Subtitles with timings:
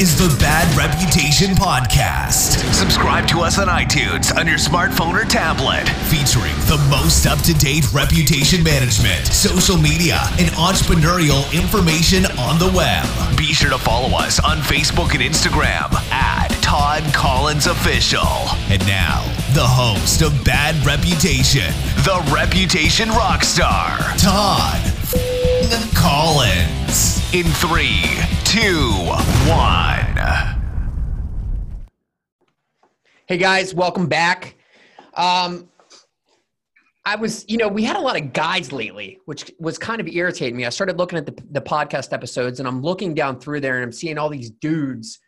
[0.00, 2.58] Is the Bad Reputation Podcast.
[2.74, 7.54] Subscribe to us on iTunes on your smartphone or tablet, featuring the most up to
[7.54, 13.06] date reputation management, social media, and entrepreneurial information on the web.
[13.36, 18.26] Be sure to follow us on Facebook and Instagram at Todd Collins Official.
[18.72, 19.22] And now,
[19.54, 21.72] the host of Bad Reputation,
[22.02, 24.82] the Reputation Rockstar, Todd
[25.94, 27.21] Collins.
[27.32, 28.02] In three,
[28.44, 28.90] two,
[29.48, 30.18] one.
[33.26, 34.56] Hey guys, welcome back.
[35.14, 35.70] Um,
[37.06, 40.08] I was, you know, we had a lot of guys lately, which was kind of
[40.08, 40.66] irritating me.
[40.66, 43.84] I started looking at the, the podcast episodes and I'm looking down through there and
[43.84, 45.18] I'm seeing all these dudes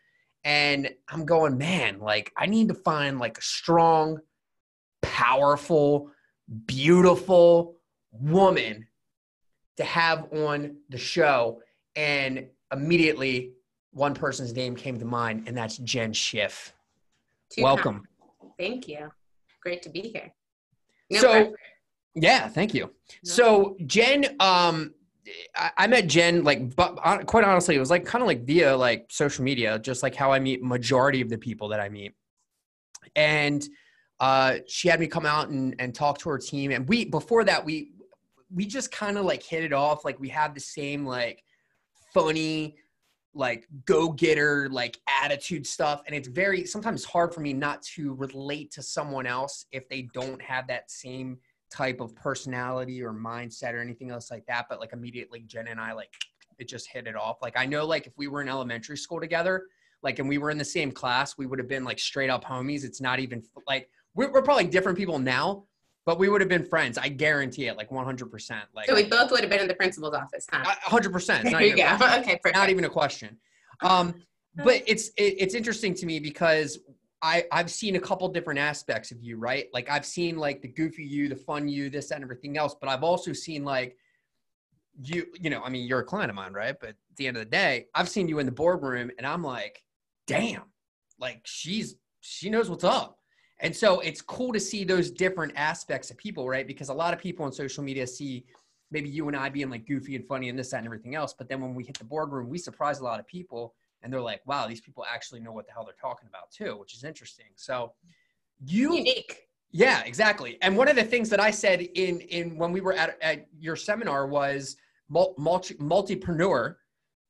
[0.45, 4.19] and I'm going, man, like I need to find like a strong,
[5.01, 6.11] powerful,
[6.67, 7.77] beautiful
[8.13, 8.89] woman
[9.79, 11.63] to have on the show.
[11.97, 13.53] And immediately
[13.93, 16.75] one person's name came to mind, and that's Jen Schiff.
[17.51, 17.95] Two Welcome.
[18.41, 18.53] times.
[18.59, 19.11] Thank you.
[19.63, 20.33] Great to be here.
[21.11, 21.57] No so, pressure.
[22.15, 22.85] yeah, thank you.
[22.85, 22.91] No.
[23.23, 24.95] So, Jen, um,
[25.57, 28.45] I, I met Jen like, but hon- quite honestly, it was like kind of like
[28.45, 31.89] via like social media, just like how I meet majority of the people that I
[31.89, 32.15] meet.
[33.17, 33.67] And
[34.21, 36.71] uh, she had me come out and, and talk to her team.
[36.73, 37.93] And we before that, we
[38.53, 40.05] we just kind of like hit it off.
[40.05, 41.43] Like we had the same like
[42.15, 42.77] funny,
[43.35, 46.03] like go getter, like attitude stuff.
[46.07, 50.09] And it's very sometimes hard for me not to relate to someone else if they
[50.15, 51.39] don't have that same
[51.71, 54.67] type of personality or mindset or anything else like that.
[54.71, 56.13] But like immediately Jen and I like
[56.59, 57.39] it just hit it off.
[57.43, 59.67] Like I know like if we were in elementary school together,
[60.03, 62.45] like and we were in the same class, we would have been like straight up
[62.45, 62.85] homies.
[62.85, 65.65] It's not even like we're, we're probably different people now,
[66.07, 66.99] but we would have been friends.
[66.99, 68.63] I guarantee it, like 100%.
[68.75, 70.75] Like So we both would have been in the principal's office, huh?
[70.87, 71.27] 100%.
[71.43, 72.07] there not you even- go.
[72.19, 72.55] Okay, perfect.
[72.55, 73.39] not even a question.
[73.81, 74.15] Um,
[74.57, 76.79] but it's it, it's interesting to me because
[77.23, 79.69] I I've seen a couple different aspects of you, right?
[79.73, 82.77] Like I've seen like the goofy you, the fun you, this that, and everything else.
[82.79, 83.97] But I've also seen like
[85.03, 86.77] you you know I mean you're a client of mine, right?
[86.79, 89.43] But at the end of the day, I've seen you in the boardroom, and I'm
[89.43, 89.83] like,
[90.27, 90.65] damn,
[91.19, 93.19] like she's she knows what's up.
[93.65, 96.67] And so it's cool to see those different aspects of people, right?
[96.67, 98.45] Because a lot of people on social media see
[98.91, 101.33] maybe you and I being like goofy and funny and this, that, and everything else.
[101.33, 104.21] But then when we hit the boardroom, we surprise a lot of people and they're
[104.21, 107.05] like, wow, these people actually know what the hell they're talking about too, which is
[107.05, 107.47] interesting.
[107.57, 107.95] So
[108.67, 109.49] you, Unique.
[109.73, 110.59] yeah, exactly.
[110.61, 113.47] And one of the things that I said in, in when we were at, at
[113.59, 114.77] your seminar was
[115.09, 116.77] mul- multi, multipreneur.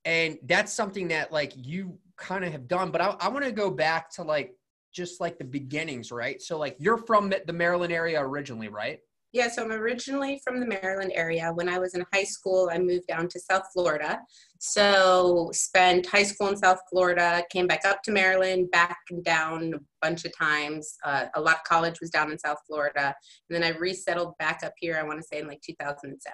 [0.05, 3.53] And that's something that like you kind of have done, but I, I want to
[3.53, 4.57] go back to like,
[4.95, 6.41] just like the beginnings, right?
[6.41, 9.01] So like you're from the Maryland area originally, right?
[9.33, 11.51] Yeah, so I'm originally from the Maryland area.
[11.53, 14.21] When I was in high school, I moved down to South Florida.
[14.61, 19.75] So spent high school in South Florida, came back up to Maryland, back and down
[19.75, 20.95] a bunch of times.
[21.05, 23.13] Uh, a lot of college was down in South Florida.
[23.51, 26.33] And then I resettled back up here, I want to say in like 2007.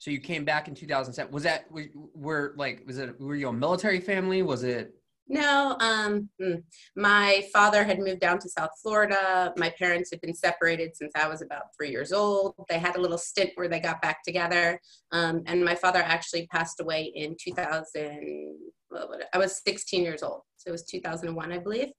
[0.00, 1.32] So you came back in 2007.
[1.32, 4.42] Was that were, were like was it were you a military family?
[4.42, 4.99] Was it
[5.32, 6.60] No, um, mm,
[6.96, 9.52] my father had moved down to South Florida.
[9.56, 12.56] My parents had been separated since I was about three years old.
[12.68, 14.80] They had a little stint where they got back together.
[15.12, 18.56] Um, and my father actually passed away in 2000.
[18.90, 20.42] Well, I was 16 years old.
[20.56, 21.90] So it was 2001, I believe.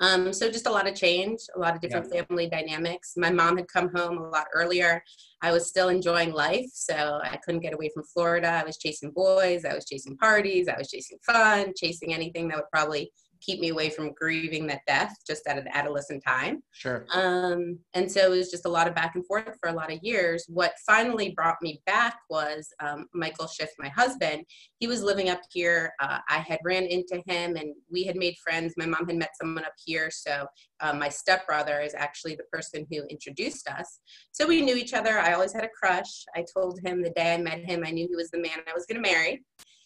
[0.00, 3.14] Um, so just a lot of change, a lot of different family dynamics.
[3.16, 5.02] My mom had come home a lot earlier.
[5.42, 8.48] I was still enjoying life, so I couldn't get away from Florida.
[8.48, 12.58] I was chasing boys, I was chasing parties, I was chasing fun, chasing anything that
[12.58, 16.62] would probably keep me away from grieving that death just at an adolescent time.
[16.72, 17.06] sure?
[17.12, 19.92] Um, and so it was just a lot of back and forth for a lot
[19.92, 20.44] of years.
[20.48, 24.44] What finally brought me back was um, Michael Schiff, my husband.
[24.78, 25.92] He was living up here.
[26.00, 28.74] Uh, I had ran into him and we had made friends.
[28.76, 30.10] My mom had met someone up here.
[30.10, 30.46] So
[30.80, 34.00] uh, my stepbrother is actually the person who introduced us.
[34.32, 35.18] So we knew each other.
[35.18, 36.24] I always had a crush.
[36.34, 38.74] I told him the day I met him, I knew he was the man I
[38.74, 39.42] was going to marry.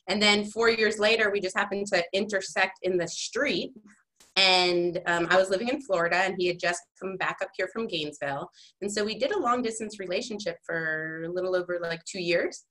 [0.09, 3.73] And then four years later, we just happened to intersect in the street.
[4.37, 7.69] And um, I was living in Florida, and he had just come back up here
[7.73, 8.49] from Gainesville.
[8.81, 12.65] And so we did a long distance relationship for a little over like two years.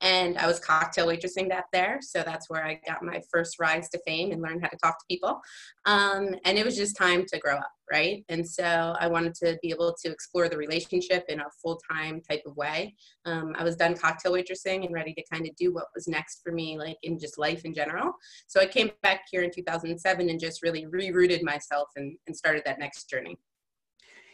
[0.00, 1.98] And I was cocktail waitressing that there.
[2.00, 4.98] So that's where I got my first rise to fame and learned how to talk
[4.98, 5.40] to people.
[5.86, 8.24] Um, and it was just time to grow up, right?
[8.28, 12.20] And so I wanted to be able to explore the relationship in a full time
[12.20, 12.94] type of way.
[13.24, 16.40] Um, I was done cocktail waitressing and ready to kind of do what was next
[16.44, 18.12] for me, like in just life in general.
[18.46, 22.62] So I came back here in 2007 and just really rerouted myself and, and started
[22.66, 23.36] that next journey.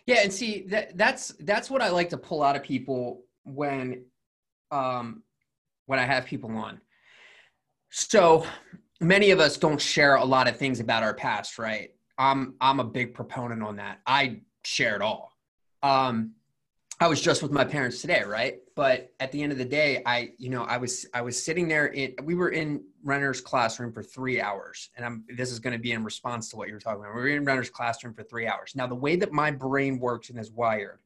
[0.06, 4.04] Yeah, and see that that's that's what I like to pull out of people when
[4.70, 5.22] um
[5.86, 6.80] when I have people on.
[7.90, 8.46] So
[9.00, 11.90] many of us don't share a lot of things about our past, right?
[12.18, 14.00] I'm I'm a big proponent on that.
[14.06, 15.32] I share it all.
[15.82, 16.32] Um,
[17.00, 18.60] I was just with my parents today, right?
[18.76, 21.66] But at the end of the day, I, you know, I was I was sitting
[21.66, 24.90] there in we were in Renner's classroom for three hours.
[24.96, 27.14] And I'm this is going to be in response to what you were talking about.
[27.14, 28.74] We were in Renner's classroom for three hours.
[28.76, 31.00] Now the way that my brain works and is wired,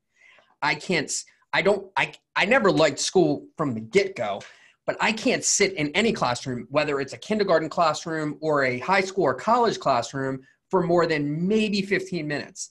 [0.60, 1.10] I can't
[1.52, 4.42] I don't I I never liked school from the get-go,
[4.88, 9.02] but I can't sit in any classroom, whether it's a kindergarten classroom or a high
[9.02, 10.40] school or college classroom,
[10.70, 12.70] for more than maybe 15 minutes.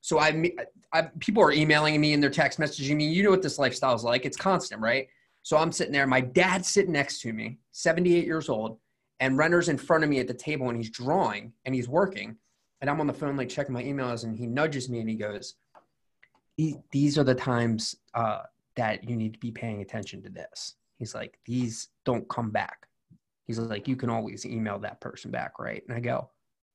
[0.00, 0.50] So I,
[0.92, 3.06] I, people are emailing me and they're text messaging me.
[3.06, 4.26] You know what this lifestyle is like.
[4.26, 5.06] It's constant, right?
[5.44, 6.04] So I'm sitting there.
[6.04, 8.78] My dad's sitting next to me, 78 years old,
[9.20, 12.36] and Renner's in front of me at the table and he's drawing and he's working.
[12.80, 15.14] And I'm on the phone, like checking my emails, and he nudges me and he
[15.14, 15.54] goes,
[16.90, 18.40] These are the times uh,
[18.74, 20.74] that you need to be paying attention to this.
[21.02, 22.86] He's like, These don't come back.
[23.44, 25.82] He's like, You can always email that person back, right?
[25.88, 26.30] And I go,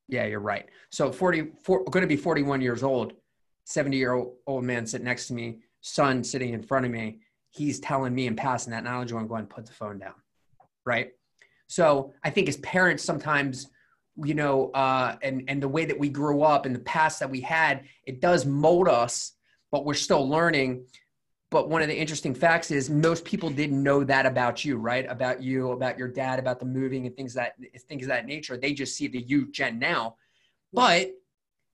[0.10, 0.66] yeah, you're right.
[0.90, 3.14] So 40, going to be 41 years old,
[3.64, 7.20] 70 year old man sitting next to me, son sitting in front of me.
[7.52, 10.16] He's telling me and passing that knowledge on, going, put the phone down.
[10.86, 11.12] Right.
[11.68, 13.70] So I think as parents, sometimes,
[14.24, 17.30] you know, uh, and, and the way that we grew up and the past that
[17.30, 19.34] we had, it does mold us,
[19.72, 20.86] but we're still learning
[21.50, 25.06] but one of the interesting facts is most people didn't know that about you right?
[25.10, 27.54] About you about your dad about the moving and things that
[27.88, 28.58] things of that nature.
[28.58, 30.16] They just see the you jen now.
[30.74, 31.12] But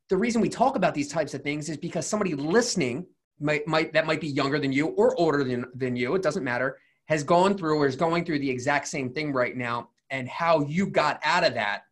[0.09, 3.07] the reason we talk about these types of things is because somebody listening
[3.39, 6.43] might, might that might be younger than you or older than, than you it doesn't
[6.43, 10.29] matter has gone through or is going through the exact same thing right now and
[10.29, 11.83] how you got out of that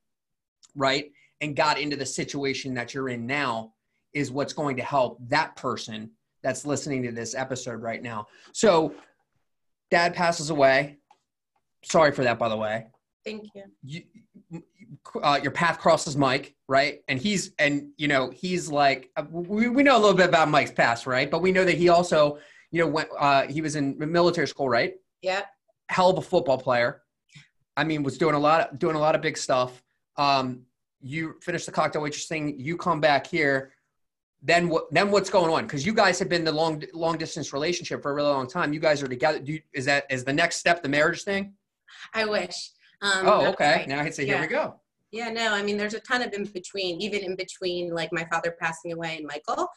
[0.76, 1.12] right
[1.42, 3.74] and got into the situation that you're in now
[4.14, 6.12] is what's going to help that person
[6.44, 8.28] that's listening to this episode right now.
[8.54, 8.94] So,
[9.90, 10.98] dad passes away.
[11.84, 12.88] Sorry for that, by the way.
[13.26, 13.64] Thank you.
[13.84, 14.04] you
[15.22, 17.02] uh, your path crosses Mike, right?
[17.08, 20.50] And he's and you know he's like uh, we, we know a little bit about
[20.50, 21.30] Mike's past, right?
[21.30, 22.40] But we know that he also
[22.72, 24.96] you know went uh, he was in military school, right?
[25.22, 25.44] Yeah.
[25.90, 27.02] Hell of a football player.
[27.78, 29.82] I mean, was doing a lot of doing a lot of big stuff.
[30.18, 30.64] Um,
[31.02, 32.60] you finish the cocktail waitress thing.
[32.60, 33.72] You come back here
[34.42, 35.64] then what then what's going on?
[35.64, 38.74] Because you guys have been the long long distance relationship for a really long time.
[38.74, 39.40] You guys are together.
[39.40, 41.54] Do you, is that is the next step the marriage thing?
[42.14, 42.72] I wish.
[43.02, 43.72] Um, oh okay.
[43.78, 43.88] right.
[43.88, 44.34] now i can say yeah.
[44.34, 44.76] here we go.
[45.12, 48.26] Yeah no i mean there's a ton of in between even in between like my
[48.32, 49.68] father passing away and michael.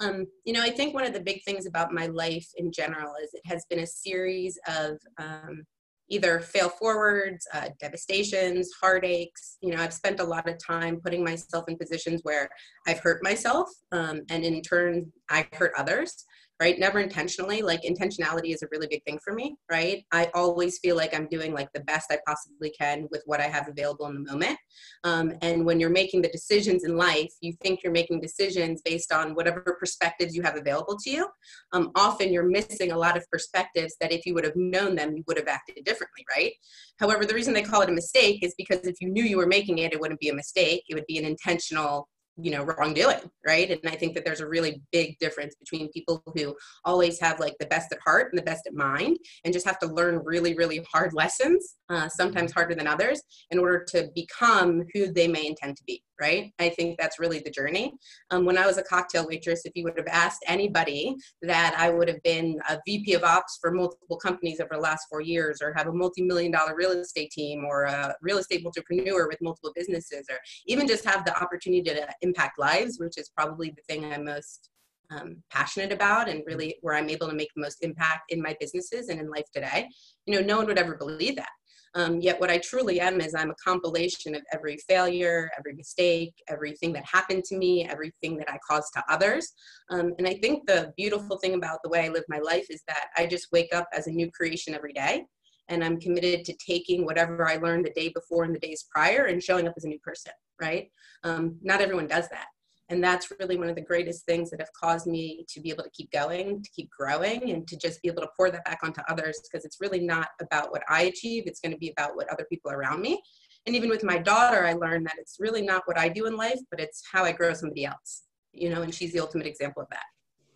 [0.00, 3.14] Um, you know i think one of the big things about my life in general
[3.22, 5.66] is it has been a series of um,
[6.08, 9.58] either fail forwards, uh, devastations, heartaches.
[9.60, 12.48] You know, I've spent a lot of time putting myself in positions where
[12.86, 16.24] I've hurt myself, um, and in turn, I hurt others
[16.60, 16.78] right?
[16.78, 17.62] Never intentionally.
[17.62, 20.04] Like intentionality is a really big thing for me, right?
[20.12, 23.44] I always feel like I'm doing like the best I possibly can with what I
[23.44, 24.58] have available in the moment.
[25.04, 29.12] Um, and when you're making the decisions in life, you think you're making decisions based
[29.12, 31.28] on whatever perspectives you have available to you.
[31.72, 35.16] Um, often you're missing a lot of perspectives that if you would have known them,
[35.16, 36.52] you would have acted differently, right?
[36.98, 39.46] However, the reason they call it a mistake is because if you knew you were
[39.46, 40.82] making it, it wouldn't be a mistake.
[40.88, 42.08] It would be an intentional
[42.40, 43.70] you know wrongdoing right?
[43.70, 46.54] And i think that there's a really big difference between people who
[46.84, 49.78] always have like the best at heart and the best at mind and just have
[49.80, 54.84] to learn really really hard lessons uh, sometimes harder than others in order to become
[54.94, 57.92] who they may intend to be right i think that's really the journey
[58.30, 61.90] um, when i was a cocktail waitress if you would have asked anybody that i
[61.90, 65.60] would have been a vp of ops for multiple companies over the last four years
[65.62, 69.72] or have a multi-million dollar real estate team or a real estate entrepreneur with multiple
[69.74, 74.04] businesses or even just have the opportunity to impact lives, which is probably the thing
[74.12, 74.70] I'm most
[75.10, 78.54] um, passionate about and really where I'm able to make the most impact in my
[78.60, 79.88] businesses and in life today.
[80.26, 81.48] You know, no one would ever believe that.
[81.94, 86.34] Um, yet, what I truly am is I'm a compilation of every failure, every mistake,
[86.48, 89.52] everything that happened to me, everything that I caused to others.
[89.90, 92.82] Um, and I think the beautiful thing about the way I live my life is
[92.88, 95.24] that I just wake up as a new creation every day.
[95.70, 99.26] And I'm committed to taking whatever I learned the day before and the days prior
[99.26, 100.90] and showing up as a new person right?
[101.24, 102.46] Um, not everyone does that.
[102.90, 105.84] And that's really one of the greatest things that have caused me to be able
[105.84, 108.80] to keep going, to keep growing, and to just be able to pour that back
[108.82, 112.16] onto others because it's really not about what I achieve, it's going to be about
[112.16, 113.20] what other people around me.
[113.66, 116.36] And even with my daughter, I learned that it's really not what I do in
[116.36, 119.82] life, but it's how I grow somebody else, you know, and she's the ultimate example
[119.82, 120.04] of that.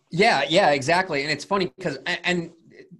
[0.09, 1.21] Yeah, yeah, exactly.
[1.21, 2.51] And it's funny because, and,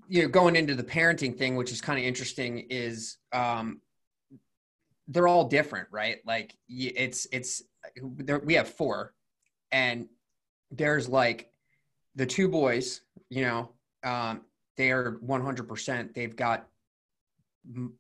[0.08, 3.82] you know, going into the parenting thing, which is kind of interesting, is um,
[5.08, 6.18] they're all different, right?
[6.26, 7.62] Like it's it's
[8.02, 9.14] we have four,
[9.74, 10.08] and
[10.72, 11.50] there's like
[12.16, 13.70] the two boys, you know,
[14.04, 14.42] um,
[14.78, 16.14] they are 100%.
[16.14, 16.68] They've got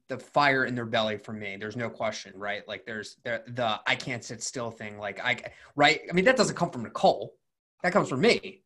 [0.08, 1.58] the fire in their belly for me.
[1.58, 2.66] There's no question, right?
[2.68, 4.98] Like there's the, I can't sit still thing.
[4.98, 5.38] Like I,
[5.76, 6.02] right?
[6.10, 7.34] I mean, that doesn't come from Nicole.
[7.82, 8.62] That comes from me,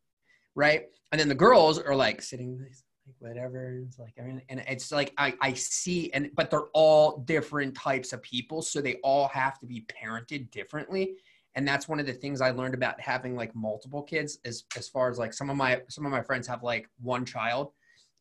[0.54, 0.86] right?
[1.10, 2.72] And then the girls are like sitting like
[3.18, 3.80] whatever.
[3.86, 7.74] It's like, I mean, and it's like I, I see, and but they're all different
[7.74, 11.16] types of people, so they all have to be parented differently.
[11.58, 14.88] And that's one of the things I learned about having like multiple kids, as as
[14.88, 17.72] far as like some of my some of my friends have like one child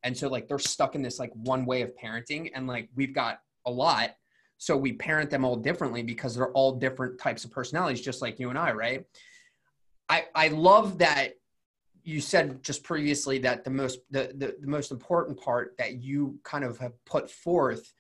[0.03, 3.13] and so like they're stuck in this like one way of parenting and like we've
[3.13, 4.12] got a lot
[4.58, 8.39] so we parent them all differently because they're all different types of personalities just like
[8.39, 9.06] you and i right?
[10.10, 11.34] I i love that
[12.03, 16.39] you said just previously that the most the, the, the most important part that you
[16.44, 17.94] kind of have put forth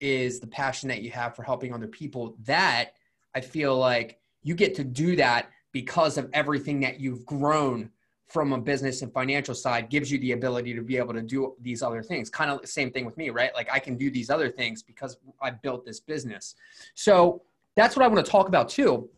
[0.00, 2.92] is the passion that you have for helping other people that
[3.34, 7.90] i feel like you get to do that because of everything that you've grown
[8.28, 11.54] from a business and financial side gives you the ability to be able to do
[11.60, 12.30] these other things.
[12.30, 13.52] Kind of the same thing with me, right?
[13.54, 16.54] Like I can do these other things because I built this business.
[16.94, 17.42] So
[17.76, 19.08] that's what I want to talk about too,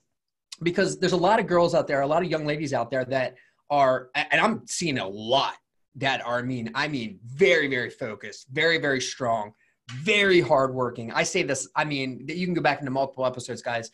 [0.62, 3.04] because there's a lot of girls out there, a lot of young ladies out there
[3.04, 3.34] that
[3.68, 5.54] are, and I'm seeing a lot
[5.96, 9.52] that are, I mean, I mean, very, very focused, very, very strong,
[9.90, 11.12] very hardworking.
[11.12, 13.90] I say this, I mean, you can go back into multiple episodes, guys.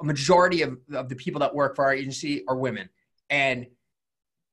[0.00, 2.88] A majority of, of the people that work for our agency are women.
[3.30, 3.66] And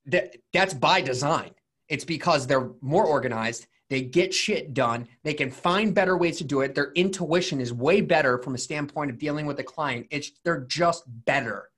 [0.06, 1.52] that that's by design.
[1.88, 3.68] It's because they're more organized.
[3.90, 5.08] They get shit done.
[5.24, 6.74] They can find better ways to do it.
[6.74, 10.08] Their intuition is way better from a standpoint of dealing with the client.
[10.10, 11.70] It's they're just better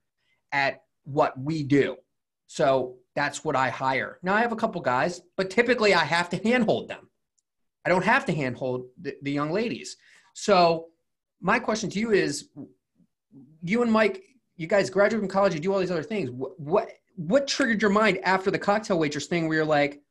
[0.51, 1.97] at what we do.
[2.47, 4.19] So that's what I hire.
[4.23, 7.09] Now I have a couple guys, but typically I have to handhold them.
[7.85, 9.97] I don't have to handhold the, the young ladies.
[10.33, 10.87] So
[11.41, 12.49] my question to you is,
[13.63, 14.23] you and Mike,
[14.55, 16.29] you guys graduate from college, you do all these other things.
[16.31, 20.01] What, what what triggered your mind after the cocktail waitress thing where you're like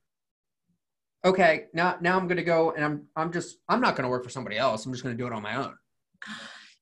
[1.24, 4.08] okay now now i'm going to go and i'm i'm just i'm not going to
[4.08, 4.84] work for somebody else.
[4.86, 5.74] I'm just going to do it on my own.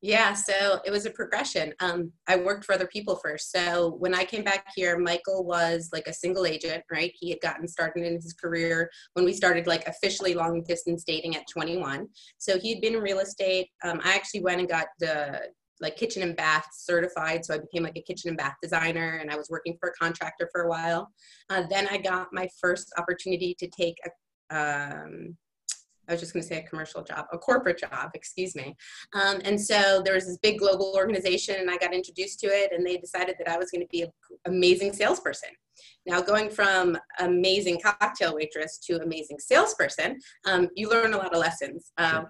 [0.00, 1.72] Yeah so it was a progression.
[1.80, 3.50] Um, i worked for other people first.
[3.50, 7.12] So when i came back here michael was like a single agent right?
[7.18, 11.36] He had gotten started in his career when we started like officially long distance dating
[11.36, 12.06] at 21
[12.38, 13.68] so he had been in real estate.
[13.84, 15.40] Um, i actually went and got the
[15.80, 17.44] like kitchen and bath certified.
[17.44, 19.92] So I became like a kitchen and bath designer and I was working for a
[19.94, 21.10] contractor for a while.
[21.50, 25.36] Uh, then I got my first opportunity to take a, um,
[26.08, 28.74] I was just going to say a commercial job, a corporate job, excuse me.
[29.14, 32.72] Um, and so there was this big global organization, and I got introduced to it,
[32.72, 34.10] and they decided that I was going to be an
[34.44, 35.50] amazing salesperson.
[36.04, 41.40] Now, going from amazing cocktail waitress to amazing salesperson, um, you learn a lot of
[41.40, 41.92] lessons.
[41.98, 42.26] Um,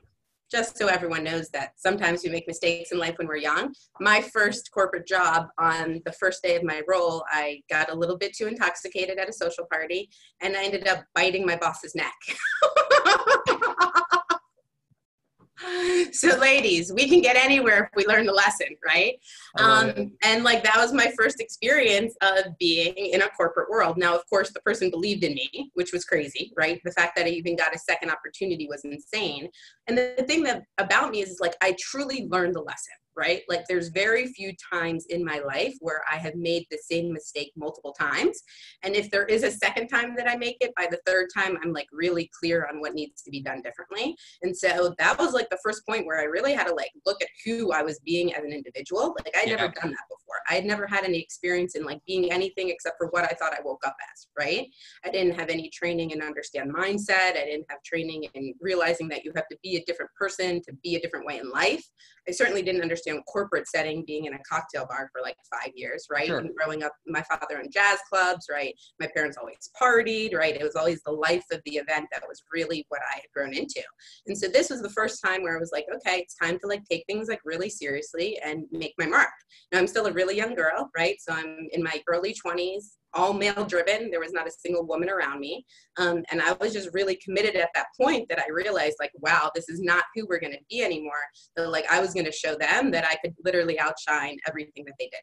[0.52, 3.72] just so everyone knows that sometimes we make mistakes in life when we're young.
[4.00, 8.18] My first corporate job on the first day of my role, I got a little
[8.18, 10.10] bit too intoxicated at a social party
[10.42, 12.12] and I ended up biting my boss's neck.
[16.12, 19.14] so ladies we can get anywhere if we learn the lesson right?
[19.58, 23.96] Um, and like that was my first experience of being in a corporate world.
[23.96, 26.80] Now of course the person believed in me which was crazy right?
[26.84, 29.48] The fact that i even got a second opportunity was insane.
[29.86, 33.42] And the, thing that about me is, is like i truly learned the lesson right?
[33.48, 37.52] Like there's very few times in my life where I have made the same mistake
[37.56, 38.42] multiple times.
[38.82, 41.58] And if there is a second time that I make it, by the third time,
[41.62, 44.16] I'm like really clear on what needs to be done differently.
[44.42, 47.20] And so that was like the first point where I really had to like look
[47.22, 49.14] at who I was being as an individual.
[49.24, 49.56] Like I'd yeah.
[49.56, 50.36] never done that before.
[50.48, 53.52] I had never had any experience in like being anything except for what I thought
[53.52, 54.66] I woke up as, right?
[55.04, 57.36] I didn't have any training in understand mindset.
[57.36, 60.72] I didn't have training in realizing that you have to be a different person to
[60.82, 61.84] be a different way in life.
[62.28, 66.06] I certainly didn't understand corporate setting, being in a cocktail bar for like five years,
[66.10, 66.26] right?
[66.26, 66.38] Sure.
[66.38, 68.74] And growing up, my father in jazz clubs, right?
[69.00, 70.54] My parents always partied, right?
[70.54, 73.54] It was always the life of the event that was really what I had grown
[73.54, 73.82] into.
[74.26, 76.66] And so this was the first time where I was like, okay, it's time to
[76.66, 79.30] like take things like really seriously and make my mark.
[79.72, 81.16] Now I'm still a really young girl, right?
[81.20, 84.10] So I'm in my early 20s, all male driven.
[84.10, 85.64] There was not a single woman around me.
[85.98, 89.50] Um, and I was just really committed at that point that I realized, like, wow,
[89.54, 91.12] this is not who we're going to be anymore.
[91.56, 95.06] Like, I was going to show them that I could literally outshine everything that they
[95.06, 95.20] did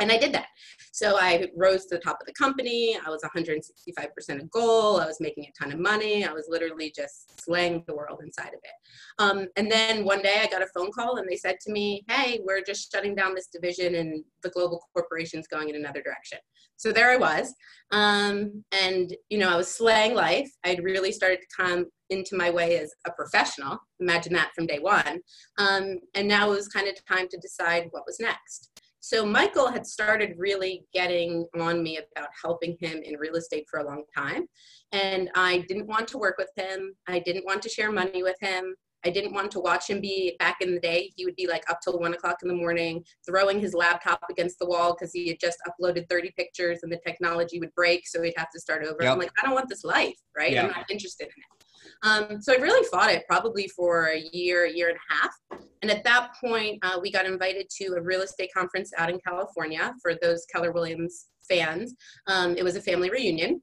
[0.00, 0.46] and I did that.
[0.92, 2.98] So I rose to the top of the company.
[3.04, 5.00] I was 165% of goal.
[5.00, 6.24] I was making a ton of money.
[6.24, 8.72] I was literally just slaying the world inside of it.
[9.18, 12.04] Um, and then one day I got a phone call and they said to me,
[12.08, 16.38] Hey, we're just shutting down this division and the global corporation's going in another direction.
[16.76, 17.54] So there I was.
[17.92, 20.50] Um, and, you know, I was slaying life.
[20.64, 23.78] I'd really started to come into my way as a professional.
[24.00, 25.20] Imagine that from day one.
[25.58, 28.69] Um, and now it was kind of time to decide what was next
[29.00, 33.80] So Michael had started really getting on me about helping him in real estate for
[33.80, 34.46] a long time.
[34.92, 36.94] And I didn't want to work with him.
[37.08, 38.74] I didn't want to share money with him.
[39.04, 41.10] I didn't want to watch him be back in the day.
[41.16, 44.58] He would be like up till one o'clock in the morning, throwing his laptop against
[44.58, 48.06] the wall because he had just uploaded 30 pictures and the technology would break.
[48.06, 48.98] So he'd have to start over.
[49.00, 49.12] Yep.
[49.12, 50.56] I'm like, I don't want this life, right?
[50.58, 51.59] I'm not interested in it.
[52.02, 55.60] Um, so I really fought it probably for a year, year and a half.
[55.82, 59.18] And at that point, uh, we got invited to a real estate conference out in
[59.26, 61.94] California for those Keller Williams fans.
[62.26, 63.62] Um, it was a family reunion.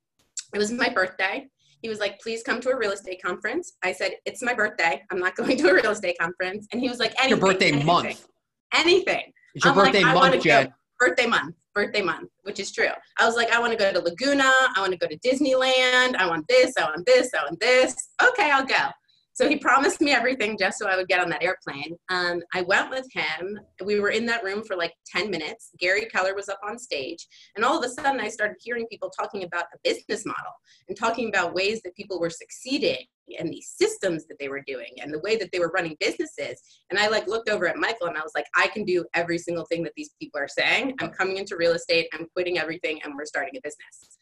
[0.53, 1.47] It was my birthday.
[1.81, 3.73] He was like, please come to a real estate conference.
[3.83, 5.03] I said, it's my birthday.
[5.11, 6.67] I'm not going to a real estate conference.
[6.71, 7.29] And he was like, anything.
[7.29, 8.27] Your birthday anything, month.
[8.73, 9.33] Anything.
[9.53, 10.73] It's your I'm birthday like, month, Jen.
[10.99, 12.89] Birthday month birthday month, which is true.
[13.19, 14.51] I was like, I want to go to Laguna.
[14.75, 16.15] I want to go to Disneyland.
[16.15, 16.73] I want this.
[16.75, 17.29] I want this.
[17.35, 17.95] I want this.
[18.29, 18.89] Okay, I'll go.
[19.37, 21.95] So he promised me everything just so I would get on that airplane.
[22.09, 23.59] Um, I went with him.
[23.85, 25.69] We were in that room for like 10 minutes.
[25.77, 27.27] Gary Keller was up on stage.
[27.55, 30.53] And all of a sudden, I started hearing people talking about a business model
[30.87, 33.05] and talking about ways that people were succeeding
[33.37, 36.59] and these systems that they were doing and the way that they were running businesses.
[36.89, 39.37] And I like looked over at Michael and I was like, I can do every
[39.37, 40.95] single thing that these people are saying.
[40.99, 44.16] I'm coming into real estate, I'm quitting everything, and we're starting a business.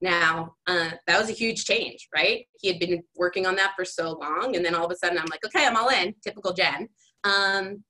[0.00, 2.44] Now, uh, that was a huge change, right?
[2.60, 4.54] He had been working on that for so long.
[4.54, 6.88] And then all of a sudden, I'm like, okay, I'm all in, typical Jen.
[7.24, 7.82] Um,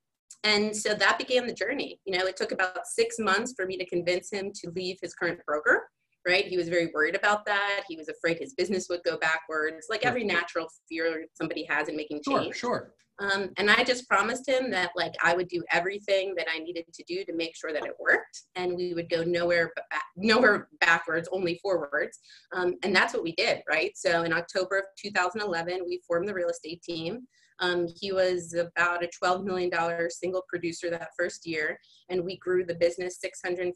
[0.43, 1.99] and so that began the journey.
[2.05, 5.13] You know, it took about six months for me to convince him to leave his
[5.13, 5.89] current broker
[6.27, 6.45] right?
[6.45, 7.83] He was very worried about that.
[7.87, 11.95] He was afraid his business would go backwards, like every natural fear somebody has in
[11.95, 12.55] making change.
[12.55, 12.93] Sure, sure.
[13.19, 16.85] Um, and I just promised him that like I would do everything that I needed
[16.93, 20.67] to do to make sure that it worked, and we would go nowhere, back, nowhere
[20.81, 22.19] backwards, only forwards.
[22.53, 23.91] Um, and that's what we did, right?
[23.95, 27.27] So in October of 2011, we formed the real estate team.
[27.59, 29.71] Um, he was about a $12 million
[30.09, 33.73] single producer that first year, and we grew the business 650%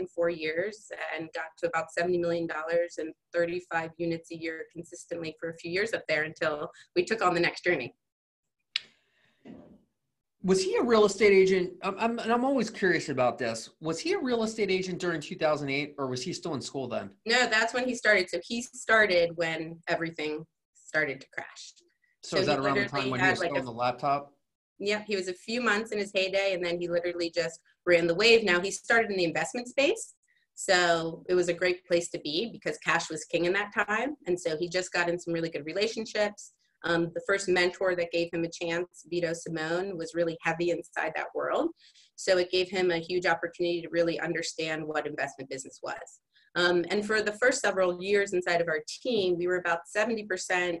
[0.00, 2.48] in four years and got to about $70 million
[2.98, 7.22] and 35 units a year consistently for a few years up there until we took
[7.22, 7.94] on the next journey.
[10.42, 11.72] Was he a real estate agent?
[11.82, 13.70] I'm, I'm, and I'm always curious about this.
[13.80, 17.10] Was he a real estate agent during 2008 or was he still in school then?
[17.26, 18.30] No, that's when he started.
[18.30, 21.72] So he started when everything started to crash.
[22.26, 24.32] So, so is that around the time when he was like on the laptop?
[24.80, 28.08] Yep, he was a few months in his heyday, and then he literally just ran
[28.08, 28.42] the wave.
[28.42, 30.14] Now he started in the investment space,
[30.54, 34.16] so it was a great place to be because cash was king in that time,
[34.26, 36.52] and so he just got in some really good relationships.
[36.84, 41.12] Um, the first mentor that gave him a chance, Vito Simone, was really heavy inside
[41.14, 41.70] that world.
[42.16, 46.20] So it gave him a huge opportunity to really understand what investment business was.
[46.56, 50.26] Um, and for the first several years inside of our team, we were about 70%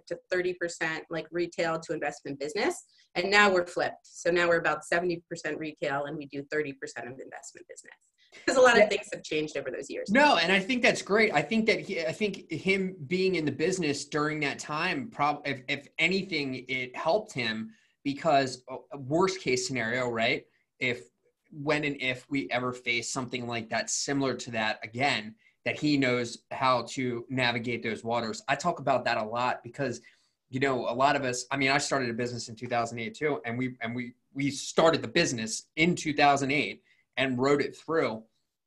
[0.06, 2.84] to 30% like retail to investment business.
[3.14, 4.06] And now we're flipped.
[4.06, 5.20] So now we're about 70%
[5.58, 7.94] retail and we do 30% of investment business.
[8.32, 10.10] Because a lot of things have changed over those years.
[10.10, 11.32] No, and I think that's great.
[11.32, 15.10] I think that he, I think him being in the business during that time,
[15.44, 17.70] if, if anything, it helped him
[18.02, 20.44] because uh, worst case scenario, right?
[20.80, 21.02] If
[21.50, 25.34] when and if we ever face something like that, similar to that again,
[25.66, 28.40] that he knows how to navigate those waters.
[28.48, 30.00] I talk about that a lot because
[30.48, 33.40] you know a lot of us I mean I started a business in 2008 too
[33.44, 36.82] and we and we we started the business in 2008
[37.16, 38.22] and wrote it through.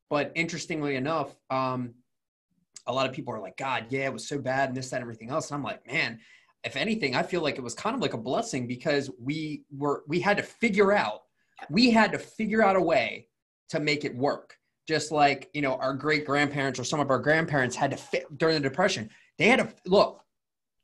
[0.10, 1.94] But interestingly enough, um,
[2.86, 4.98] a lot of people are like, God, yeah, it was so bad and this, that,
[4.98, 5.52] and everything else.
[5.52, 6.20] And I'm like, man,
[6.64, 10.04] if anything, I feel like it was kind of like a blessing because we were
[10.08, 11.22] we had to figure out
[11.70, 13.28] we had to figure out a way
[13.70, 14.59] to make it work
[14.90, 18.26] just like you know our great grandparents or some of our grandparents had to fit
[18.40, 20.26] during the depression they had to look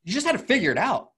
[0.05, 1.09] you just had to figure it out.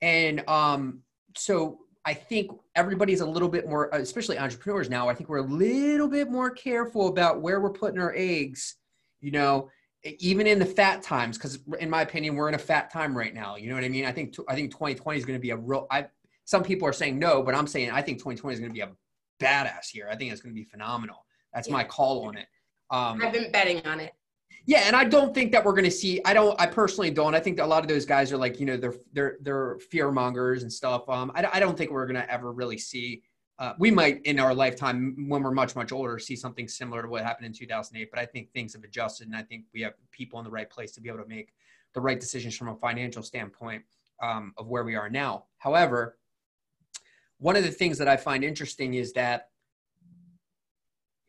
[0.00, 1.02] And um,
[1.36, 5.42] so i think everybody's a little bit more especially entrepreneurs now i think we're a
[5.42, 8.76] little bit more careful about where we're putting our eggs
[9.20, 9.68] you know
[10.18, 13.34] even in the fat times because in my opinion we're in a fat time right
[13.34, 14.06] now you know what i mean?
[14.06, 16.06] I think i think 2020 is going to be a real i
[16.46, 18.80] some people are saying no but i'm saying i think 2020 is going to be
[18.80, 18.90] a
[19.38, 21.74] badass year i think it's going to be phenomenal that's yeah.
[21.74, 22.46] my call on it.
[22.90, 24.12] Um, I've been betting on it.
[24.66, 26.20] Yeah, and I don't think that we're going to see.
[26.24, 26.60] I don't.
[26.60, 27.34] I personally don't.
[27.34, 30.10] I think a lot of those guys are like you know they're they're they're fear
[30.10, 31.08] mongers and stuff.
[31.08, 33.22] Um, I, I don't think we're going to ever really see.
[33.58, 37.08] Uh, we might in our lifetime when we're much much older see something similar to
[37.08, 38.10] what happened in 2008.
[38.10, 40.68] But I think things have adjusted, and I think we have people in the right
[40.68, 41.52] place to be able to make
[41.94, 43.82] the right decisions from a financial standpoint
[44.22, 45.44] um, of where we are now.
[45.58, 46.16] However,
[47.38, 49.49] one of the things that I find interesting is that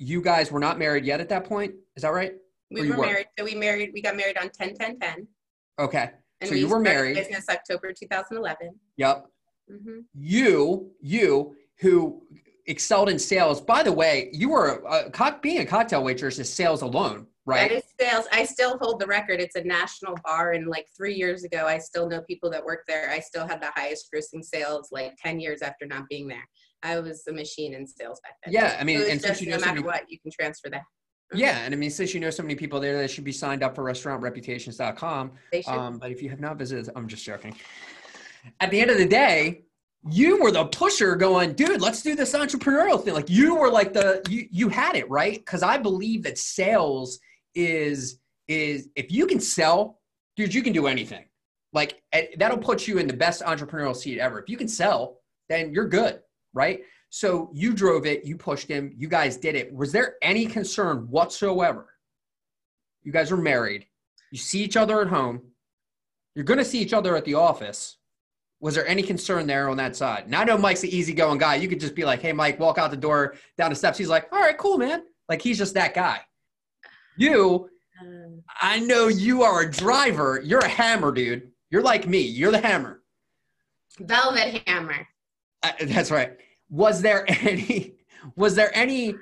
[0.01, 1.75] you guys were not married yet at that point.
[1.95, 2.33] Is that right?
[2.71, 3.27] We were, were, married.
[3.37, 3.91] So we married.
[3.93, 5.27] We got married on 10 10 10.
[5.79, 6.09] Okay.
[6.41, 7.15] And so we you were married.
[7.15, 8.71] Business October 2011.
[8.97, 9.27] Yep.
[9.71, 9.99] Mm-hmm.
[10.15, 12.23] You, you who
[12.65, 13.61] excelled in sales.
[13.61, 17.69] By the way, you were uh, co- being a cocktail waitress is sales alone, right?
[17.69, 18.25] That is sales.
[18.31, 19.39] I still hold the record.
[19.39, 22.83] It's a national bar, and like three years ago, I still know people that work
[22.87, 23.11] there.
[23.11, 26.47] I still had the highest grossing sales, like ten years after not being there.
[26.83, 28.53] I was a machine in sales back then.
[28.53, 30.69] Yeah, I mean, So and since you no know so matter what, you can transfer
[30.69, 30.83] that.
[31.33, 33.63] Yeah, and I mean, since you know so many people there, they should be signed
[33.63, 35.31] up for restaurantreputations.com.
[35.51, 35.71] They should.
[35.71, 37.55] Um, but if you have not visited, I'm just joking.
[38.59, 39.63] At the end of the day,
[40.09, 43.13] you were the pusher going, dude, let's do this entrepreneurial thing.
[43.13, 45.37] Like you were like the you you had it, right?
[45.37, 47.19] Because I believe that sales
[47.55, 49.99] is is if you can sell,
[50.35, 51.25] dude, you can do anything.
[51.71, 54.39] Like eh, that'll put you in the best entrepreneurial seat ever.
[54.39, 56.19] If you can sell, then you're good,
[56.53, 56.81] right?
[57.09, 59.73] So you drove it, you pushed him, you guys did it.
[59.73, 61.87] Was there any concern whatsoever?
[63.03, 63.87] You guys are married.
[64.31, 65.41] You see each other at home.
[66.35, 67.97] You're going to see each other at the office.
[68.61, 70.29] Was there any concern there on that side?
[70.29, 71.55] Now I know Mike's the easygoing guy.
[71.55, 74.07] You could just be like, "Hey, Mike, walk out the door, down the steps." He's
[74.07, 76.19] like, "All right, cool, man." Like he's just that guy.
[77.17, 80.41] You, Um, I know you are a driver.
[80.43, 81.51] You're a hammer, dude.
[81.71, 82.19] You're like me.
[82.19, 83.01] You're the hammer.
[83.99, 85.07] Velvet Hammer.
[85.63, 86.33] Uh, that's right.
[86.69, 87.95] Was there any?
[88.35, 89.15] Was there any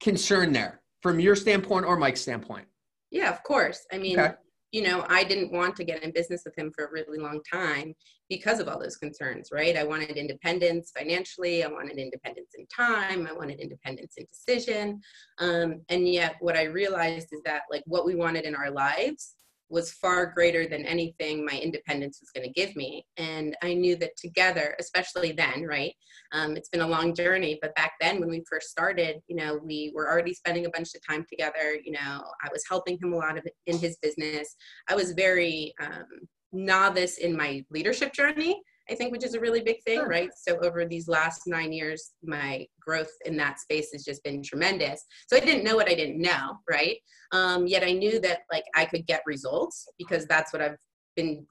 [0.00, 2.66] concern there from your standpoint or Mike's standpoint?
[3.10, 3.86] Yeah, of course.
[3.92, 4.34] I mean, Okay.
[4.72, 7.40] you know, I didn't want to get in business with him for a really long
[7.50, 7.94] time
[8.28, 9.76] because of all those concerns, right?
[9.76, 15.00] I wanted independence financially, I wanted independence in time, I wanted independence in decision.
[15.38, 19.34] Um, and yet, what I realized is that, like, what we wanted in our lives
[19.72, 23.06] was far greater than anything my independence was going to give me.
[23.16, 25.94] And I knew that together, especially then, right?
[26.32, 29.58] Um, it's been a long journey, but back then when we first started, you know,
[29.64, 31.74] we were already spending a bunch of time together.
[31.82, 34.54] You know, I was helping him a lot of in his business.
[34.90, 38.60] I was very um, novice in my leadership journey.
[38.90, 40.30] I think, which is a really big thing, right?
[40.36, 45.04] So over these last nine years, my growth in that space has just been tremendous.
[45.28, 46.96] So I didn't know what I didn't know, right?
[47.32, 50.76] Um, yet I knew that like I could get results because that's what I've
[51.16, 51.46] been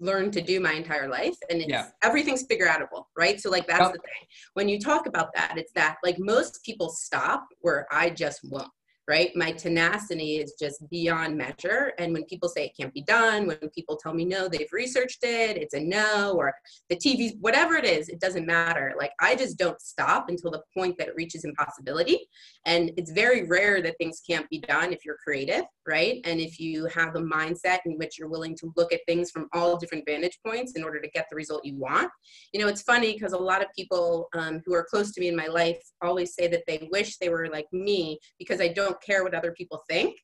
[0.00, 1.88] learned to do my entire life and it's Yeah.
[2.04, 3.92] everything's figure outable right so like that's Yep.
[3.94, 8.08] the thing when you talk about that it's that like most people stop where i
[8.08, 8.70] just won't
[9.08, 9.30] right?
[9.34, 11.92] My tenacity is just beyond measure.
[11.98, 15.22] And when people say it can't be done when people tell me no they've researched
[15.22, 16.52] it it's a no or
[16.88, 18.94] the tv's whatever it is it doesn't matter.
[18.98, 22.28] Like i just don't stop until the point that it reaches impossibility.
[22.66, 26.20] And it's very rare that things can't be done if you're creative right?
[26.24, 29.48] And if you have a mindset in which you're willing to look at things from
[29.54, 32.10] all different vantage points in order to get the result you want.
[32.52, 35.28] You know it's funny because a lot of people um, who are close to me
[35.28, 38.97] in my life always say that they wish they were like me because i don't
[39.02, 40.16] care what other people think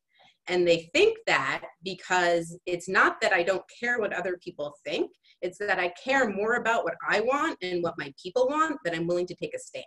[0.48, 5.10] and they think that because it's not that i don't care what other people think
[5.42, 8.94] it's that i care more about what i want and what my people want that
[8.94, 9.84] i'm willing to take a stand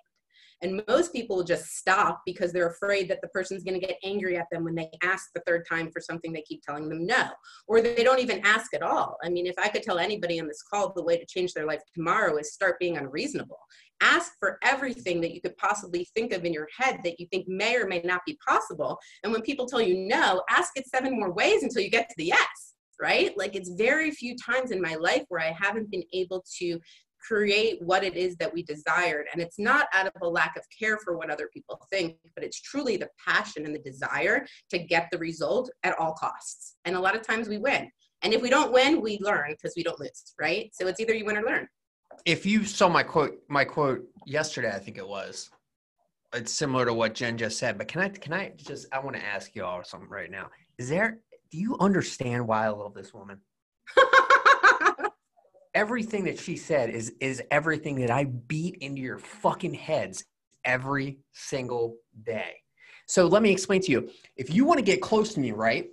[0.61, 4.37] and most people just stop because they're afraid that the person's going to get angry
[4.37, 7.27] at them when they ask the third time for something they keep telling them no,
[7.67, 9.17] or they don't even ask at all.
[9.23, 11.67] I mean, if I could tell anybody on this call the way to change their
[11.67, 13.59] life tomorrow is start being unreasonable.
[14.01, 17.47] Ask for everything that you could possibly think of in your head that you think
[17.47, 18.97] may or may not be possible.
[19.23, 22.15] And when people tell you no, ask it seven more ways until you get to
[22.17, 23.35] the yes, right?
[23.37, 26.79] Like it's very few times in my life where I haven't been able to
[27.19, 29.25] create what it is that we desired.
[29.33, 32.43] And it's not out of a lack of care for what other people think, but
[32.43, 36.75] it's truly the passion and the desire to get the result at all costs.
[36.85, 37.89] And a lot of times we win.
[38.23, 40.71] And if we don't win, we learn because we don't lose, right?
[40.73, 41.67] So it's either you win or learn.
[42.25, 45.49] If you saw my quote my quote yesterday i think it was
[46.33, 49.15] it's similar to what jen just said but can i can i just i want
[49.15, 50.47] to ask you all something right now.
[50.77, 51.19] Is there
[51.51, 53.39] do you understand why i love this woman?
[55.73, 60.25] Everything that she said is is everything that i beat into your fucking heads
[60.65, 62.55] every single day.
[63.07, 64.09] So let me explain to you.
[64.35, 65.89] If you want to get close to me right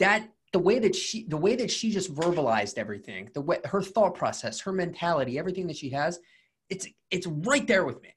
[0.00, 3.82] that the way that she the way that she just verbalized everything the way her
[3.82, 6.20] thought process her mentality everything that she has
[6.70, 8.14] it's it's right there with me.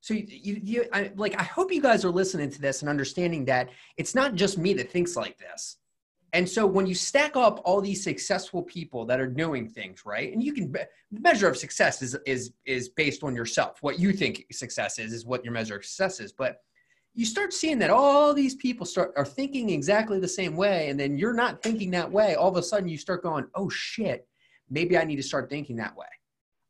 [0.00, 2.88] So you, you, you I, like i hope you guys are listening to this and
[2.88, 5.76] understanding that it's not just me that thinks like this.
[6.32, 10.32] And so when you stack up all these successful people that are doing things right
[10.32, 13.78] and you can the measure of success is is is based on yourself.
[13.82, 16.32] What you think success is is what your measure of success is.
[16.32, 16.62] But
[17.14, 20.98] you start seeing that all these people start are thinking exactly the same way and
[20.98, 24.26] then you're not thinking that way all of a sudden you start going oh shit
[24.70, 26.06] maybe i need to start thinking that way.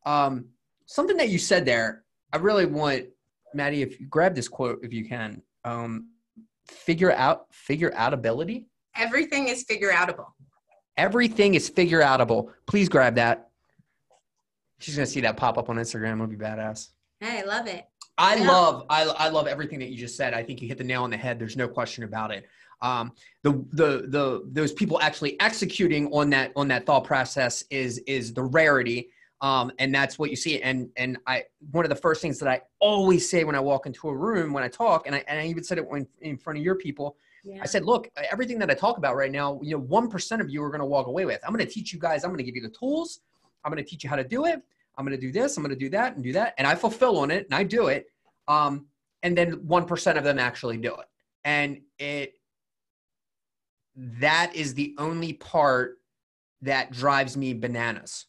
[0.07, 0.46] Um,
[0.87, 3.05] something that you said there i really want
[3.55, 6.09] maddie if you grab this quote if you can um,
[6.66, 10.26] figure out figure out ability Everything is figure outable.
[10.96, 12.50] everything is figure outable.
[12.66, 13.48] Please grab that.
[14.79, 16.14] She's gonna see that pop up on instagram.
[16.14, 16.88] It'll be badass.
[17.20, 17.85] Hey, I love it.
[18.21, 18.49] I Yeah.
[18.49, 20.35] love I, I love everything that you just said.
[20.35, 21.39] I think you hit the nail on the head.
[21.39, 22.47] There's no question about it.
[22.83, 27.99] Um, the the the those people actually executing on that on that thought process is
[28.07, 29.09] is the rarity.
[29.43, 30.61] Um, and that's what you see.
[30.61, 33.87] And and I one of the first things that I always say when I walk
[33.87, 36.37] into a room when I talk, and I and I even said it when in
[36.37, 37.17] front of your people.
[37.43, 37.63] Yeah.
[37.63, 40.51] I said, look, everything that I talk about right now, you know, one percent of
[40.51, 41.41] you are going to walk away with.
[41.47, 42.23] I'm going to teach you guys.
[42.23, 43.21] I'm going to give you the tools.
[43.65, 44.61] I'm going to teach you how to do it.
[44.96, 45.57] I'm going to do this.
[45.57, 47.62] I'm going to do that and do that, and I fulfill on it and I
[47.62, 48.07] do it.
[48.48, 48.87] Um,
[49.22, 51.07] and then one percent of them actually do it,
[51.44, 52.35] and it
[53.96, 55.98] that is the only part
[56.62, 58.26] that drives me bananas.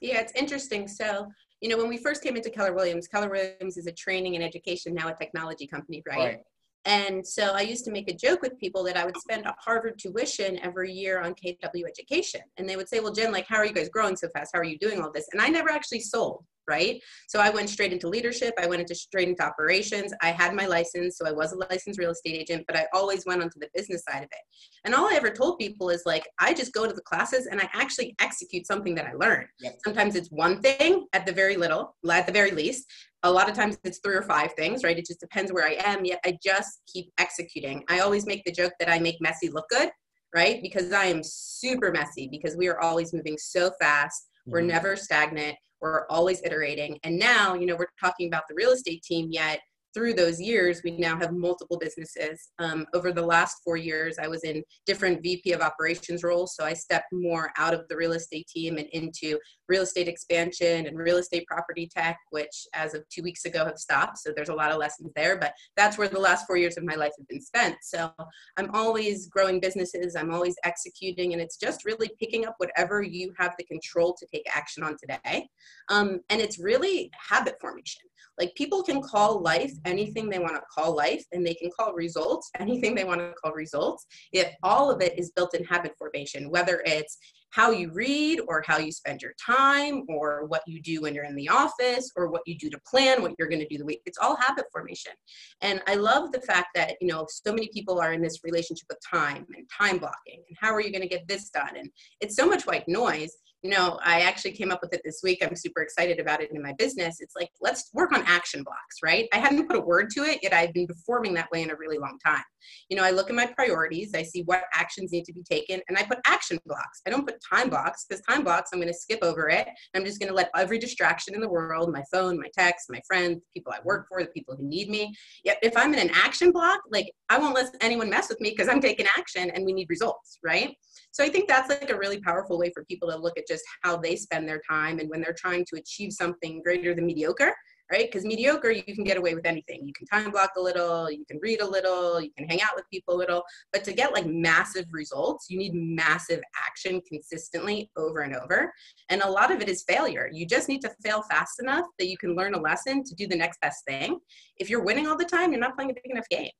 [0.00, 0.88] Yeah, it's interesting.
[0.88, 1.28] So,
[1.60, 4.44] you know, when we first came into Keller Williams, Keller Williams is a training and
[4.44, 6.18] education, now a technology company, right?
[6.18, 6.38] Right.
[6.86, 9.54] And so I used to make a joke with people that I would spend a
[9.58, 12.40] Harvard tuition every year on KW education.
[12.56, 14.52] And they would say, Well, Jen, like, how are you guys growing so fast?
[14.54, 15.26] How are you doing all this?
[15.32, 16.98] And I never actually sold, right?
[17.28, 18.54] So I went straight into leadership.
[18.58, 20.14] I went into straight into operations.
[20.22, 23.26] I had my license, so I was a licensed real estate agent, but I always
[23.26, 24.44] went onto the business side of it.
[24.84, 27.60] And all I ever told people is like, I just go to the classes and
[27.60, 29.48] I actually execute something that I learned.
[29.60, 29.78] Yep.
[29.84, 32.86] Sometimes it's one thing at the very little, at the very least.
[33.22, 34.98] A lot of times it's three or five things, right?
[34.98, 36.04] It just depends where I am.
[36.04, 37.84] Yet I just keep executing.
[37.88, 39.90] I always make the joke that I make messy look good,
[40.34, 40.60] right?
[40.62, 44.28] Because I am super messy because we are always moving so fast.
[44.46, 44.66] We're Mhm.
[44.66, 45.56] never stagnant.
[45.80, 46.98] We're always iterating.
[47.04, 49.60] And now, you know, we're talking about the real estate team, yet
[49.92, 52.50] through those years, we now have multiple businesses.
[52.58, 56.54] Um, over the last four years, I was in different VP of operations roles.
[56.54, 59.38] So I stepped more out of the real estate team and into
[59.70, 63.78] real estate expansion and real estate property tech, which as of two weeks ago have
[63.78, 64.18] stopped.
[64.18, 66.84] So there's a lot of lessons there, but that's where the last four years of
[66.84, 67.76] my life have been spent.
[67.82, 68.10] So
[68.56, 73.32] I'm always growing businesses, I'm always executing, and it's just really picking up whatever you
[73.38, 75.48] have the control to take action on today.
[75.88, 78.02] Um, and it's really habit formation.
[78.38, 81.92] Like people can call life anything they want to call life, and they can call
[81.92, 84.06] results anything they want to call results.
[84.32, 87.18] If all of it is built in habit formation, whether it's
[87.50, 91.24] how you read or how you spend your time or what you do when you're
[91.24, 93.84] in the office or what you do to plan what you're going to do the
[93.84, 94.00] week.
[94.06, 95.12] It's all habit formation.
[95.60, 98.86] And i love the fact that you know so many people are in this relationship
[98.88, 101.76] with time and time blocking and how are you going to get this done?
[101.76, 103.36] And it's so much white noise
[103.68, 105.38] know i actually came up with it this week.
[105.42, 107.20] I'm super excited about it in my business.
[107.20, 109.28] It's like let's work on action blocks right?
[109.32, 111.76] I hadn't put a word to it yet i've been performing that way in a
[111.76, 112.42] really long time.
[112.88, 115.80] You know i look at my priorities i see what actions need to be taken
[115.88, 117.02] and i put action blocks.
[117.06, 119.68] I don't put time blocks because time blocks i'm going to skip over it.
[119.94, 123.00] I'm just going to let every distraction in the world my phone my text my
[123.06, 125.14] friends people i work for the people who need me.
[125.44, 128.50] Yet if i'm in an action block like i won't let anyone mess with me
[128.50, 130.74] because i'm taking action and we need results right
[131.12, 133.64] so I think that's like a really powerful way for people to look at just
[133.82, 137.52] how they spend their time and when they're trying to achieve something greater than mediocre,
[137.90, 138.06] right?
[138.06, 139.84] Because mediocre, you can get away with anything.
[139.84, 142.76] You can time block a little, you can read a little, you can hang out
[142.76, 143.42] with people a little.
[143.72, 148.72] But to get like massive results, you need massive action consistently over and over.
[149.08, 150.30] And a lot of it is failure.
[150.32, 153.26] You just need to fail fast enough that you can learn a lesson to do
[153.26, 154.20] the next best thing.
[154.58, 156.50] If you're winning all the time, you're not playing a big enough game.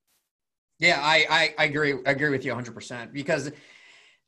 [0.80, 1.92] Yeah, I, I, I agree.
[2.06, 3.52] I agree with you 100% because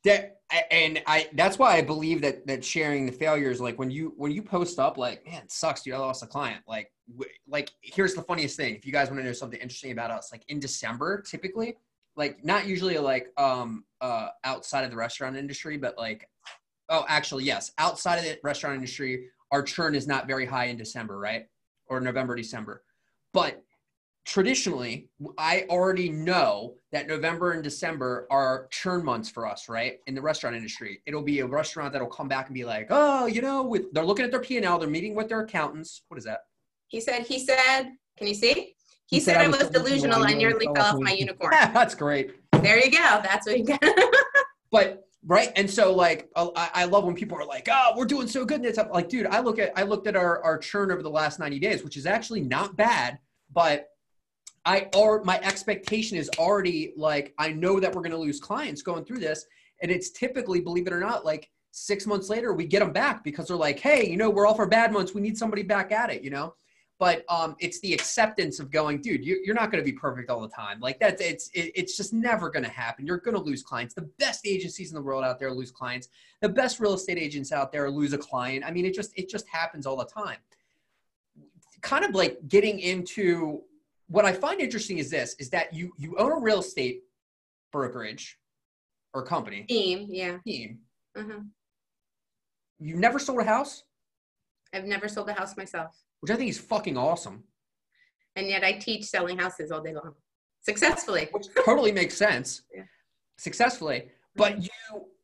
[0.03, 0.37] that
[0.71, 4.31] and I that's why I believe that that sharing the failures like when you when
[4.31, 8.13] you post up like man sucks dude I lost a client like w- like here's
[8.13, 8.75] the funniest thing.
[8.75, 11.77] If you guys want to know something interesting about us like in December typically
[12.15, 16.29] like not usually like um uh outside of the restaurant industry but like
[16.89, 20.77] oh actually yes outside of the restaurant industry our churn is not very high in
[20.77, 21.45] December right?
[21.87, 22.83] Or November December.
[23.33, 23.63] But
[24.25, 29.99] traditionally, I already know that November and December are churn months for us, right?
[30.07, 33.25] In the restaurant industry, it'll be a restaurant that'll come back and be like, oh,
[33.25, 36.03] you know, with they're looking at their P and L, they're meeting with their accountants.
[36.07, 36.41] What is that?
[36.87, 38.53] He said, he said, can you see?
[39.07, 40.23] He, He said, I was delusional.
[40.23, 41.51] I nearly fell off my unicorn.
[41.73, 42.31] That's great.
[42.51, 43.19] there you go.
[43.23, 43.79] That's what he got.
[44.71, 48.27] But right, and so like I, I love when people are like, oh, we're doing
[48.27, 50.91] so good, and it's like, dude, I look at I looked at our our churn
[50.91, 53.19] over the last ninety days, which is actually not bad,
[53.53, 53.89] but
[54.65, 58.81] I or my expectation is already like I know that we're going to lose clients
[58.81, 59.45] going through this,
[59.81, 63.23] and it's typically, believe it or not, like six months later we get them back
[63.23, 65.91] because they're like, hey, you know, we're all for bad months, we need somebody back
[65.91, 66.53] at it, you know.
[66.99, 69.25] But um, it's the acceptance of going, dude.
[69.25, 70.79] You, you're not going to be perfect all the time.
[70.79, 73.05] Like that's it's it, it's just never going to happen.
[73.05, 73.93] You're going to lose clients.
[73.93, 76.07] The best agencies in the world out there lose clients.
[76.39, 78.63] The best real estate agents out there lose a client.
[78.65, 80.37] I mean, it just it just happens all the time.
[81.81, 83.63] Kind of like getting into
[84.13, 87.01] what I find interesting is this: is that you you own a real estate
[87.71, 88.37] brokerage
[89.15, 90.37] or company Team, yeah.
[90.45, 90.79] team.
[91.17, 91.23] uh
[92.79, 93.83] You never sold a house,
[94.73, 95.91] I've never sold a house myself.
[96.21, 97.43] which I think is fucking awesome.
[98.35, 100.13] And yet I teach selling houses all day long
[100.61, 101.27] successfully.
[101.31, 102.49] Which totally makes sense.
[102.75, 102.83] Yeah.
[103.37, 103.99] Successfully.
[104.35, 104.69] But you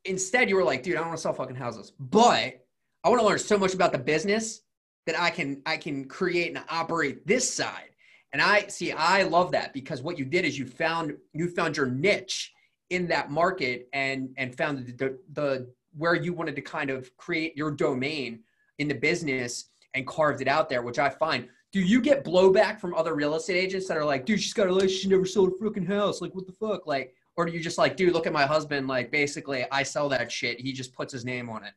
[0.06, 1.93] instead you were like, dude, I don't want to sell fucking houses.
[1.99, 2.65] But
[3.04, 4.62] I want to learn so much about the business
[5.06, 7.88] that I can I can create and operate this side.
[8.34, 11.78] And I see I love that because what you did is you found you found
[11.78, 12.54] your niche
[12.89, 17.58] in that market and and found the, the, where you wanted to kind of create
[17.58, 18.42] your domain
[18.78, 19.65] in the business
[19.96, 21.48] and carved it out there, which I find.
[21.72, 24.68] Do you get blowback from other real estate agents that are like, dude, she's got
[24.68, 26.20] a license, she never sold a freaking house.
[26.20, 26.88] Like, what the fuck?
[26.88, 28.88] Like, or do you just like, dude, look at my husband.
[28.88, 30.60] Like, basically, I sell that shit.
[30.60, 31.74] He just puts his name on it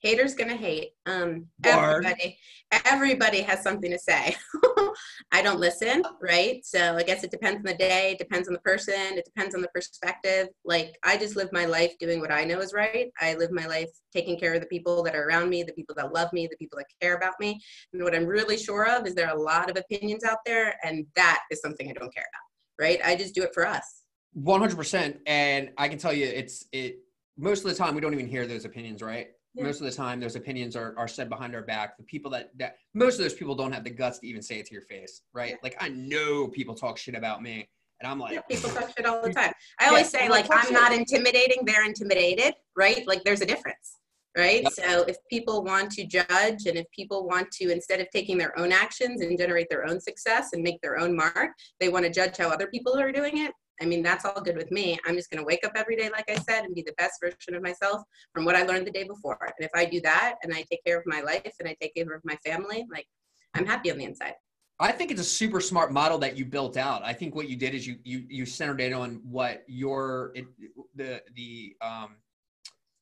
[0.00, 0.90] haters gonna hate.
[1.06, 2.38] Um everybody
[2.84, 4.36] everybody has something to say.
[5.32, 6.64] I don't listen right?
[6.64, 9.54] So i guess it depends on the day it depends on the person it depends
[9.54, 10.48] on the perspective.
[10.64, 13.08] Like i just live my life doing what i know is right.
[13.20, 15.94] I live my life taking care of the people that are around me the people
[15.96, 17.60] that love me the people that care about me.
[17.92, 20.76] And what i'm really sure of is there are a lot of opinions out there
[20.84, 23.00] and that is something i don't care about right?
[23.04, 24.02] I just do it for us.
[24.36, 26.98] 100% and i can tell you it's it
[27.38, 29.64] most of the time we don't even hear those opinions right yeah.
[29.64, 32.50] most of the time those opinions are, are said behind our back the people that,
[32.56, 34.82] that most of those people don't have the guts to even say it to your
[34.82, 35.56] face right yeah.
[35.62, 37.68] like i know people talk shit about me
[38.00, 40.72] and i'm like yeah, people talk shit all the time i always say like i'm
[40.72, 43.96] not intimidating they're intimidated right like there's a difference
[44.36, 44.72] right yep.
[44.72, 48.56] so if people want to judge and if people want to instead of taking their
[48.58, 52.10] own actions and generate their own success and make their own mark they want to
[52.10, 54.98] judge how other people are doing it I mean, that's all good with me.
[55.06, 57.20] I'm just going to wake up every day, like I said, and be the best
[57.22, 58.02] version of myself
[58.34, 59.38] from what I learned the day before.
[59.40, 61.94] And if I do that and I take care of my life and I take
[61.94, 63.06] care of my family, like
[63.54, 64.34] I'm happy on the inside.
[64.80, 67.02] I think it's a super smart model that you built out.
[67.04, 70.46] I think what you did is you you you centered it on what your it,
[70.94, 72.16] the the um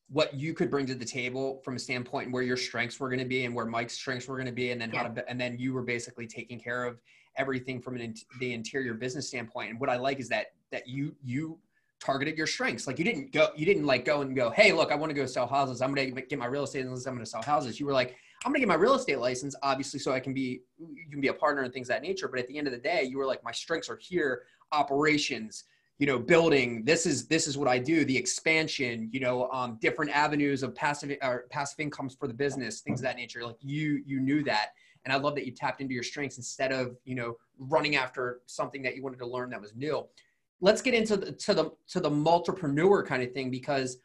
[0.09, 3.19] what you could bring to the table from a standpoint where your strengths were going
[3.19, 5.03] to be and where Mike's strengths were going to be, and then yeah.
[5.03, 6.99] how to and then you were basically taking care of
[7.37, 9.71] everything from an, the interior business standpoint.
[9.71, 11.59] And what I like is that that you you
[12.01, 12.87] targeted your strengths.
[12.87, 15.15] Like you didn't go, you didn't like go and go, hey, look, I want to
[15.15, 15.81] go sell houses.
[15.81, 17.07] I'm gonna get my real estate license.
[17.07, 17.81] I'm gonna sell houses.
[17.81, 20.61] You were like, I'm gonna get my real estate license, obviously, so I can be
[20.79, 22.29] you can be a partner and things that nature.
[22.29, 25.65] But at the end of the day, you were like, my strengths are here, operations,
[25.99, 26.85] you know, building.
[26.85, 28.05] This is this is what I do.
[28.05, 32.81] The expansion, you know, um, different avenues of passive or passive incomes for the business,
[32.81, 33.45] things of that nature.
[33.45, 34.71] Like you you knew that.
[35.07, 38.41] And I love that you tapped into your strengths instead of, you know, running after
[38.47, 40.05] something that you wanted to learn that was new.
[40.61, 43.99] Let's get into the to the to the multipreneur kind of thing because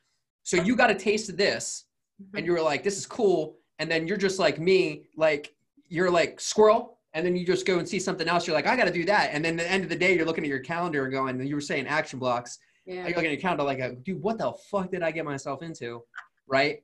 [0.44, 1.86] so you got a taste of this
[2.22, 2.38] mm-hmm.
[2.38, 3.58] and you were like this is cool.
[3.80, 5.56] And then you're just like me like
[5.88, 7.00] you're like squirrel.
[7.16, 8.46] And then you just go and see something else.
[8.46, 9.32] You're like i got to do that.
[9.34, 11.50] And then the end of the day you're looking at your calendar and going and
[11.50, 12.60] you were saying action blocks.
[12.86, 13.08] Yeah.
[13.08, 16.04] you're looking at your calendar like dude what the fuck did i get myself into?
[16.48, 16.84] Right?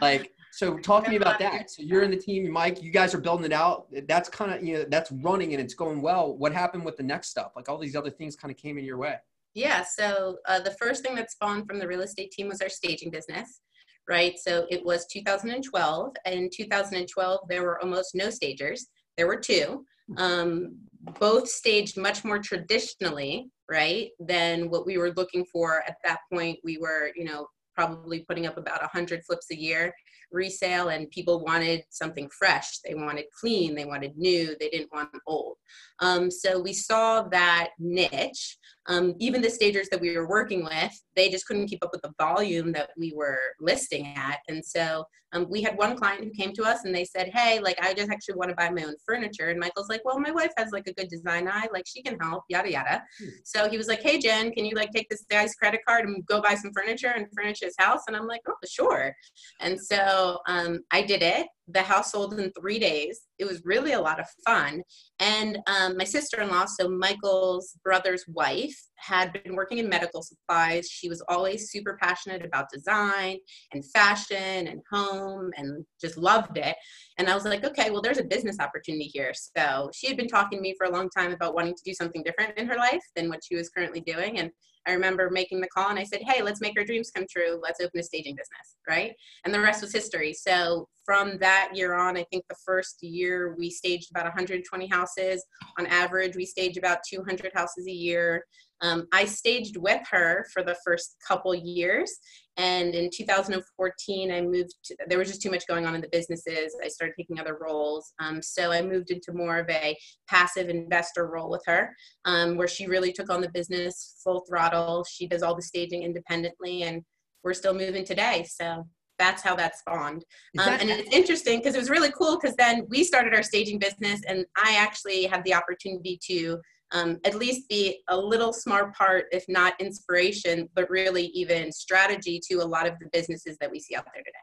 [0.00, 1.70] Like so talk to me about that.
[1.70, 2.82] So you're in the team, Mike.
[2.82, 3.86] You guys are building it out.
[4.06, 6.36] That's kind of you know that's running and it's going well.
[6.36, 7.52] What happened with the next stuff?
[7.56, 9.16] Like all these other things kind of came in your way.
[9.54, 9.84] Yeah.
[9.84, 13.10] So uh, the first thing that spawned from the real estate team was our staging
[13.10, 13.60] business,
[14.08, 14.38] right?
[14.38, 18.88] So it was 2012, and in 2012 there were almost no stagers.
[19.16, 19.84] There were two.
[20.16, 20.76] Um,
[21.20, 26.58] both staged much more traditionally, right, than what we were looking for at that point.
[26.64, 29.92] We were, you know, probably putting up about 100 flips a year
[30.30, 32.78] resale and people wanted something fresh.
[32.80, 33.74] They wanted clean.
[33.74, 34.56] They wanted new.
[34.58, 35.56] They didn't want old.
[36.00, 40.92] Um, so we saw that niche um, even the stagers that we were working with
[41.14, 44.38] they just couldn't keep up with the volume that we were listing at.
[44.48, 47.60] And so um, we had one client who came to us and they said hey
[47.60, 49.48] like i just actually want to buy my own furniture.
[49.48, 52.18] And michael's like well my wife has like a good design eye like she can
[52.18, 53.02] help yada yada.
[53.18, 53.28] Hmm.
[53.44, 56.24] so he was like hey jen can you like take this guy's credit card and
[56.26, 58.02] go buy some furniture and furnish his house?
[58.06, 59.14] And i'm like oh sure.
[59.60, 63.20] And so um, i did it the house sold in three days.
[63.38, 64.82] It was really a lot of fun.
[65.20, 70.22] And um, my sister in law, so Michael's brother's wife, had been working in medical
[70.22, 70.88] supplies.
[70.88, 73.38] She was always super passionate about design
[73.72, 76.76] and fashion and home and just loved it.
[77.16, 79.32] And I was like, okay, well, there's a business opportunity here.
[79.34, 81.94] So she had been talking to me for a long time about wanting to do
[81.94, 84.38] something different in her life than what she was currently doing.
[84.38, 84.50] And
[84.86, 87.60] I remember making the call and I said, hey, let's make our dreams come true.
[87.62, 89.12] Let's open a staging business, right?
[89.44, 90.32] And the rest was history.
[90.32, 95.44] So from that year on, I think the first year we staged about 120 houses.
[95.78, 98.44] On average, we stage about 200 houses a year.
[98.80, 102.18] Um, I staged with her for the first couple years.
[102.56, 106.08] And in 2014, I moved, to, there was just too much going on in the
[106.10, 106.76] businesses.
[106.84, 108.12] I started taking other roles.
[108.18, 109.96] Um, so I moved into more of a
[110.28, 115.04] passive investor role with her, um, where she really took on the business full throttle.
[115.04, 117.02] She does all the staging independently, and
[117.44, 118.44] we're still moving today.
[118.48, 118.86] So
[119.18, 120.24] that's how that spawned.
[120.58, 123.78] Um, and it's interesting because it was really cool because then we started our staging
[123.78, 126.58] business, and I actually had the opportunity to
[126.92, 132.40] um, at least be a little smart part, if not inspiration, but really even strategy
[132.50, 134.38] to a lot of the businesses that we see out there today.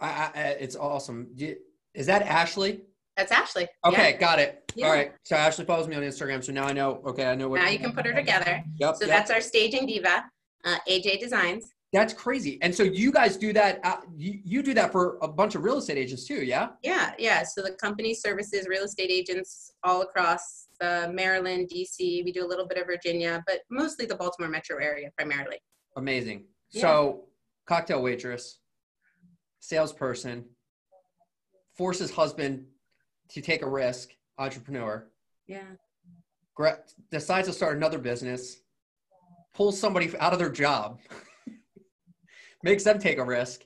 [0.00, 1.28] I, I, it's awesome.
[1.94, 2.80] Is that Ashley?
[3.16, 3.66] That's Ashley.
[3.84, 4.16] Okay, Yeah.
[4.18, 4.70] got it.
[4.74, 4.86] Yeah.
[4.86, 5.12] All right.
[5.24, 6.44] So Ashley follows me on Instagram.
[6.44, 7.02] So now I know.
[7.06, 7.62] Okay, I know what.
[7.62, 8.62] Now you can put her together.
[8.78, 8.96] Yep.
[8.96, 9.16] So yep.
[9.16, 10.24] that's our staging diva,
[10.64, 11.70] uh, AJ Designs.
[11.92, 12.58] That's crazy.
[12.62, 13.80] And so you guys do that.
[13.84, 16.70] Uh, you, you do that for a bunch of real estate agents too, yeah?
[16.82, 17.42] Yeah, yeah.
[17.44, 22.24] So the company services real estate agents all across uh, Maryland, DC.
[22.24, 25.58] We do a little bit of Virginia, but mostly the Baltimore metro area primarily.
[25.96, 26.44] Amazing.
[26.72, 26.82] Yeah.
[26.82, 27.24] So,
[27.66, 28.58] cocktail waitress,
[29.60, 30.44] salesperson,
[31.76, 32.64] forces husband
[33.30, 35.06] to take a risk, entrepreneur,
[35.46, 35.62] Yeah.
[36.54, 36.80] gra-
[37.10, 38.58] decides to start another business,
[39.54, 41.00] pulls somebody out of their job,
[42.66, 43.64] makes them take a risk,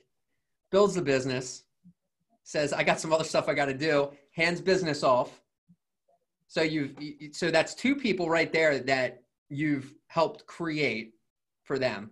[0.69, 1.63] builds the business,
[2.43, 5.41] says, "I got some other stuff I got to do," hands business off.
[6.47, 6.95] So you've
[7.31, 11.15] so that's two people right there that you've helped create
[11.63, 12.11] for them.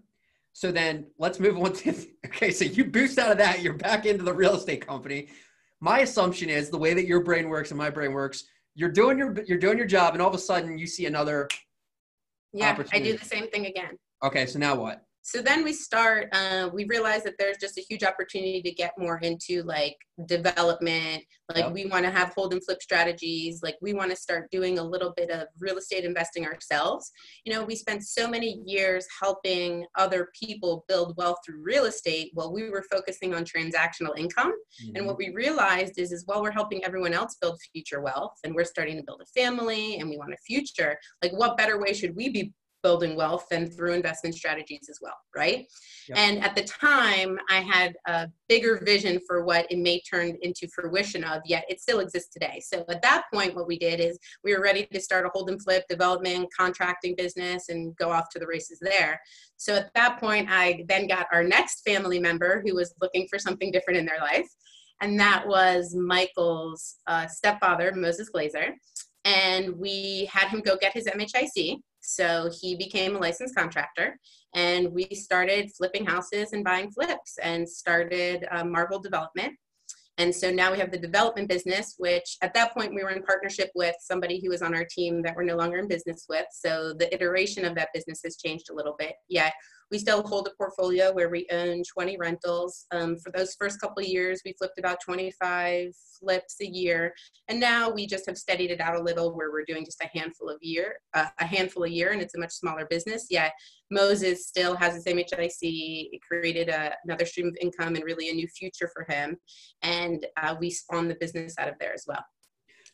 [0.53, 1.93] So then let's move on to
[2.25, 2.51] okay.
[2.51, 5.27] So you boost out of that, you're back into the real estate company.
[5.81, 8.45] My assumption is the way that your brain works and my brain works.
[8.73, 11.47] You're doing your you're doing your job, and all of a sudden you see another.
[12.51, 13.93] Yeah, I do the same thing again.
[14.23, 15.05] Okay, so now what?
[15.21, 18.93] So then we start, uh, we realize that there's just a huge opportunity to get
[18.97, 19.95] more into like
[20.25, 21.23] development.
[21.53, 21.73] Like Yep.
[21.73, 23.61] we want to have hold and flip strategies.
[23.61, 27.11] Like we want to start doing a little bit of real estate investing ourselves.
[27.43, 32.31] You know, we spent so many years helping other people build wealth through real estate
[32.33, 34.53] while we were focusing on transactional income.
[34.95, 38.55] And what we realized is, is while we're helping everyone else build future wealth and
[38.55, 41.93] we're starting to build a family and we want a future, like what better way
[41.93, 45.67] should we be building wealth and through investment strategies as well, right?
[46.07, 46.17] Yep.
[46.17, 50.67] And at the time, I had a bigger vision for what it may turn into
[50.73, 52.61] fruition of, yet it still exists today.
[52.65, 55.49] So at that point, what we did is we were ready to start a hold
[55.49, 59.19] and flip development, contracting business, and go off to the races there.
[59.57, 63.37] So at that point, I then got our next family member who was looking for
[63.37, 64.47] something different in their life.
[65.01, 68.71] And that was Michael's uh, stepfather, Moses Glazer.
[69.25, 71.77] And we had him go get his MHIC.
[72.09, 74.17] So he became a licensed contractor.
[74.55, 79.53] And we started flipping houses and buying flips and started uh, Marvel Development.
[80.17, 83.23] And so now we have the development business, which at that point we were in
[83.23, 86.45] partnership with somebody who was on our team that we're no longer in business with.
[86.51, 89.13] So the iteration of that business has changed a little bit.
[89.29, 89.53] Yet
[89.91, 92.85] we still hold a portfolio where we own 20 rentals.
[92.91, 97.13] Um, for those first couple of years, we flipped about 25 flips a year,
[97.47, 100.17] and now we just have steadied it out a little, where we're doing just a
[100.17, 103.27] handful of year, uh, a handful a year, and it's a much smaller business.
[103.29, 103.53] Yet
[103.89, 105.59] Moses still has his MHIC.
[106.11, 109.37] It created a, another stream of income and really a new future for him,
[109.81, 112.23] and uh, we spawned the business out of there as well.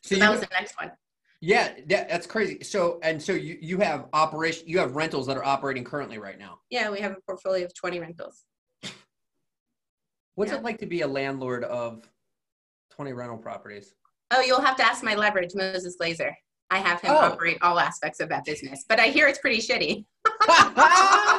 [0.02, 0.92] So So that was the next one.
[1.40, 2.62] Yeah, that, that's crazy.
[2.64, 6.38] So and so you you have operation you have rentals that are operating currently right
[6.38, 6.60] now.
[6.70, 8.44] Yeah, we have a portfolio of 20 rentals.
[10.34, 10.58] What's Yeah.
[10.58, 12.08] it like to be a landlord of
[12.90, 13.94] 20 rental properties?
[14.30, 16.32] Oh, you'll have to ask my leverage, Moses Glazer.
[16.70, 17.18] I have him Oh.
[17.18, 20.04] operate all aspects of that business, but I hear it's pretty shitty.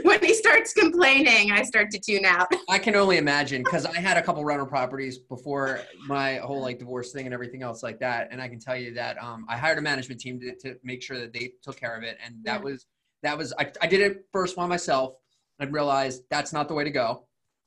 [0.04, 2.48] when he starts complaining, I start to tune out.
[2.68, 6.78] I can only imagine because I had a couple rental properties before my whole like
[6.78, 8.28] divorce thing and everything else like that.
[8.30, 11.02] And I can tell you that um, I hired a management team to, to make
[11.02, 12.18] sure that they took care of it.
[12.24, 12.64] And that Yeah.
[12.64, 12.86] was,
[13.22, 15.14] that was, I, I did it first one myself
[15.58, 17.24] and realized that's not the way to go.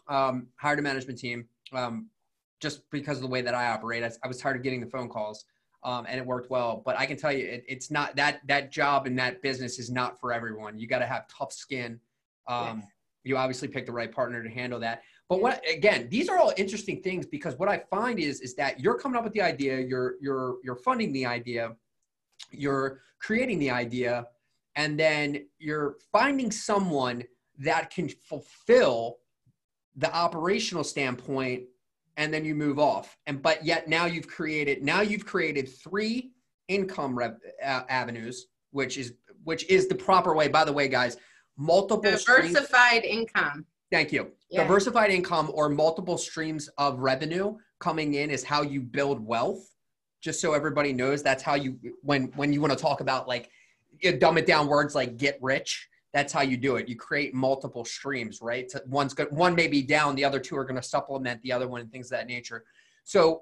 [0.08, 2.08] Um, hired a management team um,
[2.60, 4.04] just because of the way that I operate.
[4.04, 5.46] I, I was tired of getting the phone calls.
[5.86, 8.72] Um, and it worked well, but I can tell you, it, it's not that that
[8.72, 10.78] job and that business is not for everyone.
[10.78, 12.00] You got to have tough skin.
[12.48, 12.84] Um,
[13.24, 15.04] you obviously pick the right partner to handle that.
[15.30, 18.80] But what again, these are all interesting things because what I find is is that
[18.80, 21.72] you're coming up with the idea, you're you're you're funding the idea,
[22.52, 24.28] you're creating the idea,
[24.76, 27.24] and then you're finding someone
[27.60, 29.18] that can fulfill
[29.96, 31.64] the operational standpoint
[32.18, 33.18] and then you move off.
[33.26, 36.32] And but yet now you've created now you've created three
[36.68, 39.14] income rev, uh, avenues which is
[39.44, 40.48] which is the proper way.
[40.48, 41.18] By the way guys
[41.58, 43.66] multiple streams Diversified income.
[43.92, 44.32] Thank you.
[44.50, 44.64] Yeah.
[44.64, 49.70] Diversified income or multiple streams of revenue coming in is how you build wealth.
[50.22, 53.50] Just so everybody knows, that's how you when when you want to talk about like
[54.00, 55.88] you dumb it down words like get rich.
[56.14, 56.88] That's how you do it.
[56.88, 58.70] You create multiple streams, right?
[58.70, 59.32] So One's good.
[59.32, 60.16] One may be down.
[60.16, 62.64] The other two are going to supplement the other one and things of that nature.
[63.04, 63.42] So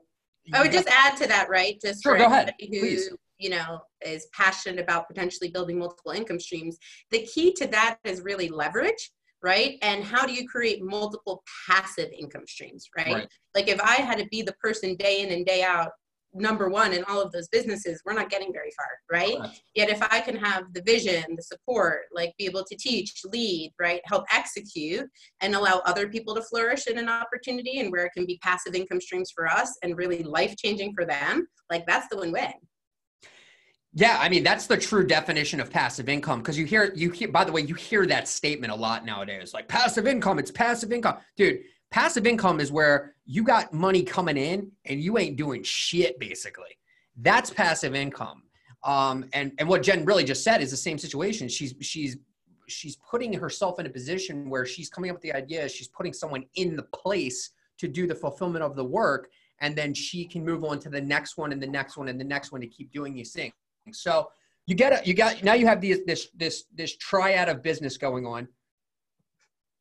[0.54, 1.80] I would just add to that, right?
[1.82, 3.10] Just Sure, for go ahead, who please.
[3.42, 6.78] You know is passionate about potentially building multiple income streams.
[7.10, 9.12] The key to that is really leverage.
[9.44, 9.80] right?
[9.82, 13.14] And how do you create multiple passive income streams, right?
[13.16, 13.28] right?
[13.56, 15.90] Like if I had to be the person day in and day out
[16.34, 19.38] number one in all of those businesses, we're not getting very far, right?
[19.38, 19.62] Correct.
[19.76, 23.74] Yet if I can have the vision, the support, like be able to teach, lead,
[23.80, 25.08] right, help execute,
[25.42, 28.76] and allow other people to flourish in an opportunity and where it can be passive
[28.76, 32.54] income streams for us and really life changing for them, like that's the win win.
[33.94, 37.28] Yeah, I mean that's the true definition of passive income because you hear you hear
[37.28, 40.94] by the way you hear that statement a lot nowadays like passive income it's passive
[40.94, 41.18] income.
[41.36, 41.60] Dude,
[41.92, 46.78] Passive income is where you got money coming in and you ain't doing shit basically.
[47.18, 48.44] That's passive income.
[48.84, 51.50] Um, and and what Jen really just said is the same situation.
[51.50, 52.18] She's she's
[52.68, 55.68] she's putting herself in a position where she's coming up with the idea.
[55.68, 59.30] She's putting someone in the place to do the fulfillment of the work,
[59.60, 62.20] and then she can move on to the next one and the next one and
[62.20, 63.54] the next one to keep doing these things.
[63.92, 64.30] So
[64.68, 67.98] you get a, you got now you have these this this this triad of business
[67.98, 68.48] going on.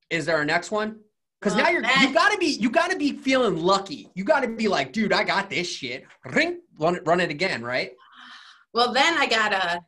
[0.08, 1.00] Is there a next one?
[1.40, 4.10] Because now uh, you're you gotta be you gotta be feeling lucky.
[4.14, 6.04] You gotta be like, dude, I got this shit.
[6.24, 7.92] Ring, run it, run it again, right?
[8.74, 9.80] Well, then I got a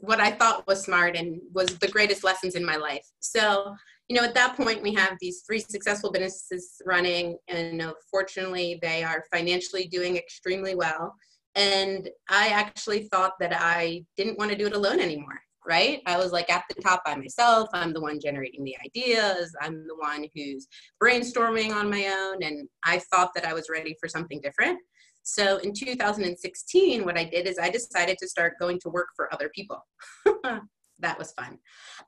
[0.00, 3.06] what I thought was smart and was the greatest lessons in my life.
[3.20, 3.74] So,
[4.08, 7.94] you know, at that point, we have these three successful businesses running, and you know,
[8.10, 11.14] fortunately, they are financially doing extremely well.
[11.54, 16.00] And I actually thought that I didn't want to do it alone anymore right?
[16.06, 17.68] I was like at the top by myself.
[17.72, 19.54] I'm the one generating the ideas.
[19.60, 20.66] I'm the one who's
[21.02, 22.42] brainstorming on my own.
[22.42, 24.78] And I thought that I was ready for something different.
[25.22, 29.32] So in 2016, what I did is I decided to start going to work for
[29.32, 29.78] other people.
[30.42, 31.58] that was fun.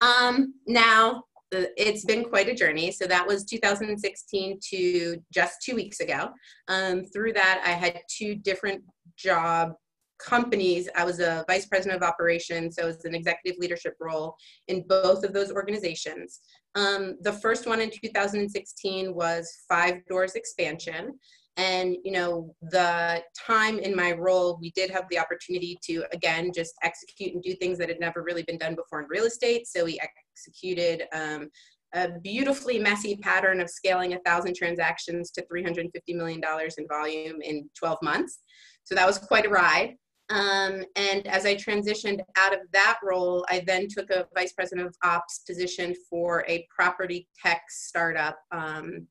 [0.00, 1.22] Um, now,
[1.52, 2.90] it's been quite a journey.
[2.90, 6.30] So that was 2016 to just two weeks ago.
[6.66, 8.82] Um, through that, I had two different
[9.16, 9.74] job
[10.18, 10.88] companies.
[10.96, 14.36] I was a vice president of operations, so it was an executive leadership role
[14.68, 16.40] in both of those organizations.
[16.74, 21.18] Um, the first one in 2016 was Five Doors Expansion.
[21.56, 26.50] And, you know, the time in my role, we did have the opportunity to, again,
[26.52, 29.68] just execute and do things that had never really been done before in real estate.
[29.68, 30.00] So we
[30.36, 31.48] executed um,
[31.94, 36.42] a beautifully messy pattern of scaling a thousand transactions to $350 million
[36.76, 38.40] in volume in 12 months.
[38.84, 39.96] So that was quite a ride.
[40.30, 44.86] Um, and as I transitioned out of that role, I then took a vice president
[44.86, 49.06] of ops position for a property tech startup um,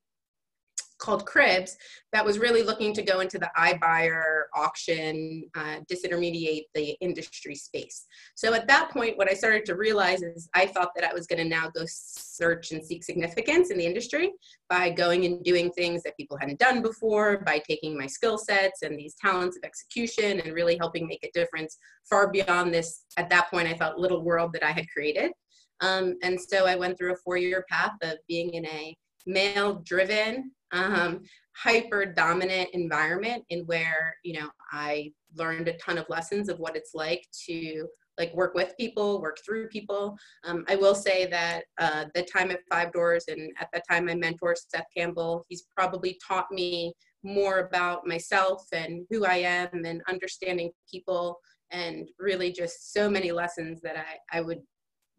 [1.03, 1.75] called Cribs
[2.13, 8.05] that was really looking to go into the iBuyer auction, uh, disintermediate the industry space.
[8.35, 11.27] So at that point, what I started to realize is I thought that I was
[11.27, 14.31] going to now go search and seek significance in the industry
[14.69, 18.81] by going and doing things that people hadn't done before, by taking my skill sets
[18.81, 21.77] and these talents of execution and really helping make a difference
[22.09, 25.31] far beyond this, at that point, I felt little world that I had created.
[25.81, 28.95] Um, and so I went through a four year path of being in a
[29.25, 31.21] male driven um,
[31.55, 36.75] hyper dominant environment in where you know i learned a ton of lessons of what
[36.75, 37.87] it's like to
[38.19, 40.17] like work with people work through people.
[40.45, 44.05] Um, i will say that uh, the time at five doors and at that time
[44.05, 46.93] my mentor seth campbell he's probably taught me
[47.23, 51.37] more about myself and who i am and understanding people
[51.71, 54.61] and really just so many lessons that i, I would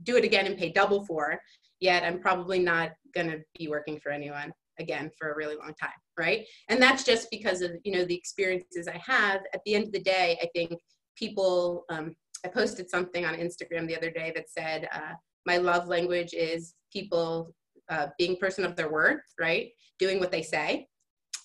[0.02, 1.38] do it again and pay double for
[1.80, 5.74] yet i'm probably not going to be working for anyone again for a really long
[5.80, 6.46] time right?
[6.68, 9.40] And that's just because of you know the experiences i have.
[9.52, 10.72] At the end of the day i think
[11.16, 12.14] people um,
[12.44, 15.14] i posted something on instagram the other day that said uh,
[15.46, 17.54] my love language is people
[17.90, 19.68] uh, being person of their word right?
[19.98, 20.86] Doing what they say.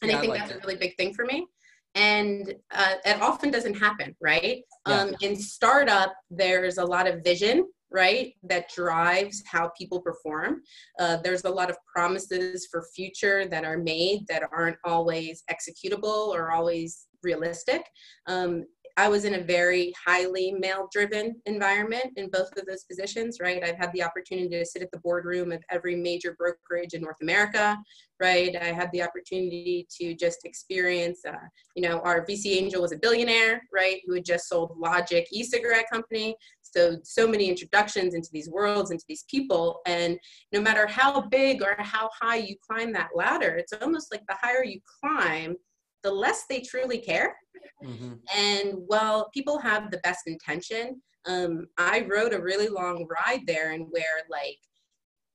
[0.02, 0.64] And yeah, i think I like that's it.
[0.64, 1.48] a really big thing for me.
[1.96, 4.62] And uh, it often doesn't happen right?
[4.88, 5.02] Yeah.
[5.02, 10.62] um, in startup there's a lot of vision right that drives how people perform
[11.00, 16.30] uh, there's a lot of promises for future that are made that aren't always executable
[16.30, 17.84] or always realistic
[18.28, 18.64] um,
[19.00, 23.64] I was in a very highly male driven environment in both of those positions, right?
[23.64, 27.16] I've had the opportunity to sit at the boardroom of every major brokerage in North
[27.22, 27.78] America,
[28.20, 28.54] right?
[28.62, 32.98] I had the opportunity to just experience, uh, you know, our VC angel was a
[32.98, 34.02] billionaire, right?
[34.06, 36.36] Who had just sold Logic e cigarette company.
[36.76, 39.82] So, so many introductions into these worlds, into these people.
[39.86, 40.20] And
[40.52, 44.38] no matter how big or how high you climb that ladder, it's almost like the
[44.42, 45.56] higher you climb,
[46.04, 47.36] the less they truly care.
[47.84, 48.14] Mm-hmm.
[48.38, 53.72] And while people have the best intention, um, I rode a really long ride there
[53.72, 54.58] and where like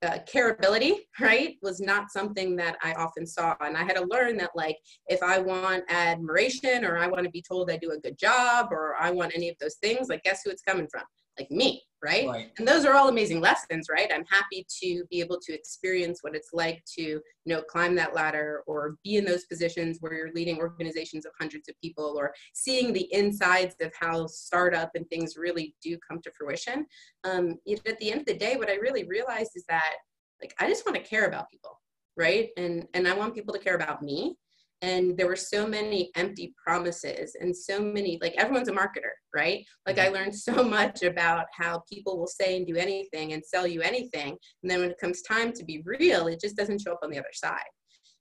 [0.05, 3.55] uh, careability, right, was not something that I often saw.
[3.61, 4.77] And I had to learn that, like,
[5.07, 8.69] if I want admiration or I want to be told I do a good job
[8.71, 11.05] or I want any of those things, like, guess who it's coming from?
[11.39, 12.27] Like me right?
[12.27, 12.51] right?
[12.59, 14.11] And those are all amazing lessons, right?
[14.15, 18.15] I'm happy to be able to experience what it's like to, you know, climb that
[18.15, 22.35] ladder or be in those positions where you're leading organizations of hundreds of people or
[22.53, 26.87] seeing the insides of how startup and things really do come to fruition.
[27.25, 27.57] Um,
[27.87, 29.95] at the end of the day, what I really realized is that
[30.43, 31.81] like I just want to care about people,
[32.17, 32.51] right?
[32.59, 34.37] And and I want people to care about me
[34.83, 39.65] and there were so many empty promises and so many like everyone's a marketer right?
[39.87, 40.15] Like i mm-hmm.
[40.15, 44.37] learned so much about how people will say and do anything and sell you anything
[44.63, 47.11] and then when it comes time to be real it just doesn't show up on
[47.11, 47.73] the other side.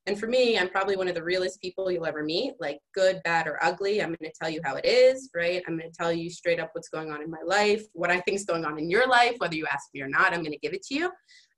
[0.05, 3.21] And for me i'm probably one of the realest people you'll ever meet like good
[3.23, 4.01] bad or ugly.
[4.01, 5.63] I'm going to tell you how it is right?
[5.67, 8.19] I'm going to tell you straight up what's going on in my life what i
[8.21, 10.51] think is going on in your life whether you ask me or not i'm going
[10.51, 11.11] to give it to you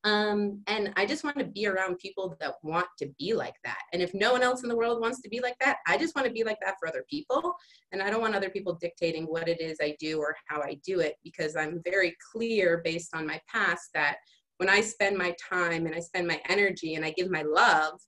[0.06, 3.80] um, and I just want to be around people that want to be like that.
[3.92, 6.16] And if no one else in the world wants to be like that, I just
[6.16, 7.56] want to be like that for other people.
[7.92, 10.78] And I don't want other people dictating what it is I do or how I
[10.86, 14.18] do it because I'm very clear based on my past that
[14.58, 18.00] when I spend my time and I spend my energy and I give my love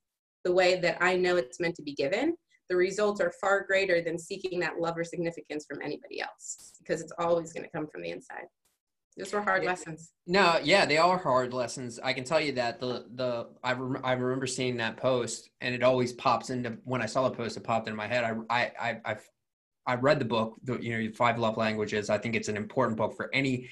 [0.44, 2.36] the way that I know it's meant to be given,
[2.68, 7.00] the results are far greater than seeking that love or significance from anybody else because
[7.00, 8.46] it's always going to come from the inside.
[9.18, 10.12] Those were hard lessons.
[10.26, 11.98] No, yeah, they are hard lessons.
[12.02, 15.74] I can tell you that the the I, rem- I remember seeing that post, and
[15.74, 17.56] it always pops into when I saw the post.
[17.56, 18.24] It popped in my head.
[18.24, 19.28] I I I I've,
[19.86, 22.10] I read the book, the you know Five Love Languages.
[22.10, 23.68] I think it's an important book for any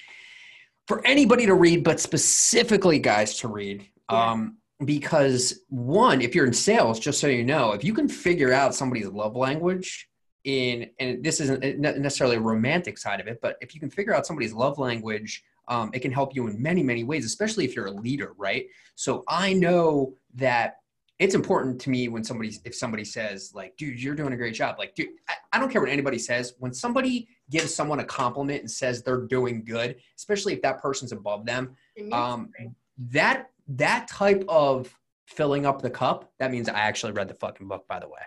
[0.89, 3.89] for anybody to read, but specifically guys to read.
[4.11, 4.33] Yeah.
[4.33, 8.53] Um, because one, if you're in sales, just so you know, if you can figure
[8.53, 10.09] out somebody's love language,
[10.47, 14.15] in and this isn't necessarily a romantic side of it but if you can figure
[14.15, 17.75] out somebody's love language um, it can help you in many many ways especially if
[17.75, 18.67] you're a leader right?
[18.95, 20.77] So i know that
[21.19, 24.55] it's important to me when somebody if somebody says like dude you're doing a great
[24.55, 26.55] job like dude I, I don't care what anybody says.
[26.59, 31.13] When somebody gives someone a compliment and says they're doing good especially if that person's
[31.13, 31.75] above them
[32.13, 32.51] um,
[32.99, 34.95] that that type of
[35.27, 38.21] filling up the cup that means i actually read the fucking book by the way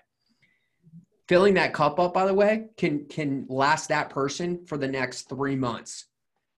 [1.30, 5.30] filling that cup up by the way can can last that person for the next
[5.30, 6.06] three months.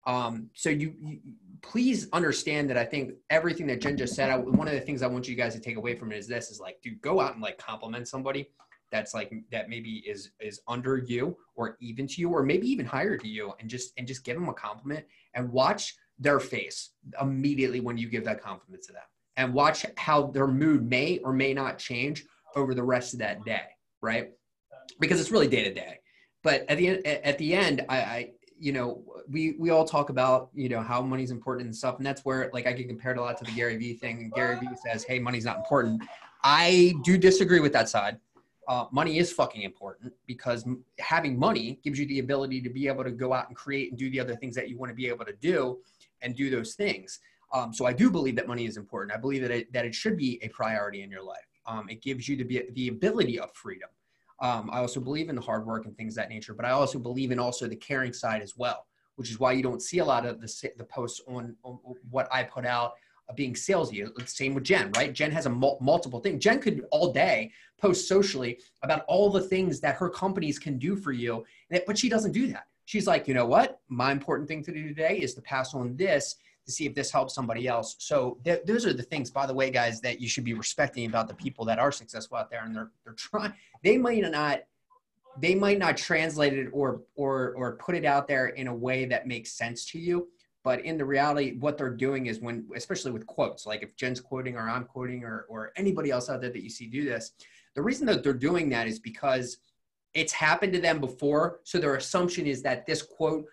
[0.08, 1.20] Um, so you, you,
[1.62, 5.04] please understand that i think everything that jen just said I, one of the things
[5.04, 7.22] i want you guys to take away from it is this is like dude go
[7.22, 8.50] out and like compliment somebody
[8.92, 12.86] that's like that maybe is is under you or even to you or maybe even
[12.86, 16.92] higher to you and just and just give them a compliment and watch their face
[17.20, 19.02] immediately when you give that compliment to them.
[19.38, 23.44] And watch how their mood may or may not change over the rest of that
[23.44, 23.64] day
[24.02, 24.32] right
[25.00, 26.00] because it's really day to day.
[26.44, 30.10] But at the end, at the end, I, I, you know, we we all talk
[30.10, 33.18] about you know how money's important and stuff, and that's where like I get compared
[33.18, 34.18] a lot to the Gary Vee thing.
[34.18, 36.02] And Gary Vee says, "Hey, money's not important."
[36.44, 38.18] I do disagree with that side.
[38.68, 40.66] Uh, money is fucking important because
[41.00, 44.00] having money gives you the ability to be able to go out and create and
[44.00, 45.80] do the other things that you want to be able to do
[46.22, 47.20] and do those things.
[47.54, 49.14] Um, so I do believe that money is important.
[49.14, 51.40] I believe that it, that it should be a priority in your life.
[51.66, 53.90] Um, it gives you the, the ability of freedom.
[54.42, 57.00] Um, I also believe in the hard work and things that nature, but I also
[57.00, 60.06] believe in also the caring side as well, which is why you don't see a
[60.06, 61.78] lot of the, the posts on, on
[62.10, 62.94] what I put out
[63.36, 64.08] being salesy.
[64.28, 65.14] Same with Jen, right?
[65.14, 66.40] Jen has a mul- multiple thing.
[66.40, 70.96] Jen could all day post socially about all the things that her companies can do
[70.96, 71.46] for you,
[71.88, 72.66] but she doesn't do that.
[72.86, 73.80] She's like, you know what?
[73.88, 76.36] My important thing to do today is to pass on this
[76.66, 77.96] to see if this helps somebody else.
[78.00, 81.06] So th- those are the things, by the way, guys, that you should be respecting
[81.06, 83.54] about the people that are successful out there, and they're they're trying.
[83.84, 84.62] They might not
[85.40, 89.06] they might not translate it or or or put it out there in a way
[89.06, 90.28] that makes sense to you.
[90.64, 94.20] But in the reality, what they're doing is when, especially with quotes, like if Jen's
[94.20, 97.32] quoting or I'm quoting or or anybody else out there that you see do this,
[97.76, 99.58] the reason that they're doing that is because
[100.14, 101.62] it's happened to them before.
[101.64, 103.46] So their assumption is that this quote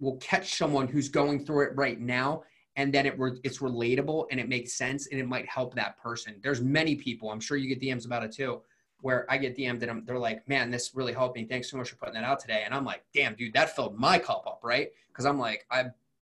[0.00, 2.42] will catch someone who's going through it right now
[2.76, 5.98] and then it re- it's relatable and it makes sense and it might help that
[6.00, 6.36] person.
[6.42, 8.62] There's many people, I'm sure you get DMs about it too,
[9.00, 11.44] where I get DM'd and I'm, they're like, man, this really helped me.
[11.44, 12.62] Thanks so much for putting that out today.
[12.64, 14.90] And I'm like, damn, dude, that filled my cup up, right?
[15.08, 15.86] Because I'm like, I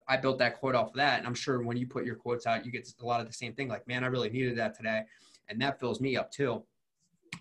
[0.08, 1.18] I built that quote off of that.
[1.18, 3.32] And I'm sure when you put your quotes out, you get a lot of the
[3.32, 3.68] same thing.
[3.68, 5.02] Like, man, I really needed that today.
[5.48, 6.64] And that fills me up too.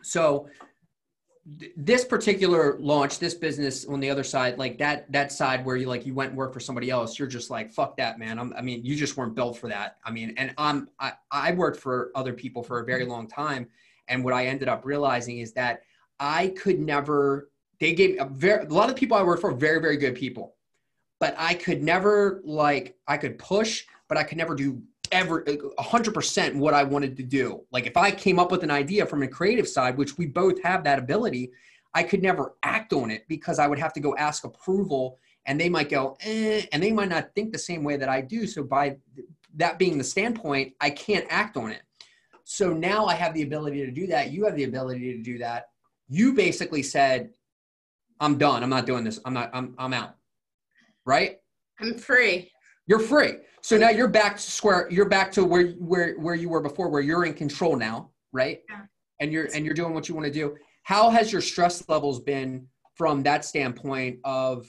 [0.03, 0.47] So
[1.75, 5.87] this particular launch, this business on the other side, like that that side where you
[5.87, 8.37] like you went worked for somebody else, you're just like fuck that, man.
[8.37, 9.97] I'm, i mean, you just weren't built for that.
[10.03, 13.67] I mean, and I'm I, I worked for other people for a very long time,
[14.07, 15.81] and what I ended up realizing is that
[16.19, 17.49] I could never.
[17.79, 20.55] They gave a very a lot of people I worked for very very good people,
[21.19, 24.81] but I could never like I could push, but I could never do
[25.11, 27.61] ever 100% what I wanted to do.
[27.71, 30.61] Like if I came up with an idea from a creative side, which we both
[30.63, 31.51] have that ability,
[31.93, 35.59] I could never act on it because I would have to go ask approval and
[35.59, 38.45] they might go, eh, and they might not think the same way that I do.
[38.45, 38.97] So by
[39.55, 41.81] that being the standpoint, I can't act on it.
[42.43, 44.31] So now I have the ability to do that.
[44.31, 45.69] You have the ability to do that.
[46.07, 47.31] You basically said,
[48.19, 48.63] I'm done.
[48.63, 49.19] I'm not doing this.
[49.25, 50.15] I'm not, I'm, I'm out.
[51.05, 51.39] Right?
[51.79, 52.51] I'm free.
[52.89, 53.35] You're free.
[53.61, 56.89] So now you're back to square, you're back to where, where, where you were before,
[56.89, 58.09] where you're in control now.
[58.33, 58.61] Right.
[58.67, 58.81] Yeah.
[59.19, 60.57] And you're, and you're doing what you want to do.
[60.83, 62.65] How has your stress levels been
[62.95, 64.67] from that standpoint of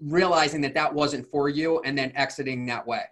[0.00, 3.02] realizing that that wasn't for you and then exiting that way?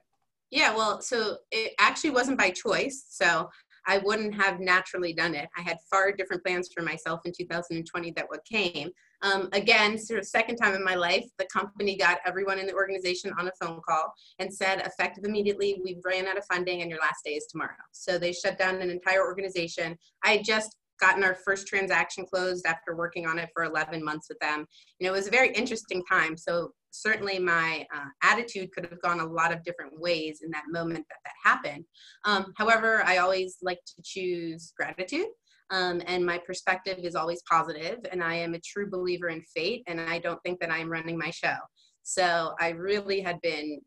[0.51, 3.05] Yeah, well, so it actually wasn't by choice.
[3.11, 3.51] So
[3.86, 5.49] I wouldn't have naturally done it.
[5.57, 8.90] I had far different plans for myself in 2020 that what came.
[9.23, 12.75] Um, again, sort of second time in my life, the company got everyone in the
[12.75, 16.91] organization on a phone call and said, effective immediately, we ran out of funding and
[16.91, 17.70] your last day is tomorrow.
[17.93, 19.97] So they shut down an entire organization.
[20.25, 24.29] I had just gotten our first transaction closed after working on it for 11 months
[24.29, 24.66] with them.
[24.99, 26.37] You know, it was a very interesting time.
[26.37, 30.64] So certainly my uh, attitude could have gone a lot of different ways in that
[30.70, 31.85] moment that that happened.
[32.25, 35.27] Um, however, I always like to choose gratitude.
[35.73, 39.83] Um, and my perspective is always positive, and I am a true believer in fate,
[39.87, 41.57] and I don't think that I'm running my show.
[42.03, 43.81] So I really had been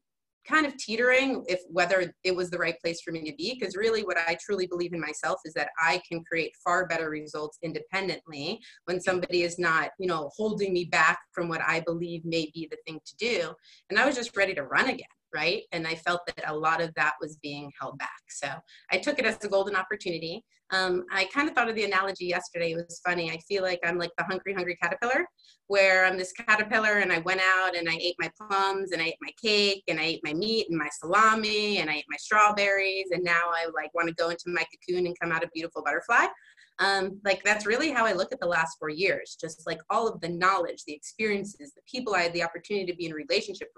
[0.48, 3.76] kind of teetering if whether it was the right place for me to be because
[3.76, 7.58] really what i truly believe in myself is that i can create far better results
[7.64, 12.50] independently when somebody is not you know holding me back from what i believe may
[12.54, 13.52] be the thing to do
[13.90, 15.64] and i was just ready to run again right?
[15.72, 18.22] And i felt that a lot of that was being held back.
[18.30, 18.48] So
[18.92, 20.44] i took it as a golden opportunity.
[20.72, 22.72] Um, i kind of thought of the analogy yesterday.
[22.72, 23.30] It was funny.
[23.32, 25.26] I feel like i'm like the hungry hungry caterpillar
[25.68, 29.06] where I'm this caterpillar and I went out and I ate my plums and I
[29.06, 32.18] ate my cake and I ate my meat and my salami and I ate my
[32.18, 33.08] strawberries.
[33.12, 35.84] And now I like want to go into my cocoon and come out a beautiful
[35.84, 36.28] butterfly.
[36.80, 39.38] Um, like that's really how I look at the last four years.
[39.40, 42.98] Just like all of the knowledge, the experiences, the people I had the opportunity to
[42.98, 43.70] be in relationship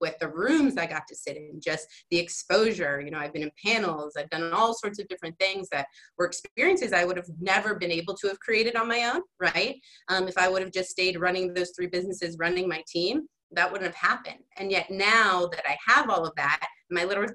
[0.00, 3.00] with, the rooms I got to sit in, just the exposure.
[3.00, 5.86] You know, I've been in panels, I've done all sorts of different things that
[6.18, 9.76] were experiences I would have never been able to have created on my own, right?
[10.08, 13.70] Um, if I would have just stayed running those three businesses, running my team, that
[13.70, 14.42] wouldn't have happened.
[14.56, 17.26] And yet now that I have all of that, my little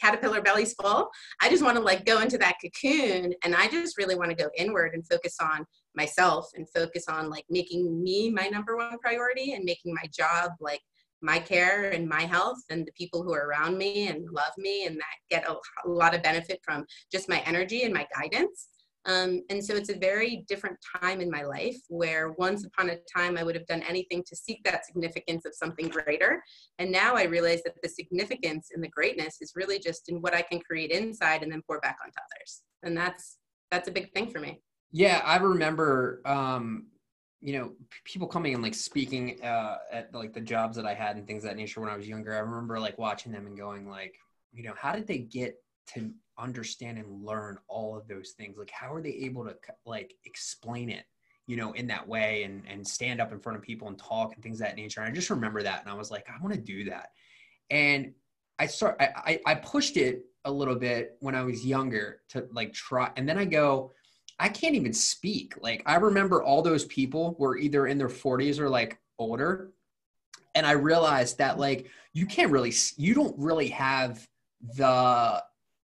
[0.00, 1.08] caterpillar belly's full.
[1.40, 4.36] I just want to like go into that cocoon and I just really want to
[4.36, 8.98] go inward and focus on myself and focus on like making me my number one
[8.98, 10.80] priority and making my job like
[11.22, 14.86] my care and my health and the people who are around me and love me
[14.86, 18.68] and that get a, a lot of benefit from just my energy and my guidance.
[19.06, 22.96] Um, and so it's a very different time in my life where once upon a
[23.14, 26.42] time I would have done anything to seek that significance of something greater.
[26.78, 30.34] And now I realize that the significance and the greatness is really just in what
[30.34, 32.62] I can create inside and then pour back onto others.
[32.82, 33.38] And that's
[33.70, 34.60] that's a big thing for me.
[34.92, 36.86] Yeah, I remember um,
[37.44, 37.72] you know,
[38.04, 41.42] people coming and like speaking uh, at like the jobs that I had and things
[41.42, 42.34] that nature when I was younger.
[42.34, 44.14] I remember like watching them and going like,
[44.54, 45.56] you know, how did they get
[45.86, 48.56] to understand and learn all of those things.
[48.58, 49.54] Like how are they able to
[49.84, 51.04] like explain it
[51.46, 54.34] you know in that way and and stand up in front of people and talk
[54.34, 55.00] and things that nature?
[55.00, 57.10] And i just remember that and i was like i want to do that.
[57.70, 58.12] And
[58.58, 62.72] i start I, I pushed it a little bit when i was younger to like
[62.72, 63.92] try and then i go
[64.40, 65.54] i can't even speak.
[65.60, 69.70] Like i remember all those people were either in their 40s or like older
[70.54, 74.26] and i realized that like you can't really you don't really have
[74.76, 75.42] the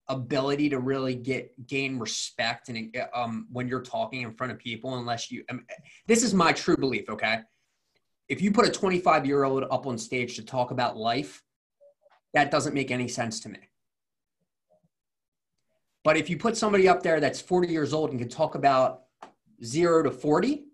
[0.09, 4.97] ability to really get gain respect and um, when you're talking in front of people
[4.99, 5.65] unless you um,
[6.07, 7.41] this is my true belief okay?
[8.29, 11.43] If you put a 25 year old up on stage to talk about life
[12.35, 13.59] that doesn't make any sense to me.
[16.05, 19.03] But if you put somebody up there that's 40 years old and can talk about
[19.65, 20.65] zero to 40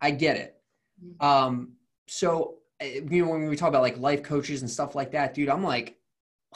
[0.00, 0.56] i get it.
[1.02, 1.26] Mm-hmm.
[1.26, 1.72] um,
[2.06, 5.34] so eh, you know when we talk about like life coaches and stuff like that
[5.34, 5.96] dude i'm like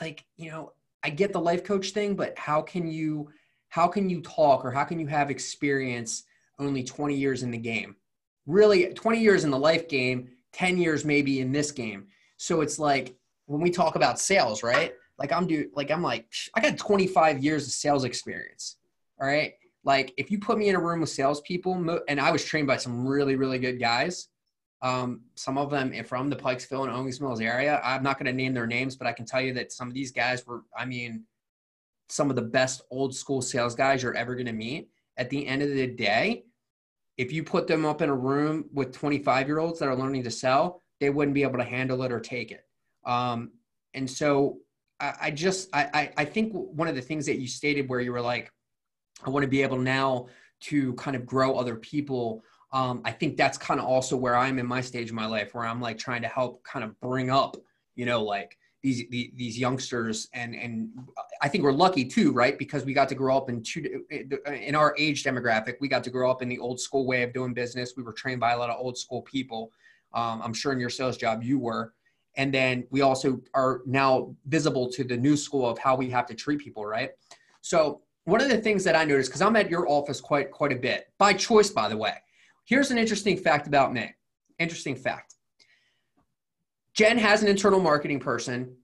[0.01, 0.72] like you know
[1.09, 3.30] I get the life coach thing, but how can you
[3.70, 6.24] how can you talk or how can you have experience
[6.59, 7.96] only 20 years in the game?
[8.46, 12.09] Really 20 years in the life game, 10 years maybe in this game.
[12.36, 14.92] So it's like when we talk about sales, right?
[15.18, 18.76] Like I'm do like I'm like I got 25 years of sales experience.
[19.18, 19.54] All right?
[19.84, 22.76] Like if you put me in a room with salespeople, and I was trained by
[22.76, 24.28] some really really good guys,
[24.83, 27.81] um, some of them from the Pikesville and Owings Mills area.
[27.83, 29.95] I'm not going to name their names, but I can tell you that some of
[29.95, 31.24] these guys were, I mean,
[32.09, 34.89] some of the best old school sales guys you're ever going to meet.
[35.16, 36.45] At the end of the day,
[37.16, 40.22] if you put them up in a room with 25 year olds that are learning
[40.22, 42.64] to sell, they wouldn't be able to handle it or take it.
[43.05, 43.51] Um,
[43.95, 44.59] and so
[45.01, 48.12] I, I just, I, I think one of the things that you stated where you
[48.12, 48.53] were like,
[49.24, 50.29] I want to be able now
[50.61, 54.58] to kind of grow other people Um, I think that's kind of also where I'm
[54.58, 57.30] in my stage of my life, where I'm like trying to help kind of bring
[57.30, 57.56] up,
[57.94, 60.90] you know, like these these, these youngsters, and and
[61.40, 62.58] I think we're lucky too, right?
[62.58, 66.10] Because we got to grow up in two in our age demographic, we got to
[66.10, 67.94] grow up in the old school way of doing business.
[67.96, 69.72] We were trained by a lot of old school people.
[70.12, 71.94] Um, I'm sure in your sales job you were,
[72.36, 76.26] and then we also are now visible to the new school of how we have
[76.26, 77.10] to treat people, right?
[77.62, 80.72] So one of the things that I noticed, because I'm at your office quite quite
[80.72, 82.12] a bit by choice, by the way.
[82.68, 84.14] Here's an interesting fact about me.
[84.58, 85.34] Interesting fact.
[86.92, 88.76] Jen has an internal marketing person.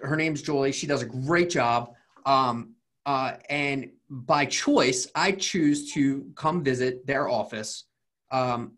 [0.00, 0.70] Her name's Julie.
[0.70, 1.92] She does a great job.
[2.24, 2.74] Um,
[3.04, 7.86] uh, and by choice, I choose to come visit their office.
[8.30, 8.74] Um,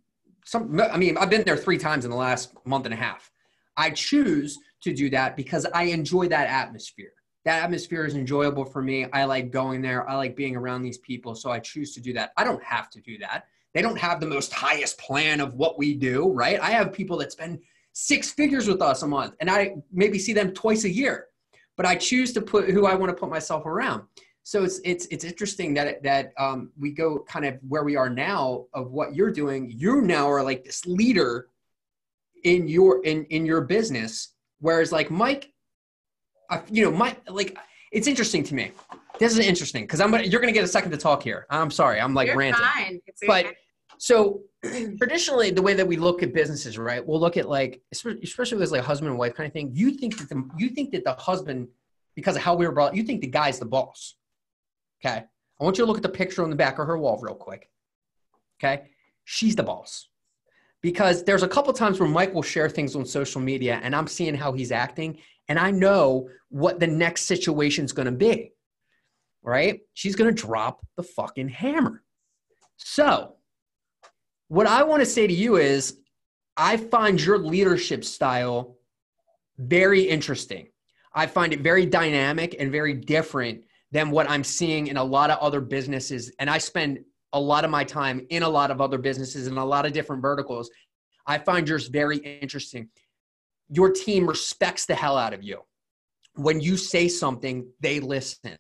[0.46, 3.30] some, I mean, I've been there three times in the last month and a half.
[3.76, 7.12] I choose to do that because I enjoy that atmosphere.
[7.44, 9.06] That atmosphere is enjoyable for me.
[9.12, 10.08] I like going there.
[10.08, 11.34] I like being around these people.
[11.34, 12.32] So I choose to do that.
[12.38, 13.44] I don't have to do that.
[13.75, 16.61] They don't have the most highest plan of what we do, right?
[16.61, 17.59] I have people that spend
[17.93, 21.27] six figures with us a month and I maybe see them twice a year,
[21.77, 24.05] but I choose to put who I want to put myself around.
[24.45, 28.11] So it's, it's, it's interesting that, that um, we go kind of where we are
[28.11, 29.72] now of what you're doing.
[29.75, 31.49] You now are like this leader
[32.45, 34.35] in your, in, in your business.
[34.61, 35.53] Whereas like Mike,
[36.51, 37.59] I, you know, Mike, like
[37.91, 38.70] it's interesting to me.
[39.18, 41.47] This is interesting because I'm gonna, you're gonna get a second to talk here.
[41.49, 42.64] I'm sorry, I'm like You're ranting.
[42.64, 43.01] fine.
[43.07, 43.57] It's But okay.
[43.99, 44.42] So
[44.99, 47.05] traditionally, the way that we look at businesses, right?
[47.05, 49.70] We'll look at like, especially with like husband and wife kind of thing.
[49.74, 51.68] You think that the you think that the husband,
[52.14, 54.14] because of how we were brought, you think the guy's the boss.
[55.05, 55.24] Okay,
[55.61, 57.34] I want you to look at the picture on the back of her wall real
[57.34, 57.68] quick.
[58.59, 58.84] Okay,
[59.24, 60.09] she's the boss.
[60.80, 64.07] Because there's a couple times where Mike will share things on social media, and I'm
[64.07, 65.18] seeing how he's acting,
[65.49, 68.53] and I know what the next situation's going to be.
[69.42, 69.80] Right?
[69.95, 72.03] She's going to drop the fucking hammer.
[72.76, 73.34] So,
[74.49, 75.99] what I want to say to you is
[76.57, 78.76] I find your leadership style
[79.59, 80.68] very interesting.
[81.14, 85.30] I find it very dynamic and very different than what I'm seeing in a lot
[85.30, 86.32] of other businesses.
[86.38, 86.99] And I spend
[87.32, 89.92] a lot of my time in a lot of other businesses and a lot of
[89.92, 90.70] different verticals.
[91.26, 92.88] I find yours very interesting.
[93.68, 95.61] Your team respects the hell out of you.
[96.34, 98.57] When you say something, they listen.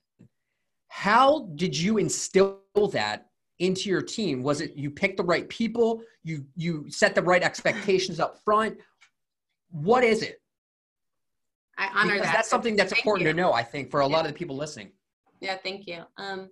[0.88, 2.60] How did you instill
[2.92, 3.26] that
[3.64, 4.42] into your team?
[4.42, 6.02] Was it you picked the right people?
[6.22, 8.78] You you set the right expectations up front?
[9.70, 10.40] What is it?
[11.76, 12.34] I honor Because that.
[12.36, 13.32] that's something that's Thank important you.
[13.32, 14.14] to know, I think, for a Yeah.
[14.14, 14.92] lot of the people listening.
[15.40, 16.04] Yeah, thank you.
[16.18, 16.50] Um,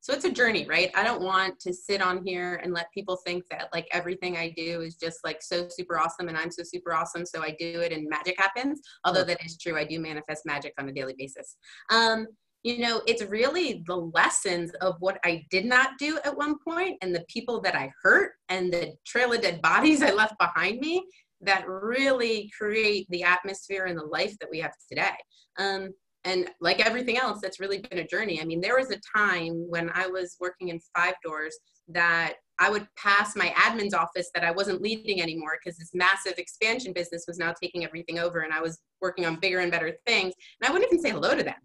[0.00, 0.90] so it's a journey, right?
[0.96, 4.50] I don't want to sit on here and let people think that like everything I
[4.56, 7.80] do is just like so super awesome and I'm so super awesome, so I do
[7.80, 8.80] it and magic happens.
[9.04, 11.56] Although that is true, I do manifest magic on a daily basis.
[11.90, 12.26] Um,
[12.62, 16.96] you know, it's really the lessons of what I did not do at one point
[17.02, 20.78] and the people that I hurt and the trail of dead bodies I left behind
[20.78, 21.04] me
[21.40, 25.10] that really create the atmosphere and the life that we have today.
[25.58, 25.90] Um,
[26.24, 28.40] and like everything else, that's really been a journey.
[28.40, 31.58] I mean, there was a time when I was working in five doors
[31.88, 36.34] that I would pass my admin's office that I wasn't leading anymore because this massive
[36.38, 39.96] expansion business was now taking everything over and I was working on bigger and better
[40.06, 40.32] things.
[40.60, 41.56] And I wouldn't even say hello to them.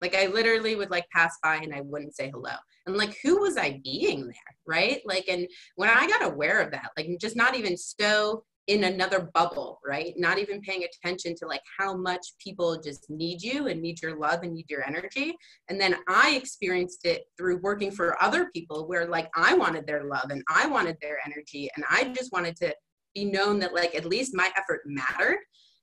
[0.00, 2.52] Like I literally would like pass by and I wouldn't say hello.
[2.86, 4.34] And like, who was I being there?
[4.66, 5.00] Right.
[5.04, 5.46] Like, and
[5.76, 10.12] when I got aware of that, like just not even so in another bubble, right?
[10.18, 14.18] Not even paying attention to like how much people just need you and need your
[14.18, 15.34] love and need your energy.
[15.70, 20.04] And then I experienced it through working for other people where like I wanted their
[20.04, 22.74] love and I wanted their energy and I just wanted to
[23.14, 25.38] be known that like at least my effort mattered.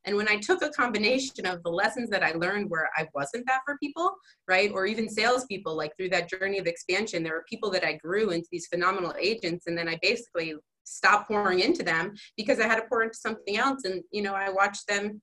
[0.06, 3.46] And when I took a combination of the lessons that I learned where I wasn't
[3.48, 4.14] that for people,
[4.48, 4.72] right?
[4.72, 8.30] Or even salespeople, like through that journey of expansion, there were people that I grew
[8.30, 9.68] into these phenomenal agents.
[9.68, 13.58] And then I basically stopped pouring into them because I had to pour into something
[13.58, 13.84] else.
[13.86, 15.20] And, you know, I watched them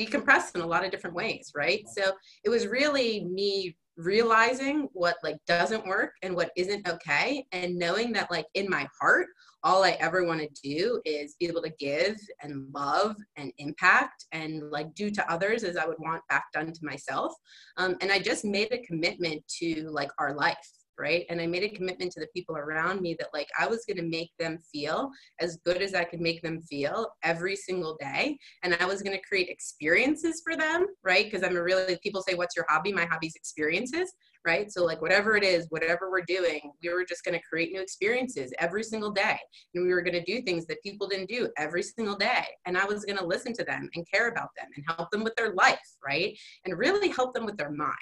[0.00, 1.84] decompress in a lot of different ways, right?
[1.88, 2.12] So
[2.44, 8.12] it was really me realizing what like doesn't work and what isn't okay and knowing
[8.12, 9.26] that like in my heart
[9.62, 14.26] all i ever want to do is be able to give and love and impact
[14.32, 17.32] and like do to others as i would want back done to myself.
[17.76, 20.56] Um, and i just made a commitment to like our life
[21.00, 21.24] right?
[21.30, 23.96] And i made a commitment to the people around me that like i was going
[23.96, 28.36] to make them feel as good as i could make them feel every single day
[28.62, 31.24] and i was going to create experiences for them right?
[31.24, 32.92] Because i'm a really people say what's your hobby?
[32.92, 34.12] My hobby's experiences
[34.46, 34.72] right?
[34.72, 37.80] So like whatever it is whatever we're doing we were just going to create new
[37.80, 39.38] experiences every single day
[39.74, 42.76] and we were going to do things that people didn't do every single day and
[42.78, 45.34] i was going to listen to them and care about them and help them with
[45.36, 46.38] their life right?
[46.64, 47.96] And really help them with their mind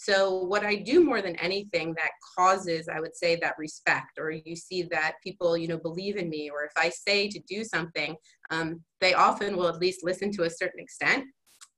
[0.00, 4.30] So, what I do more than anything that causes, I would say, that respect, or
[4.30, 7.64] you see that people, you know, believe in me, or if I say to do
[7.64, 8.14] something,
[8.50, 11.24] um, they often will at least listen to a certain extent.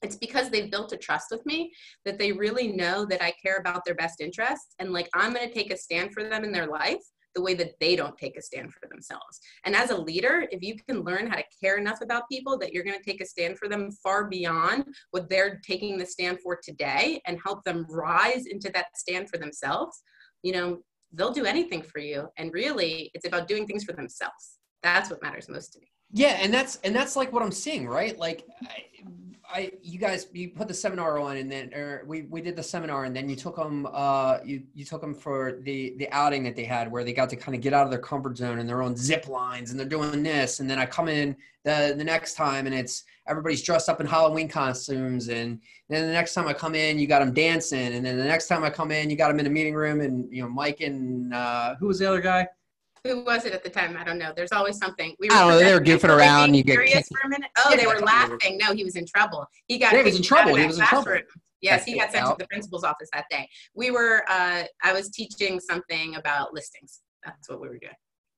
[0.02, 1.72] It's because they've built a trust with me
[2.04, 5.46] that they really know that I care about their best interests and like I'm going
[5.46, 7.02] to take a stand for them in their life
[7.34, 9.40] the way that they don't take a stand for themselves.
[9.64, 12.72] And as a leader, if you can learn how to care enough about people that
[12.72, 16.40] you're going to take a stand for them far beyond what they're taking the stand
[16.40, 20.02] for today and help them rise into that stand for themselves,
[20.42, 20.78] you know,
[21.12, 22.28] they'll do anything for you.
[22.36, 24.58] And really, it's about doing things for themselves.
[24.82, 25.88] That's what matters most to me.
[26.12, 28.18] Yeah, and that's and that's like what I'm seeing, right?
[28.18, 28.82] Like I,
[29.52, 32.62] I you guys you put the seminar on and then or we we did the
[32.62, 36.42] seminar and then you took them uh you you took them for the the outing
[36.44, 38.58] that they had where they got to kind of get out of their comfort zone
[38.58, 41.94] and they're on zip lines and they're doing this and then I come in the
[41.96, 46.34] the next time and it's everybody's dressed up in Halloween costumes and then the next
[46.34, 48.90] time I come in you got them dancing and then the next time I come
[48.92, 51.86] in you got them in a meeting room and you know Mike and uh who
[51.86, 52.46] was the other guy
[53.04, 53.96] who was it at the time?
[53.96, 54.32] I don't know.
[54.34, 55.14] There's always something.
[55.18, 55.56] We were I.
[55.56, 56.54] They were goofing around.
[56.54, 57.50] You get curious for a minute.
[57.58, 58.58] Oh, yeah, they were laughing.
[58.58, 59.46] No, he was in trouble.
[59.66, 59.92] He got.
[59.92, 60.54] Yeah, he was in trouble.
[60.54, 61.18] He was in trouble.
[61.60, 62.38] Yes, he got sent out.
[62.38, 63.48] to the principal's office that day.
[63.74, 64.24] We were.
[64.28, 67.00] Uh, I was teaching something about listings.
[67.24, 67.92] That's what we were doing.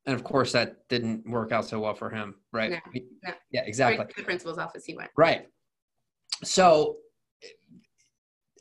[0.07, 2.71] And of course, that didn't work out so well for him, right?
[2.71, 2.79] No,
[3.25, 3.35] no.
[3.53, 3.99] Yeah, exactly.
[3.99, 5.11] Right the principal's office, he went.
[5.17, 5.47] Right.
[6.43, 6.97] So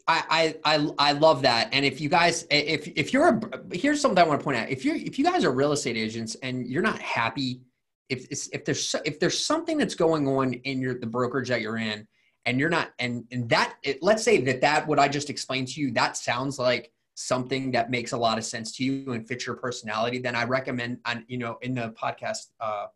[0.08, 1.70] I, I I love that.
[1.72, 4.70] And if you guys, if if you're a, here's something I want to point out.
[4.70, 7.62] If you if you guys are real estate agents and you're not happy,
[8.10, 11.78] if if there's if there's something that's going on in your the brokerage that you're
[11.78, 12.08] in,
[12.46, 15.70] and you're not, and and that it, let's say that that what I just explained
[15.70, 19.28] to you that sounds like something that makes a lot of sense to you and
[19.28, 22.88] fits your personality, then I recommend on you know in the podcast uh,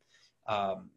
[0.47, 0.89] um,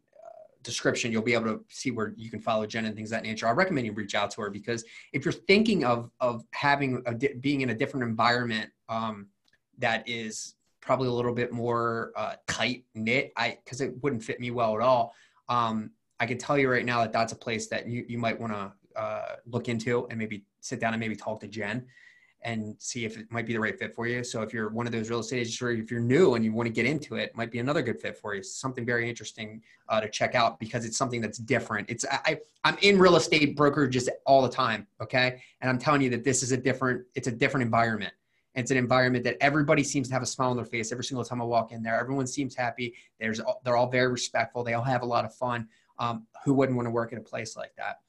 [0.63, 3.47] description, you'll be able to see where you can follow Jen and things that nature.
[3.47, 4.83] I recommend you reach out to her because
[5.13, 9.27] if you're thinking of of having a being in a different environment um,
[9.77, 14.39] that is probably a little bit more uh, tight knit, I because it wouldn't fit
[14.39, 15.13] me well at all.
[15.47, 18.39] Um, I can tell you right now that that's a place that you you might
[18.39, 21.85] want to uh, look into and maybe sit down and maybe talk to Jen
[22.41, 24.23] and see if it might be the right fit for you.
[24.23, 26.53] So if you're one of those real estate agents or if you're new and you
[26.53, 28.41] want to get into it, it might be another good fit for you.
[28.41, 31.89] Something very interesting uh, to check out because it's something that's different.
[31.89, 36.09] It's I, I'm in real estate brokerages all the time, okay, and I'm telling you
[36.11, 37.05] that this is a different.
[37.15, 38.13] It's a different environment.
[38.55, 41.23] It's an environment that everybody seems to have a smile on their face every single
[41.23, 41.99] time I walk in there.
[41.99, 42.95] Everyone seems happy.
[43.19, 44.63] There's they're all very respectful.
[44.63, 45.67] They all have a lot of fun.
[45.97, 47.99] Um, who wouldn't want to work in a place like that?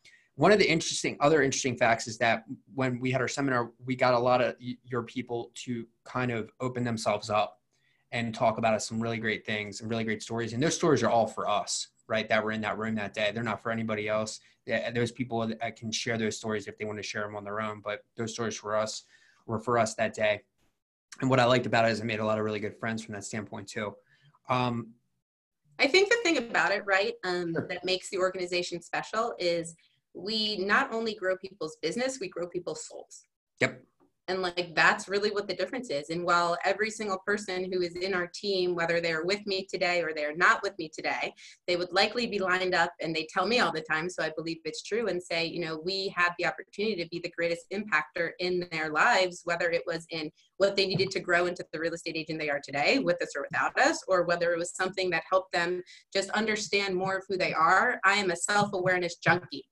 [0.41, 3.95] One of the interesting other interesting facts is that when we had our seminar we
[3.95, 7.59] got a lot of your people to kind of open themselves up
[8.12, 10.53] and talk about some really great things and really great stories.
[10.53, 12.28] And those stories are all for us right?
[12.28, 13.30] That were in that room that day.
[13.32, 14.41] They're not for anybody else.
[14.93, 17.61] Those people that can share those stories if they want to share them on their
[17.61, 17.80] own.
[17.82, 19.05] But those stories for us
[19.47, 20.43] were for us that day.
[21.20, 23.03] And what i liked about it is i made a lot of really good friends
[23.05, 23.95] from that standpoint too.
[24.49, 24.88] Um,
[25.78, 27.66] i think the thing about it right um, sure.
[27.68, 29.74] that makes the organization special is
[30.14, 33.24] we not only grow people's business, we grow people's souls.
[33.61, 33.82] Yep.
[34.30, 36.11] And like that's really what the difference is.
[36.11, 40.02] And while every single person who is in our team, whether they're with me today
[40.02, 41.34] or they're not with me today,
[41.66, 44.08] they would likely be lined up and they tell me all the time.
[44.08, 47.18] So I believe it's true and say, you know, we had the opportunity to be
[47.18, 51.46] the greatest impactor in their lives, whether it was in what they needed to grow
[51.46, 54.52] into the real estate agent they are today, with us or without us, or whether
[54.52, 55.82] it was something that helped them
[56.12, 57.98] just understand more of who they are.
[58.04, 59.64] I am a self awareness junkie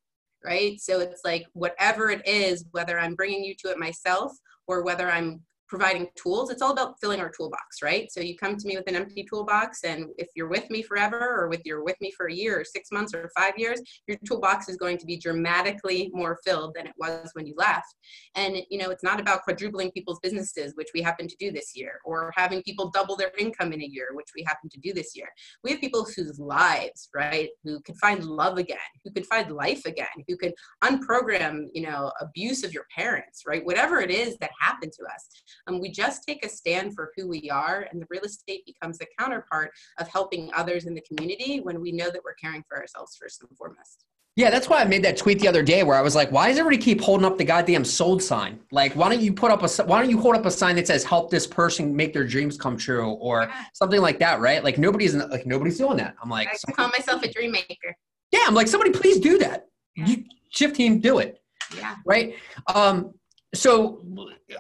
[0.44, 0.80] right?
[0.80, 4.32] So it's like whatever it is, whether I'm bringing you to it myself
[4.66, 6.50] or whether I'm providing tools.
[6.50, 8.10] It's all about filling our toolbox, right?
[8.10, 11.18] So you come to me with an empty toolbox, and if you're with me forever,
[11.18, 14.16] or with you're with me for a year, or six months, or five years, your
[14.26, 17.94] toolbox is going to be dramatically more filled than it was when you left.
[18.34, 21.76] And you know, it's not about quadrupling people's businesses, which we happen to do this
[21.76, 24.92] year, or having people double their income in a year, which we happen to do
[24.92, 25.28] this year.
[25.62, 29.84] We have people whose lives, right, who can find love again, who can find life
[29.84, 30.52] again, who can
[30.82, 33.64] unprogram, you know, abuse of your parents, right?
[33.64, 35.28] Whatever it is that happened to us
[35.66, 38.98] um, we just take a stand for who we are, and the real estate becomes
[39.00, 42.78] a counterpart of helping others in the community when we know that we're caring for
[42.78, 44.04] ourselves first and foremost.
[44.38, 46.46] Yeah, that's why I made that tweet the other day where I was like, "Why
[46.46, 48.60] does everybody keep holding up the goddamn sold sign?
[48.70, 50.86] Like, why don't you put up a why don't you hold up a sign that
[50.86, 53.64] says help this person make their dreams come true or yeah.
[53.74, 54.62] something like that, right?
[54.62, 56.14] Like nobody's like nobody's doing that.
[56.22, 57.96] I'm like, I call myself a dream maker.
[58.30, 59.66] Yeah, I'm like, somebody please do that.
[59.96, 60.06] Yeah.
[60.06, 61.40] You, Schiff team, do it.
[61.76, 61.96] Yeah.
[62.06, 62.36] Right.
[62.72, 63.14] Um,
[63.54, 64.00] so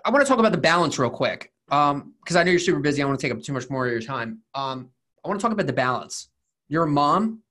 [0.04, 2.80] I want to talk about the balance real quick because um, I know you're super
[2.80, 3.02] busy.
[3.02, 4.40] I want to take up too much more of your time.
[4.54, 4.90] Um,
[5.24, 6.28] I want to talk about the balance.
[6.68, 7.42] You're a mom.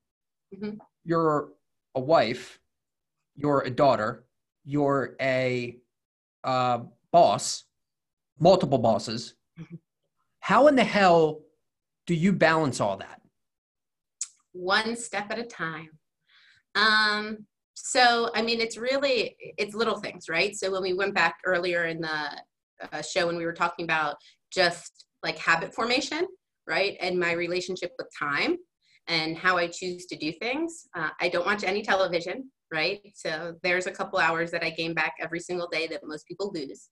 [0.56, 0.78] Mm-hmm.
[1.04, 1.50] You're
[1.96, 2.60] a wife.
[3.36, 4.24] You're a daughter.
[4.66, 5.78] You're a
[6.44, 6.80] uh,
[7.12, 7.66] boss,
[8.40, 9.36] multiple bosses.
[9.60, 9.76] Mm-hmm.
[10.40, 11.42] How in the hell
[12.06, 13.22] do you balance all that?
[14.54, 15.90] One step at a time.
[16.74, 17.46] Um,
[17.80, 20.56] so, I mean, it's really, it's little things, right?
[20.56, 22.42] So when we went back earlier in the
[22.92, 24.16] uh, show when we were talking about
[24.52, 26.26] just like habit formation,
[26.66, 26.98] right?
[27.00, 28.58] And my relationship with time
[29.08, 30.88] and how I choose to do things.
[30.96, 33.12] Uh, I don't watch any television, right?
[33.14, 36.52] So there's a couple hours that I gain back every single day that most people
[36.56, 36.90] lose.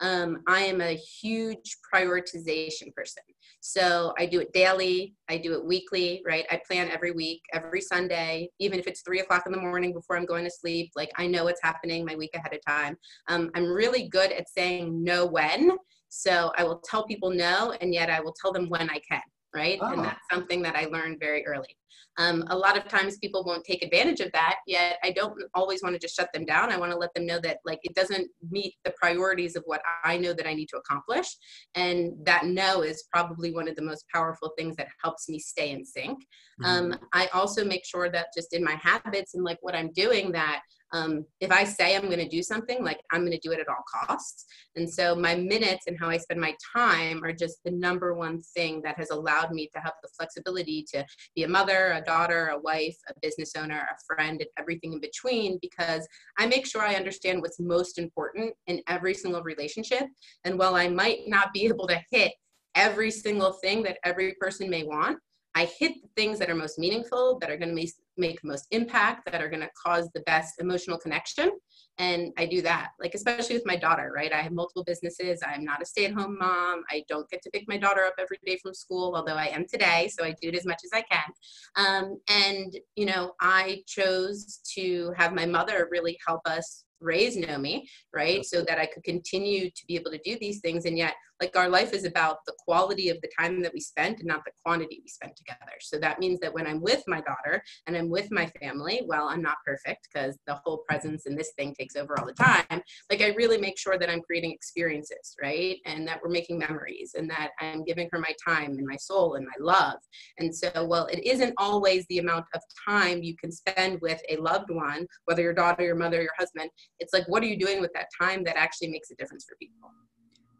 [0.00, 3.22] Um, I am a huge prioritization person.
[3.60, 6.44] So I do it daily, I do it weekly, right?
[6.50, 10.16] I plan every week, every Sunday, even if it's three o'clock in the morning before
[10.16, 10.92] I'm going to sleep.
[10.94, 12.96] Like I know what's happening my week ahead of time.
[13.28, 15.72] Um, I'm really good at saying no when.
[16.08, 19.22] So I will tell people no, and yet I will tell them when I can
[19.56, 19.78] right?
[19.80, 19.92] Oh.
[19.92, 21.76] And that's something that I learned very early.
[22.18, 25.82] Um, a lot of times people won't take advantage of that, yet I don't always
[25.82, 26.72] want to just shut them down.
[26.72, 29.82] I want to let them know that like it doesn't meet the priorities of what
[30.04, 31.36] I know that I need to accomplish.
[31.74, 35.72] And that no is probably one of the most powerful things that helps me stay
[35.72, 36.18] in sync.
[36.62, 36.64] Mm-hmm.
[36.64, 40.32] Um, I also make sure that just in my habits and like what I'm doing
[40.32, 43.52] that um, if I say I'm going to do something, like I'm going to do
[43.52, 44.46] it at all costs.
[44.76, 48.40] And so my minutes and how I spend my time are just the number one
[48.54, 52.48] thing that has allowed me to have the flexibility to be a mother, a daughter,
[52.48, 56.06] a wife, a business owner, a friend, and everything in between because
[56.38, 60.06] I make sure I understand what's most important in every single relationship.
[60.44, 62.32] And while I might not be able to hit
[62.74, 65.18] every single thing that every person may want,
[65.56, 68.48] I hit the things that are most meaningful, that are going to make, make the
[68.48, 71.50] most impact, that are going to cause the best emotional connection.
[71.96, 74.30] And I do that, like, especially with my daughter, right?
[74.34, 75.40] I have multiple businesses.
[75.42, 76.82] I'm not a stay at home mom.
[76.90, 79.64] I don't get to pick my daughter up every day from school, although I am
[79.66, 80.10] today.
[80.14, 81.32] So I do it as much as I can.
[81.76, 87.82] Um, and, you know, I chose to have my mother really help us raise Nomi,
[88.14, 88.44] right?
[88.44, 90.84] So that I could continue to be able to do these things.
[90.84, 94.18] And yet, like our life is about the quality of the time that we spend
[94.18, 95.72] and not the quantity we spend together.
[95.80, 99.28] So that means that when I'm with my daughter and I'm with my family, well,
[99.28, 102.82] I'm not perfect because the whole presence in this thing takes over all the time.
[103.10, 105.76] Like I really make sure that I'm creating experiences, right?
[105.84, 109.34] And that we're making memories and that I'm giving her my time and my soul
[109.34, 109.98] and my love.
[110.38, 114.36] And so, well, it isn't always the amount of time you can spend with a
[114.36, 117.80] loved one, whether your daughter, your mother, your husband, it's like what are you doing
[117.80, 119.90] with that time that actually makes a difference for people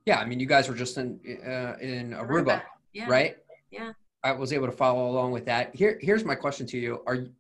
[0.07, 2.63] yeah i mean you guys were just in uh, in aruba, aruba.
[2.93, 3.07] Yeah.
[3.09, 3.37] right
[3.71, 3.93] yeah
[4.25, 7.15] i was able to follow along with that here here's my question to you are
[7.17, 7.31] you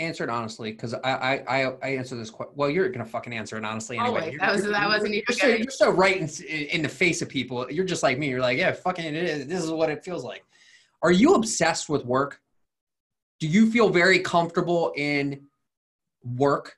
[0.00, 2.54] answered honestly because I, I I answer this question.
[2.56, 4.20] Well, you're gonna fucking answer it honestly anyway.
[4.20, 4.38] Always.
[4.40, 5.24] That was that wasn't even.
[5.28, 7.70] You're so, you're so right in, in the face of people.
[7.70, 8.28] You're just like me.
[8.28, 9.46] You're like, yeah, fucking it is.
[9.46, 10.42] This is what it feels like.
[11.02, 12.40] Are you obsessed with work?
[13.38, 15.46] Do you feel very comfortable in
[16.24, 16.76] work?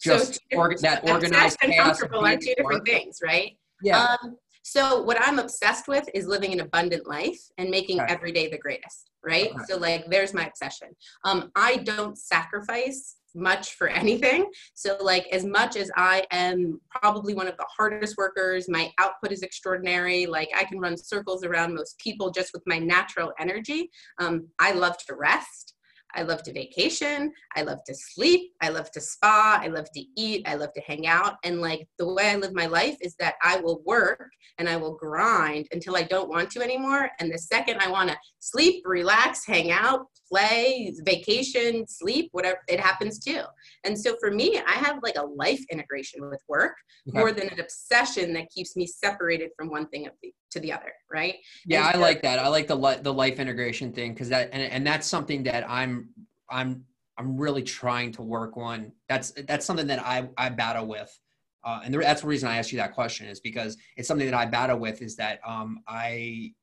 [0.00, 3.56] Just so or, that organized and comfortable are two different things, right?
[3.82, 4.16] Yeah.
[4.22, 8.12] Um, so what I'm obsessed with is living an abundant life and making okay.
[8.12, 9.50] every day the greatest, right?
[9.50, 9.64] Okay.
[9.68, 10.88] So like there's my obsession.
[11.24, 14.50] Um, I don't sacrifice much for anything.
[14.74, 19.32] So like as much as I am probably one of the hardest workers, my output
[19.32, 20.26] is extraordinary.
[20.26, 23.90] Like I can run circles around most people just with my natural energy.
[24.18, 25.74] Um, I love to rest.
[26.14, 27.32] I love to vacation.
[27.56, 28.52] I love to sleep.
[28.60, 29.60] I love to spa.
[29.62, 30.46] I love to eat.
[30.48, 31.34] I love to hang out.
[31.44, 34.76] And like the way I live my life is that I will work and I
[34.76, 37.10] will grind until I don't want to anymore.
[37.18, 42.80] And the second I want to sleep, relax, hang out, play, vacation, sleep, whatever it
[42.80, 43.42] happens too.
[43.84, 46.74] And so for me, I have like a life integration with work
[47.08, 47.18] okay.
[47.18, 50.06] more than an obsession that keeps me separated from one thing
[50.50, 51.36] to the other, right?
[51.64, 52.38] Yeah, I like that.
[52.38, 55.68] I like the li- the life integration thing because that and, and that's something that
[55.68, 56.10] I'm
[56.50, 56.84] I'm
[57.16, 58.92] I'm really trying to work on.
[59.08, 61.18] That's that's something that I I battle with.
[61.62, 64.36] Uh, and that's the reason I asked you that question is because it's something that
[64.36, 66.54] I battle with is that um, I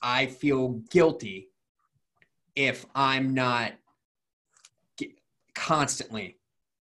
[0.00, 1.48] I feel guilty
[2.54, 3.72] if I'm not
[5.54, 6.38] constantly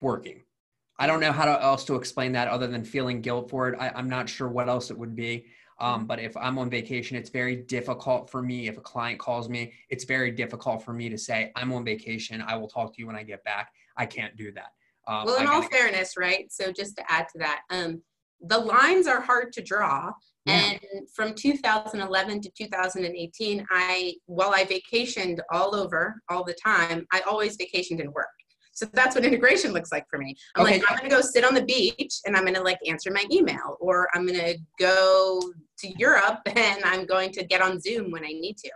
[0.01, 0.41] working.
[0.97, 3.77] I don't know how to, else to explain that other than feeling guilt for it.
[3.79, 5.45] I, am not sure what else it would be.
[5.79, 8.67] Um, but if I'm on vacation, it's very difficult for me.
[8.67, 12.41] If a client calls me, it's very difficult for me to say, I'm on vacation.
[12.41, 13.71] I will talk to you when I get back.
[13.97, 14.71] I can't do that.
[15.07, 16.51] Um, well, in all fairness, right?
[16.51, 18.01] So just to add to that, um,
[18.41, 20.11] the lines are hard to draw
[20.47, 20.79] and
[21.13, 27.57] from 2011 to 2018, I, while I vacationed all over all the time, I always
[27.57, 28.34] vacationed and worked.
[28.75, 30.35] So that's what integration looks like for me.
[30.55, 30.73] I'm okay.
[30.73, 33.77] like, I'm gonna go sit on the beach and I'm gonna like answer my email,
[33.79, 35.41] or I'm gonna go
[35.79, 38.71] to Europe and I'm going to get on Zoom when I need to.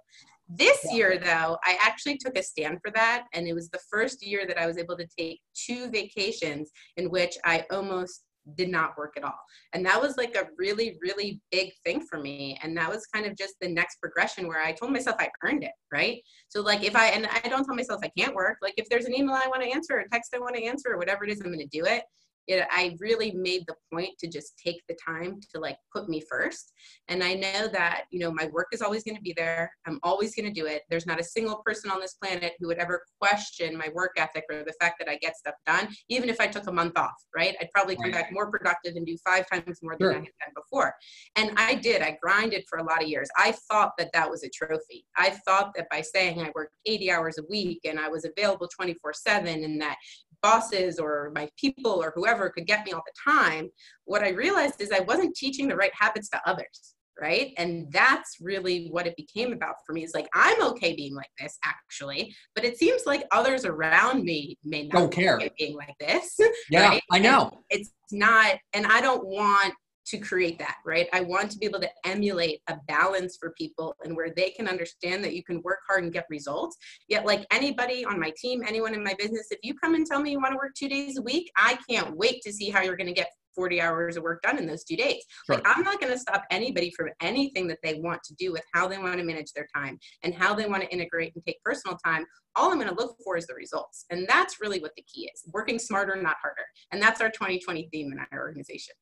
[0.51, 4.25] This year, though, I actually took a stand for that, and it was the first
[4.25, 8.23] year that I was able to take two vacations in which I almost
[8.55, 9.39] did not work at all.
[9.73, 12.59] And that was like a really, really big thing for me.
[12.63, 15.63] And that was kind of just the next progression where I told myself I earned
[15.63, 16.21] it, right?
[16.47, 19.05] So like if I and I don't tell myself I can't work, like if there's
[19.05, 21.31] an email I want to answer, a text I want to answer, or whatever it
[21.31, 22.03] is, I'm gonna do it
[22.47, 26.23] it, I really made the point to just take the time to like put me
[26.29, 26.73] first.
[27.07, 29.71] And I know that, you know, my work is always going to be there.
[29.85, 30.83] I'm always going to do it.
[30.89, 34.45] There's not a single person on this planet who would ever question my work ethic
[34.49, 37.13] or the fact that I get stuff done, even if I took a month off,
[37.35, 37.55] right?
[37.61, 40.11] I'd probably come back more productive and do five times more than sure.
[40.13, 40.93] I had done before.
[41.35, 42.01] And I did.
[42.01, 43.29] I grinded for a lot of years.
[43.37, 45.05] I thought that that was a trophy.
[45.17, 48.67] I thought that by saying I worked 80 hours a week and I was available
[48.75, 49.97] 24 7 and that
[50.41, 53.69] bosses or my people or whoever could get me all the time,
[54.05, 56.95] what I realized is I wasn't teaching the right habits to others.
[57.21, 57.51] Right.
[57.57, 61.29] And that's really what it became about for me is like, I'm okay being like
[61.37, 65.75] this actually, but it seems like others around me may not don't care okay being
[65.75, 66.37] like this.
[66.69, 67.01] Yeah, right?
[67.11, 67.49] I know.
[67.71, 69.73] And it's not, and I don't want
[70.09, 71.07] to create that, right?
[71.13, 74.67] I want to be able to emulate a balance for people and where they can
[74.67, 76.77] understand that you can work hard and get results.
[77.07, 80.21] Yet, like anybody on my team, anyone in my business, if you come and tell
[80.21, 82.81] me you want to work two days a week, I can't wait to see how
[82.81, 85.23] you're going to get 40 hours of work done in those two days.
[85.45, 85.55] Sure.
[85.55, 88.63] Like, I'm not going to stop anybody from anything that they want to do with
[88.73, 91.61] how they want to manage their time and how they want to integrate and take
[91.63, 92.25] personal time.
[92.55, 94.05] All I'm going to look for is the results.
[94.09, 96.63] And that's really what the key is working smarter, not harder.
[96.91, 98.95] And that's our 2020 theme in our organization.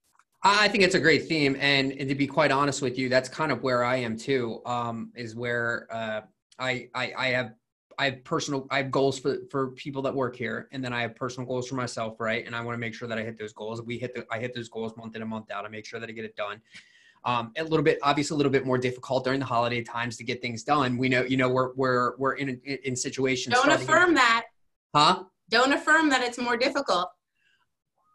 [0.44, 3.28] I think it's a great theme, and, and, to be quite honest with you, that's
[3.28, 4.62] kind of where I am too.
[4.66, 6.22] Um, is where uh,
[6.60, 7.54] I, I I have
[7.98, 11.02] I have personal I have goals for for people that work here, and then I
[11.02, 12.46] have personal goals for myself, right?
[12.46, 13.82] And I want to make sure that I hit those goals.
[13.82, 15.66] We hit the I hit those goals month in and month out.
[15.66, 16.62] I make sure that I get it done.
[17.26, 20.24] Um, a little bit obviously a little bit more difficult during the holiday times to
[20.24, 20.98] get things done.
[20.98, 23.56] We know you know we're we're we're in in, in situations.
[23.56, 24.46] Don't affirm that.
[24.96, 25.24] Huh?
[25.50, 27.10] Don't affirm that it's more difficult.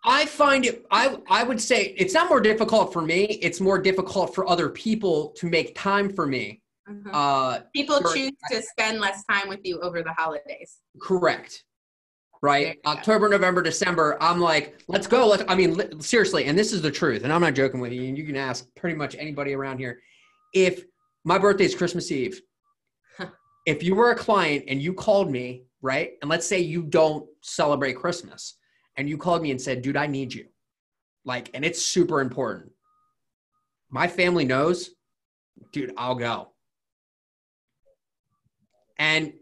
[0.05, 3.79] I find it I I would say it's not more difficult for me, it's more
[3.79, 6.61] difficult for other people to make time for me.
[6.89, 7.11] Mm-hmm.
[7.13, 10.79] Uh, people choose to spend less time with you over the holidays.
[11.01, 11.65] Correct.
[12.43, 12.79] Right?
[12.87, 15.29] October, November, December, I'm like, let's go.
[15.29, 17.93] Let's I mean li- seriously, and this is the truth, and I'm not joking with
[17.93, 20.01] you, and you can ask pretty much anybody around here.
[20.53, 20.85] If
[21.25, 22.41] my birthday is Christmas Eve,
[23.65, 26.13] if you were a client and you called me, right?
[26.21, 28.57] And let's say you don't celebrate Christmas
[28.97, 30.47] and you called me and said, dude, I need you.
[31.25, 32.73] Like, and it's super important.
[33.91, 34.91] My family knows,
[35.73, 36.49] dude, I'll go.
[38.99, 39.33] And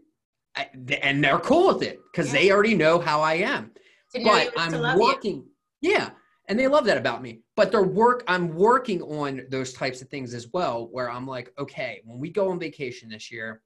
[1.01, 2.39] and they're cool with it because yeah.
[2.39, 3.71] they already know how I am.
[4.13, 5.45] But I'm working.
[5.79, 5.91] You.
[5.93, 6.09] Yeah.
[6.49, 7.39] And they love that about me.
[7.55, 11.53] But their work, I'm working on those types of things as well, where I'm like,
[11.57, 13.61] okay, when we go on vacation this year,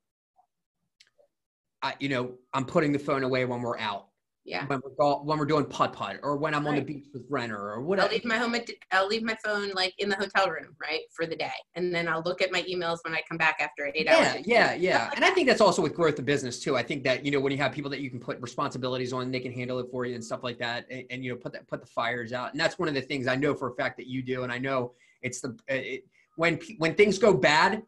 [1.82, 4.10] I, you know, I'm putting the phone away when we're out.
[4.46, 4.68] Yeah.
[4.68, 6.74] When we're when we're doing putt putt or when I'm right.
[6.74, 8.08] on the beach with Renner or whatever.
[8.08, 8.56] I'll leave my home.
[8.92, 12.08] I'll leave my phone like in the hotel room, right, for the day, and then
[12.08, 14.46] I'll look at my emails when I come back after eight yeah, hours.
[14.46, 15.26] Yeah, yeah, Like and.
[15.26, 16.78] I think that's also with growth of business too.
[16.78, 19.32] I think that you know when you have people that you can put responsibilities on,
[19.32, 21.52] they can handle it for you and stuff like that, and, and you know put
[21.54, 22.52] that put the fires out.
[22.52, 24.52] And that's one of the things I know for a fact that you do, and
[24.52, 24.94] I know
[25.24, 26.04] it's the it,
[26.36, 27.82] when when things go bad.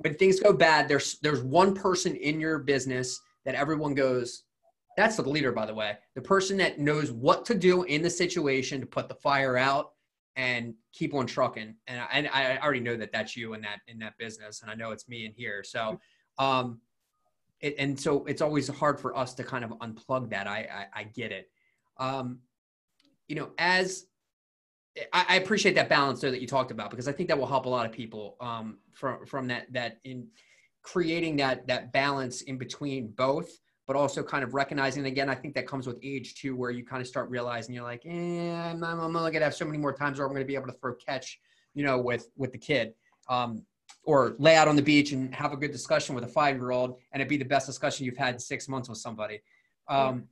[0.00, 4.44] When things go bad, there's there's one person in your business that everyone goes,
[4.98, 5.96] that's the leader, by the way.
[6.16, 9.92] The person that knows what to do in the situation to put the fire out
[10.34, 11.76] and keep on trucking.
[11.86, 14.74] And I, I already know that that's you in that in that business, and I
[14.74, 15.62] know it's me in here.
[15.62, 16.00] So,
[16.38, 16.80] um,
[17.60, 20.48] it, and so it's always hard for us to kind of unplug that.
[20.48, 21.48] I I, I get it.
[21.98, 22.40] Um,
[23.28, 24.06] you know, as
[25.12, 27.46] I, I appreciate that balance there that you talked about because I think that will
[27.46, 30.26] help a lot of people um, from from that that in
[30.82, 33.48] creating that that balance in between both
[33.88, 36.84] but also kind of recognizing again, I think that comes with age too, where you
[36.84, 39.94] kind of start realizing you're like, eh, I'm, I'm only gonna have so many more
[39.94, 41.40] times where I'm gonna be able to throw catch,
[41.74, 42.92] you know, with with the kid.
[43.28, 43.64] Um,
[44.04, 46.70] or lay out on the beach and have a good discussion with a five year
[46.70, 49.40] old and it be the best discussion you've had in six months with somebody.
[49.88, 50.28] Um,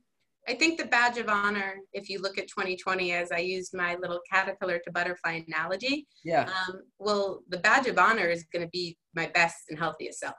[0.47, 3.95] I think the badge of honor, if you look at 2020 as I used my
[3.95, 6.49] little caterpillar to butterfly analogy, yeah.
[6.69, 10.35] Um, well, the badge of honor is going to be my best and healthiest self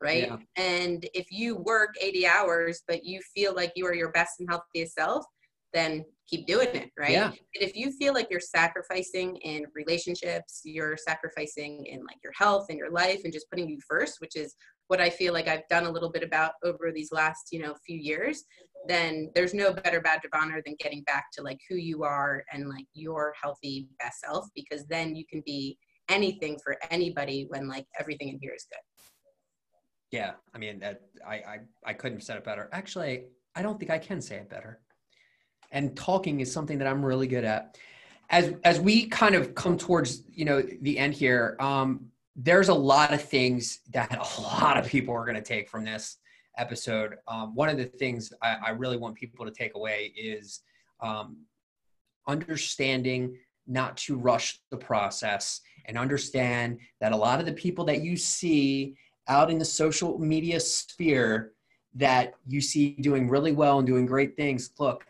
[0.00, 0.28] right?
[0.28, 0.36] Yeah.
[0.56, 4.48] And if you work 80 hours, but you feel like you are your best and
[4.48, 5.24] healthiest self,
[5.72, 7.12] then keep doing it, right?
[7.12, 7.28] Yeah.
[7.28, 12.66] But if you feel like you're sacrificing in relationships, you're sacrificing in like your health
[12.68, 14.54] and your life and just putting you first, which is
[14.88, 17.74] what I feel like I've done a little bit about over these last, you know,
[17.86, 18.44] few years,
[18.88, 22.42] then there's no better badge of honor than getting back to like who you are
[22.52, 25.78] and like your healthy best self because then you can be
[26.08, 28.80] anything for anybody when like everything in here is good.
[30.10, 32.68] Yeah, I mean that I, I I couldn't have said it better.
[32.72, 34.80] Actually, I don't think I can say it better.
[35.72, 37.78] And talking is something that I'm really good at.
[38.30, 42.06] as as we kind of come towards you know the end here, um,
[42.36, 45.84] there's a lot of things that a lot of people are going to take from
[45.84, 46.16] this
[46.56, 47.16] episode.
[47.28, 50.60] Um, one of the things I, I, really want people to take away is
[51.00, 51.38] um,
[52.26, 58.02] understanding not to rush the process and understand that a lot of the people that
[58.02, 58.96] you see
[59.30, 61.52] out in the social media sphere
[61.94, 64.70] that you see doing really well and doing great things.
[64.78, 65.06] Look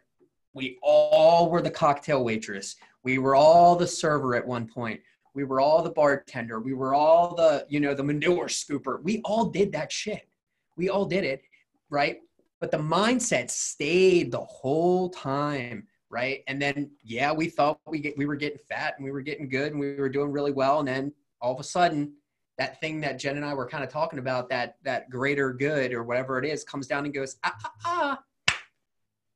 [0.52, 2.76] we all were the cocktail waitress.
[3.02, 5.00] We were all the server at one point.
[5.34, 6.60] We were all the bartender.
[6.60, 9.02] We were all the you know the manure scooper.
[9.02, 10.28] We all did that shit.
[10.76, 11.42] We all did it
[11.88, 12.18] right?
[12.60, 16.42] But the mindset stayed the whole time right?
[16.48, 19.48] And then yeah we thought we get, we were getting fat and we were getting
[19.48, 20.80] good and we were doing really well.
[20.80, 22.12] And then all of a sudden
[22.60, 25.92] that thing that jen and i were kind of talking about that that greater good
[25.92, 28.22] or whatever it is comes down and goes ah ah ah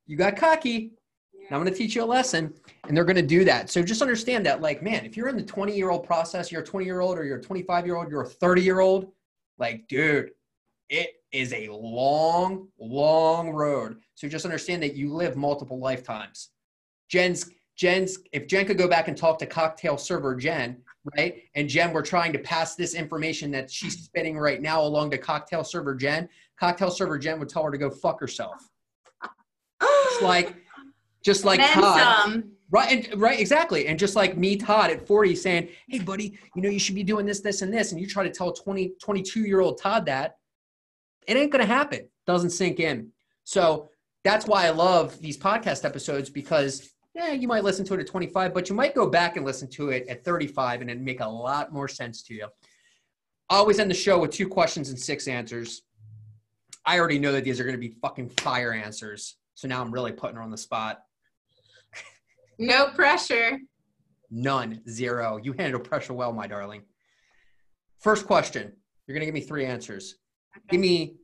[0.07, 0.93] you got cocky
[1.51, 2.55] I'm going to teach you a lesson.
[2.89, 3.71] And they're going to do that.
[3.71, 6.63] So just understand that, like, man, if you're in the 20 year old process, you're
[6.63, 9.13] a 20 year old or you're a 25 year old, you're a 30 year old,
[9.59, 10.31] like, dude,
[10.89, 13.97] it is a long, long road.
[14.15, 16.51] So just understand that you live multiple lifetimes.
[17.09, 20.79] Jen's, Jen's, if Jen could go back and talk to cocktail server Jen,
[21.17, 21.43] right?
[21.55, 25.19] And Jen, we're trying to pass this information that she's spitting right now along to
[25.19, 26.29] cocktail server Jen.
[26.59, 28.71] Cocktail server Jen would tell her to go fuck herself.
[29.83, 30.55] It's like,
[31.23, 32.45] just like Todd.
[32.71, 33.87] Right, and, right, exactly.
[33.87, 37.05] And just like me, Todd, at 40, saying, hey, buddy, you know, you should be
[37.05, 37.93] doing this, this, and this.
[37.93, 40.39] And you try to tell 20, 22 year old Todd that,
[41.29, 42.09] it ain't going to happen.
[42.27, 43.11] Doesn't sink in.
[43.45, 43.91] So
[44.25, 48.07] that's why I love these podcast episodes because, yeah, you might listen to it at
[48.09, 51.21] 25, but you might go back and listen to it at 35 and it make
[51.21, 52.49] a lot more sense to you.
[53.49, 55.83] I always end the show with two questions and six answers.
[56.85, 59.37] I already know that these are going to be fucking fire answers.
[59.55, 61.01] So now I'm really putting her on the spot.
[62.57, 63.59] No pressure.
[64.31, 64.81] None.
[64.89, 65.41] Zero.
[65.43, 66.83] You handle pressure well, my darling.
[67.99, 68.73] First question.
[69.07, 70.19] You're going to give me three answers.
[70.57, 70.67] Okay.
[70.71, 71.17] Give me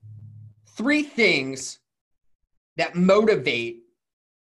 [0.76, 1.78] three things
[2.78, 3.82] that motivate,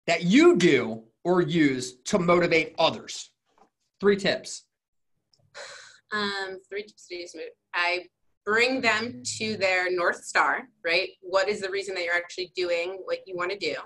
[0.07, 3.31] that you do or use to motivate others.
[4.01, 4.65] Three tips.
[6.13, 7.35] Um, three tips to use.
[7.75, 8.07] I
[8.45, 11.11] bring them to their North Star, right?
[11.21, 13.77] What is the reason that you're actually doing what you want to do?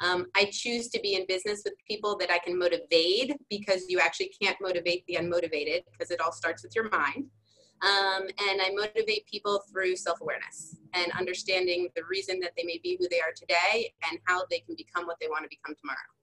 [0.00, 3.98] Um, I choose to be in business with people that I can motivate because you
[3.98, 7.24] actually can't motivate the unmotivated because it all starts with your mind.
[7.82, 12.80] Um, and I motivate people through self awareness and understanding the reason that they may
[12.82, 15.74] be who they are today and how they can become what they want to become
[15.80, 16.15] tomorrow.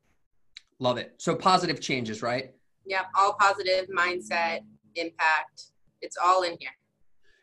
[0.83, 1.13] Love it.
[1.17, 2.51] So positive changes, right?
[2.85, 4.59] Yep, all positive mindset,
[4.95, 5.71] impact.
[6.01, 6.71] It's all in here.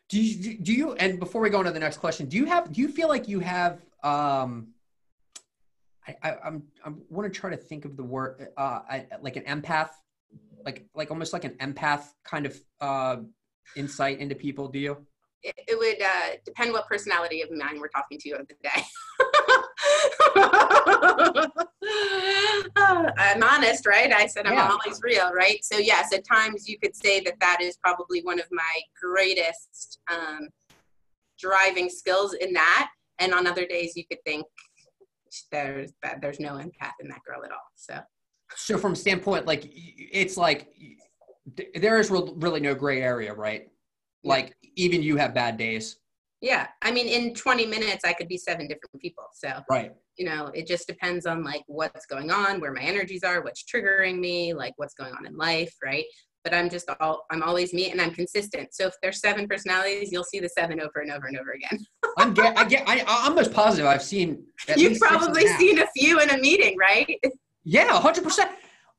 [0.09, 2.45] Do you, do you and before we go on to the next question, do you
[2.45, 4.67] have do you feel like you have um
[6.07, 9.07] I, I, I am I want to try to think of the word uh I,
[9.21, 9.89] like an empath,
[10.63, 13.17] like like almost like an empath kind of uh
[13.75, 14.67] insight into people.
[14.67, 15.07] Do you?
[15.43, 18.83] It, it would uh, depend what personality of mine we're talking to of the day.
[23.17, 24.13] I'm honest, right?
[24.13, 24.69] I said I'm yeah.
[24.69, 25.63] always real, right?
[25.63, 29.99] So yes, at times you could say that that is probably one of my greatest
[30.11, 30.49] um,
[31.39, 32.91] driving skills in that.
[33.19, 34.45] And on other days, you could think
[35.51, 37.59] there's that there's no empath in that girl at all.
[37.75, 37.99] So,
[38.55, 40.69] so from standpoint, like it's like
[41.75, 43.70] there is really no gray area, right?
[44.23, 45.97] Like even you have bad days.
[46.41, 49.25] Yeah, I mean, in 20 minutes, I could be seven different people.
[49.33, 53.23] So, right, you know, it just depends on like what's going on, where my energies
[53.23, 56.05] are, what's triggering me, like what's going on in life, right?
[56.43, 58.73] but I'm just all I'm always me and I'm consistent.
[58.73, 61.85] So if there's seven personalities, you'll see the seven over and over and over again.
[62.17, 64.45] I'm get I get I I'm most positive I've seen.
[64.75, 67.19] You've probably seen a few in a meeting, right?
[67.63, 68.49] Yeah, hundred percent.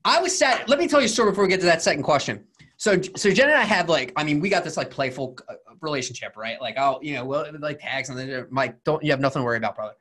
[0.05, 0.69] I was sat.
[0.69, 2.45] Let me tell you a story before we get to that second question.
[2.83, 5.55] So so Jen and I have like I mean we got this like playful uh,
[5.83, 6.61] relationship, right?
[6.61, 9.45] Like oh you know well like tags and then Mike don't you have nothing to
[9.45, 9.95] worry about, brother.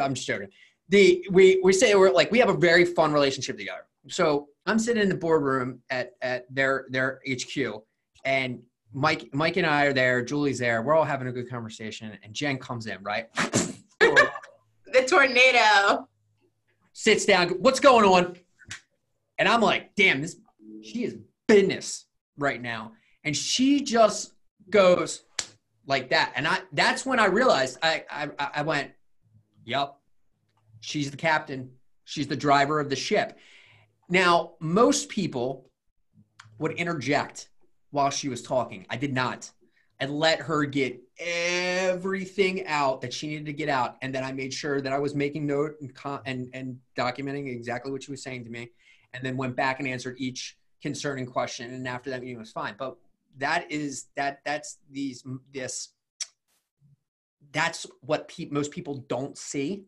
[0.00, 0.48] I'm just joking.
[0.88, 3.82] The we we say we're like we have a very fun relationship together.
[4.08, 7.82] So I'm sitting in the boardroom at at their their HQ,
[8.24, 8.62] and
[8.94, 10.22] Mike Mike and I are there.
[10.22, 10.80] Julie's there.
[10.80, 13.02] We're all having a good conversation, and Jen comes in.
[13.02, 16.08] Right, the tornado
[16.94, 17.50] sits down.
[17.60, 18.38] What's going on?
[19.36, 20.36] And I'm like, damn, this
[20.82, 22.06] she is business
[22.38, 22.92] right now,
[23.24, 24.32] and she just
[24.70, 25.24] goes
[25.86, 28.92] like that, and I that's when I realized I I I went,
[29.64, 29.96] yep,
[30.80, 31.70] she's the captain.
[32.04, 33.38] She's the driver of the ship.
[34.08, 35.70] Now, most people
[36.58, 37.48] would interject
[37.90, 38.84] while she was talking.
[38.90, 39.50] I did not.
[40.00, 44.32] I let her get everything out that she needed to get out, and then I
[44.32, 45.92] made sure that I was making note and
[46.26, 48.70] and, and documenting exactly what she was saying to me.
[49.14, 51.72] and then went back and answered each concerning question.
[51.72, 52.74] And after that meeting was fine.
[52.78, 52.96] But
[53.38, 55.90] that is that that's these this
[57.52, 59.84] that's what pe- most people don't see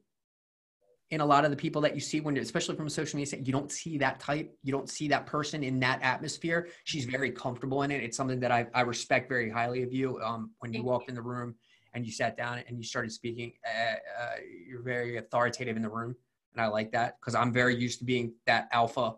[1.10, 3.38] in a lot of the people that you see when especially from a social media
[3.42, 7.30] you don't see that type you don't see that person in that atmosphere she's very
[7.30, 10.72] comfortable in it it's something that i, I respect very highly of you um, when
[10.72, 11.54] you walked in the room
[11.92, 15.90] and you sat down and you started speaking uh, uh, you're very authoritative in the
[15.90, 16.16] room
[16.52, 19.14] and i like that because i'm very used to being that alpha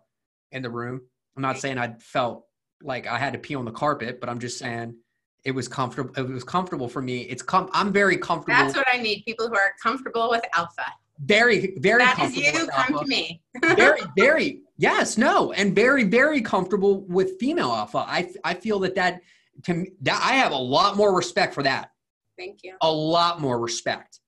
[0.50, 1.00] in the room
[1.36, 2.46] i'm not saying i felt
[2.82, 4.94] like i had to pee on the carpet but i'm just saying
[5.44, 8.86] it was comfortable it was comfortable for me it's com- i'm very comfortable That's what
[8.92, 9.22] I need.
[9.24, 10.84] People who are comfortable with alpha.
[11.20, 12.52] very very That is you.
[12.52, 13.04] Come alpha.
[13.04, 13.42] to me.
[13.76, 18.94] very very yes no and very very comfortable with female alpha i i feel that
[18.96, 19.20] that
[19.64, 21.90] to me, that i have a lot more respect for that
[22.38, 22.74] Thank you.
[22.82, 24.20] a lot more respect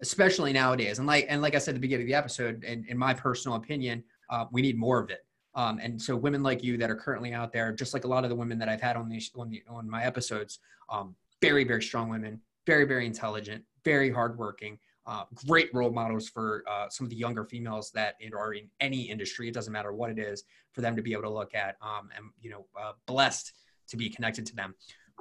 [0.00, 2.86] especially nowadays and like and like i said at the beginning of the episode and
[2.86, 5.20] in my personal opinion uh, we need more of it
[5.54, 8.24] um, and so women like you that are currently out there just like a lot
[8.24, 10.58] of the women that i've had on these on, the, on my episodes
[10.90, 16.62] um, very very strong women very very intelligent very hardworking uh, great role models for
[16.70, 20.10] uh, some of the younger females that are in any industry it doesn't matter what
[20.10, 22.92] it is for them to be able to look at um, and you know uh,
[23.06, 23.52] blessed
[23.90, 24.74] to be connected to them.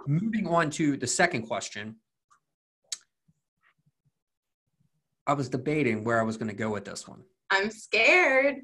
[0.08, 1.96] Moving on to the second question.
[5.28, 7.24] I was debating where I was going to go with this one.
[7.52, 8.62] I'm scared.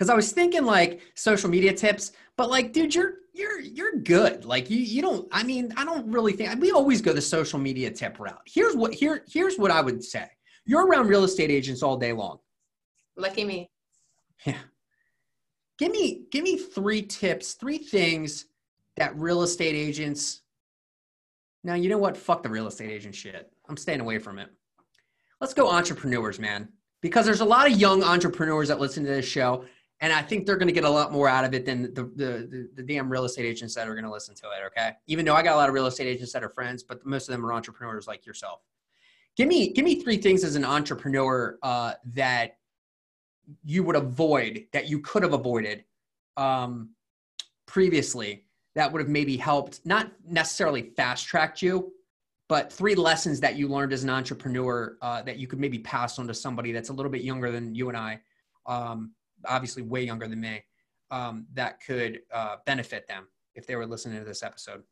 [0.00, 4.46] Because I was thinking like social media tips, but like, dude, you're you're you're good.
[4.46, 5.28] Like you you don't.
[5.30, 8.40] I mean, I don't really think we always go the social media tip route.
[8.46, 10.26] Here's what here here's what I would say.
[10.64, 12.38] You're around real estate agents all day long.
[13.18, 13.70] Lucky me.
[14.46, 14.56] Yeah.
[15.76, 18.46] Give me give me three tips, three things
[18.96, 20.40] that real estate agents.
[21.62, 22.16] Now you know what?
[22.16, 23.52] Fuck the real estate agent shit.
[23.68, 24.48] I'm staying away from it.
[25.42, 26.70] Let's go entrepreneurs, man.
[27.02, 29.64] Because there's a lot of young entrepreneurs that listen to this show,
[30.00, 32.02] and I think they're going to get a lot more out of it than the,
[32.02, 34.66] the, the, the damn real estate agents that are going to listen to it.
[34.66, 37.04] Okay, even though I got a lot of real estate agents that are friends, but
[37.04, 38.60] most of them are entrepreneurs like yourself.
[39.36, 42.56] Give me give me three things as an entrepreneur uh, that
[43.64, 45.84] you would avoid that you could have avoided
[46.36, 46.90] um,
[47.66, 48.44] previously
[48.74, 51.92] that would have maybe helped not necessarily fast tracked you
[52.48, 56.18] but three lessons that you learned as an entrepreneur uh, that you could maybe pass
[56.18, 58.20] on to somebody that's a little bit younger than you and i
[58.66, 59.12] um,
[59.46, 60.62] obviously way younger than me
[61.10, 64.82] um, that could uh, benefit them if they were listening to this episode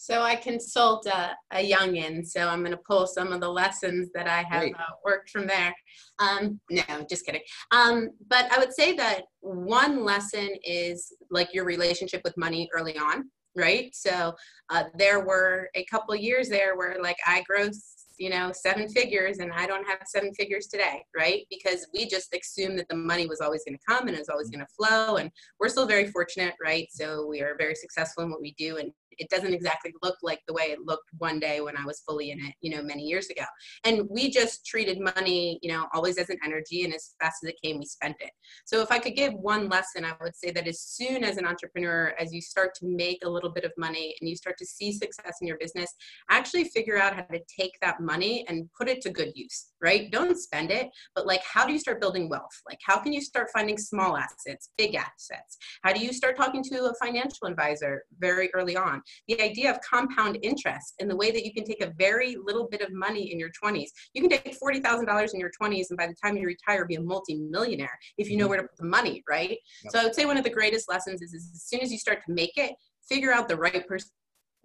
[0.00, 4.10] So I consult a, a youngin, so I'm going to pull some of the lessons
[4.14, 5.74] that I have uh, worked from there.
[6.20, 7.42] Um, no, just kidding.
[7.72, 12.96] Um, but I would say that one lesson is like your relationship with money early
[12.96, 13.90] on, right?
[13.92, 14.34] So
[14.70, 19.38] uh, there were a couple years there where like I grossed, you know, seven figures
[19.38, 21.46] and I don't have seven figures today, right?
[21.50, 24.28] Because we just assumed that the money was always going to come and it was
[24.28, 25.16] always going to flow.
[25.16, 25.30] And
[25.60, 26.88] we're still very fortunate, right?
[26.90, 28.76] So we are very successful in what we do.
[28.78, 32.00] And it doesn't exactly look like the way it looked one day when I was
[32.06, 33.44] fully in it, you know, many years ago.
[33.84, 37.50] And we just treated money, you know, always as an energy, and as fast as
[37.50, 38.30] it came, we spent it.
[38.64, 41.46] So if I could give one lesson, I would say that as soon as an
[41.46, 44.66] entrepreneur, as you start to make a little bit of money and you start to
[44.66, 45.92] see success in your business,
[46.30, 50.10] actually figure out how to take that money and put it to good use, right?
[50.10, 52.62] Don't spend it, but like, how do you start building wealth?
[52.66, 55.56] Like, how can you start finding small assets, big assets?
[55.82, 59.02] How do you start talking to a financial advisor very early on?
[59.26, 62.68] The idea of compound interest and the way that you can take a very little
[62.68, 63.88] bit of money in your 20s.
[64.14, 67.00] You can take $40,000 in your 20s and by the time you retire, be a
[67.00, 68.50] multi-millionaire if you know mm-hmm.
[68.50, 69.58] where to put the money, right?
[69.84, 69.92] Yep.
[69.92, 71.98] So I would say one of the greatest lessons is, is as soon as you
[71.98, 72.74] start to make it,
[73.08, 74.10] figure out the right person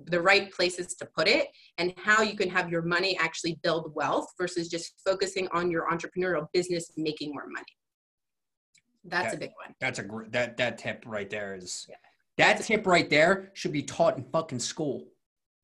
[0.05, 1.47] the right places to put it
[1.77, 5.87] and how you can have your money actually build wealth versus just focusing on your
[5.89, 7.65] entrepreneurial business making more money.
[9.05, 9.37] That's Yeah.
[9.37, 9.75] a big one.
[9.79, 11.95] that's a that that tip right there is Yeah.
[12.38, 15.05] That tip right there should be taught in fucking school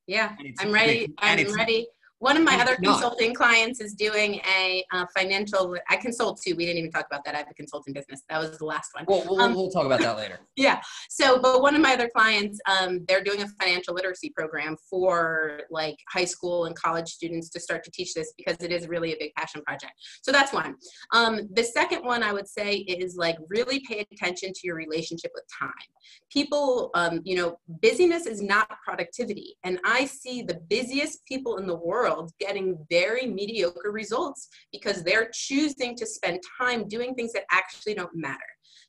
[0.06, 0.34] Yeah.
[0.58, 1.12] I'm ready.
[1.18, 1.86] I'm ready.
[2.20, 2.92] One of my other not.
[2.92, 5.74] consulting clients is doing a uh, financial.
[5.88, 6.54] I consult too.
[6.54, 7.34] We didn't even talk about that.
[7.34, 8.20] I have a consulting business.
[8.28, 9.06] That was the last one.
[9.08, 10.40] Well, we'll, Um, we'll talk about that later.
[10.56, 10.82] Yeah.
[11.08, 15.62] So, but one of my other clients, um, they're doing a financial literacy program for
[15.70, 19.14] like high school and college students to start to teach this because it is really
[19.14, 19.92] a big passion project.
[20.20, 20.74] So that's one.
[21.14, 25.30] Um, the second one I would say is like really pay attention to your relationship
[25.34, 25.70] with time.
[26.30, 31.66] People, um, you know, busyness is not productivity, and I see the busiest people in
[31.66, 37.32] the world world getting very mediocre results because they're choosing to spend time doing things
[37.32, 38.38] that actually don't matter.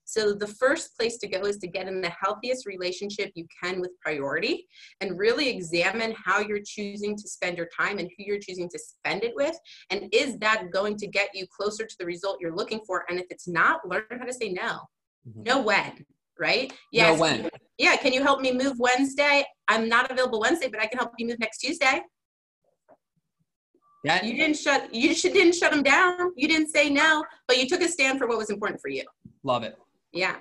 [0.03, 3.79] So the first place to go is to get in the healthiest relationship you can
[3.79, 4.67] with priority
[4.99, 8.79] and really examine how you're choosing to spend your time and who you're choosing to
[8.79, 9.57] spend it with.
[9.89, 13.05] And is that going to get you closer to the result you're looking for?
[13.09, 14.79] And if it's not, learn how to say no.
[15.27, 15.43] Mm-hmm.
[15.43, 16.05] Know when,
[16.37, 16.73] right?
[16.91, 17.15] Yes.
[17.15, 17.49] Know when.
[17.77, 17.95] Yeah.
[17.95, 19.45] Can you help me move Wednesday?
[19.69, 22.01] I'm not available Wednesday, but I can help you move next Tuesday.
[24.03, 26.31] That, you didn't shut you didn't shut them down.
[26.35, 29.03] You didn't say no, but you took a stand for what was important for you.
[29.43, 29.77] Love it.
[30.11, 30.35] Yeah.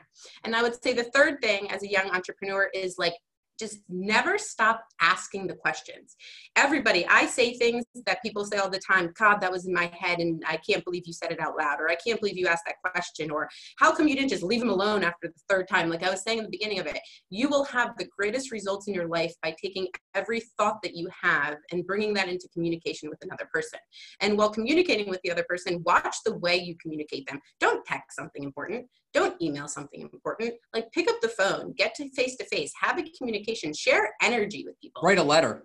[0.45, 3.15] And I would say the third thing as a young entrepreneur is like
[3.61, 6.17] just never stop asking the questions.
[6.57, 9.91] Everybody, I say things that people say all the time, God, that was in my
[9.97, 12.47] head and I can't believe you said it out loud, or I can't believe you
[12.47, 15.69] asked that question, or how come you didn't just leave them alone after the third
[15.69, 15.89] time?
[15.91, 18.89] Like I was saying in the beginning of it, you will have the greatest results
[18.89, 23.11] in your life by taking every thought that you have and bringing that into communication
[23.11, 23.79] with another person.
[24.21, 27.41] And while communicating with the other person, watch the way you communicate them.
[27.61, 28.87] Don't text something important.
[29.13, 30.55] Don't email something important.
[30.75, 34.65] Like pick up the phone, get to face to face, have a communication, share energy
[34.67, 35.03] with people.
[35.03, 35.65] Write a letter.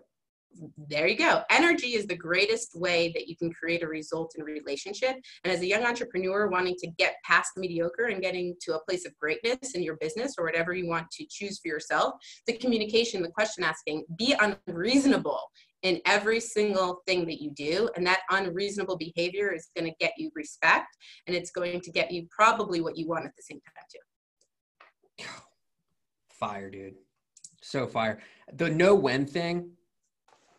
[0.89, 1.41] There you go.
[1.49, 5.15] Energy is the greatest way that you can create a result in a relationship.
[5.43, 9.05] And as a young entrepreneur wanting to get past mediocre and getting to a place
[9.05, 12.13] of greatness in your business or whatever you want to choose for yourself,
[12.47, 15.41] the communication, the question asking, be unreasonable
[15.85, 17.87] in every single thing that you do.
[17.95, 20.97] And that unreasonable behavior is going to get you respect
[21.27, 23.85] and it's going to get you probably what you want at the same time,
[25.19, 25.25] too.
[26.31, 26.95] Fire, dude.
[27.61, 28.19] So fire.
[28.53, 29.69] The no when thing,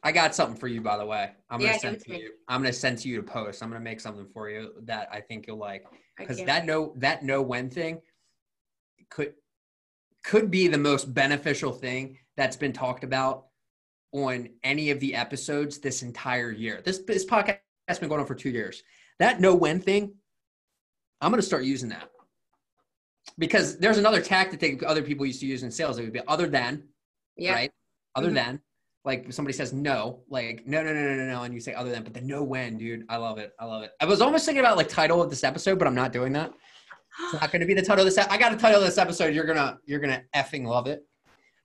[0.02, 1.32] I got something for you, by the way.
[1.50, 2.30] I'm gonna yeah, send to you.
[2.48, 3.62] I'm gonna send to you to post.
[3.62, 5.84] I'm gonna make something for you that I think you'll like.
[6.16, 8.00] Because that no that know when thing
[9.10, 9.34] could
[10.24, 13.45] could be the most beneficial thing that's been talked about
[14.24, 16.80] on any of the episodes this entire year.
[16.84, 18.82] This this podcast has been going on for two years.
[19.18, 20.14] That no when thing,
[21.20, 22.10] I'm going to start using that
[23.38, 25.98] because there's another tactic that other people used to use in sales.
[25.98, 26.84] It would be other than,
[27.36, 27.52] yeah.
[27.52, 27.72] right?
[28.14, 28.36] Other mm-hmm.
[28.36, 28.60] than,
[29.04, 31.90] like somebody says no, like no, no, no, no, no, no, and you say other
[31.90, 33.04] than, but the no when, dude.
[33.08, 33.52] I love it.
[33.60, 33.92] I love it.
[34.00, 36.52] I was almost thinking about like title of this episode, but I'm not doing that.
[37.20, 38.18] It's not going to be the title of this.
[38.26, 39.34] I got a title of this episode.
[39.34, 41.06] You're gonna, you're gonna effing love it.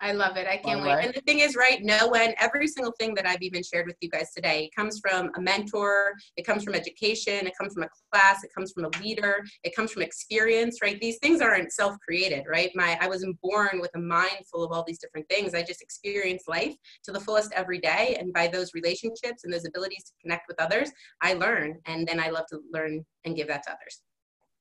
[0.02, 0.48] I love it.
[0.48, 1.06] I can't wait.
[1.06, 3.98] And the thing is, right, no one, every single thing that I've even shared with
[4.02, 7.90] you guys today comes from a mentor, it comes from education, it comes from a
[8.11, 10.99] class, it comes from a leader, it comes from experience, right?
[10.99, 12.72] These things aren't self-created, right?
[12.73, 15.53] My I wasn't born with a mind full of all these different things.
[15.53, 18.18] I just experience life to the fullest every day.
[18.19, 20.91] And by those relationships and those abilities to connect with others,
[21.22, 21.80] I learn.
[21.86, 24.02] And then I love to learn and give that to others.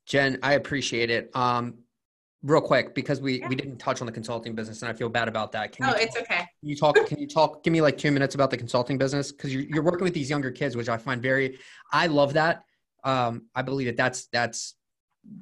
[0.04, 1.30] Jen, I appreciate it.
[1.34, 1.78] Um,
[2.42, 3.48] real quick because we yeah.
[3.48, 5.72] we didn't touch on the consulting business and i feel bad about that.
[5.72, 6.46] Can oh it's okay.
[6.60, 9.32] can you talk can you talk give me like two minutes about the consulting business?
[9.32, 11.58] Because you're, you're working with these younger kids which i find very
[11.92, 12.64] i love that.
[13.04, 14.74] Um, i believe that that's that's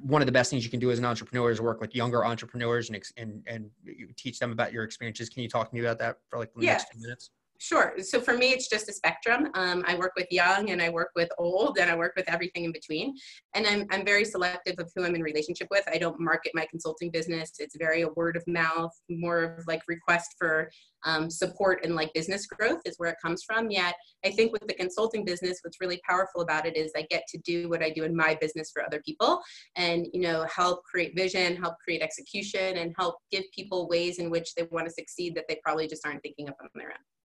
[0.01, 2.25] one of the best things you can do as an entrepreneur is work with younger
[2.25, 3.69] entrepreneurs and and and
[4.17, 5.29] teach them about your experiences.
[5.29, 7.93] Can you talk to me about that for like the next two minutes Sure.
[7.99, 9.49] So for me, it's just a spectrum.
[9.53, 12.63] Um, I work with young and I work with old and I work with everything
[12.63, 13.13] in between.
[13.53, 15.83] And I'm, I'm very selective of who I'm in relationship with.
[15.91, 17.51] I don't market my consulting business.
[17.59, 20.71] It's very a word of mouth, more of like request for
[21.03, 23.69] um, support and like business growth is where it comes from.
[23.69, 23.93] Yet
[24.25, 27.39] I think with the consulting business, what's really powerful about it is I get to
[27.39, 29.41] do what I do in my business for other people
[29.75, 34.29] and, you know, help create vision, help create execution and help give people ways in
[34.29, 37.18] which they want to succeed that they probably just aren't thinking of on their own.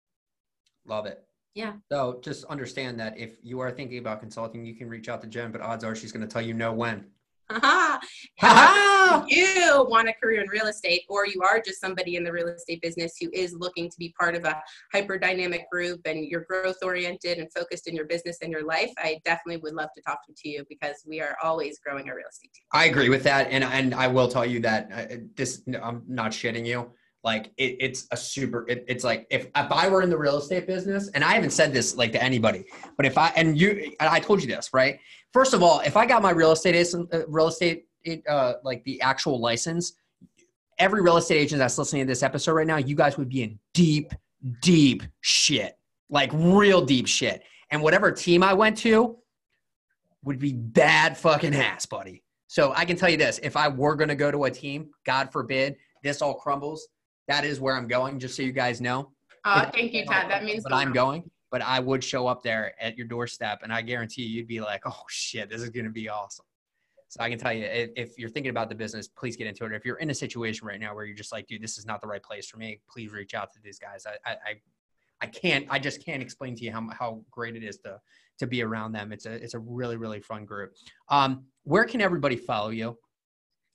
[0.86, 1.24] Love it.
[1.54, 1.74] Yeah.
[1.92, 5.28] So just understand that if you are thinking about consulting, you can reach out to
[5.28, 7.06] Jen, but odds are she's going to tell you no when.
[9.28, 12.48] you want a career in real estate, or you are just somebody in the real
[12.48, 14.62] estate business who is looking to be part of a
[14.94, 18.92] hyper dynamic group and you're growth oriented and focused in your business and your life,
[18.98, 22.28] I definitely would love to talk to you because we are always growing our real
[22.30, 22.64] estate team.
[22.72, 23.50] I agree with that.
[23.52, 26.92] And, and I will tell you that uh, this, I'm not shitting you
[27.24, 30.38] like it, it's a super it, it's like if, if i were in the real
[30.38, 32.66] estate business and i haven't said this like to anybody
[32.98, 35.00] but if i and you and i told you this right?
[35.34, 37.86] First of all if i got my real estate uh, real estate
[38.28, 39.94] uh, like the actual license
[40.80, 43.44] every real estate agent that's listening to this episode right now you guys would be
[43.44, 44.14] in deep
[44.62, 45.78] deep shit.
[46.10, 47.44] Like real deep shit.
[47.70, 49.18] And whatever team i went to
[50.24, 52.24] would be bad fucking ass buddy.
[52.48, 54.90] So i can tell you this if i were going to go to a team
[55.06, 56.88] god forbid this all crumbles
[57.28, 59.12] that is where I'm going, just so you guys know.
[59.46, 60.30] Oh, thank you, Todd.
[60.30, 60.64] That means.
[60.64, 61.30] But I'm going.
[61.50, 64.62] But I would show up there at your doorstep, and I guarantee you, you'd be
[64.62, 66.46] like, "Oh shit, this is going to be awesome."
[67.10, 69.74] So I can tell you, if you're thinking about the business, please get into it.
[69.74, 72.00] If you're in a situation right now where you're just like, "Dude, this is not
[72.02, 74.06] the right place for me," please reach out to these guys.
[74.06, 74.62] I, I,
[75.22, 75.68] I can't.
[75.70, 78.00] I just can't explain to you how how great it is to
[78.40, 79.12] to be around them.
[79.12, 80.74] It's a it's a really really fun group.
[81.10, 82.98] Um, where can everybody follow you?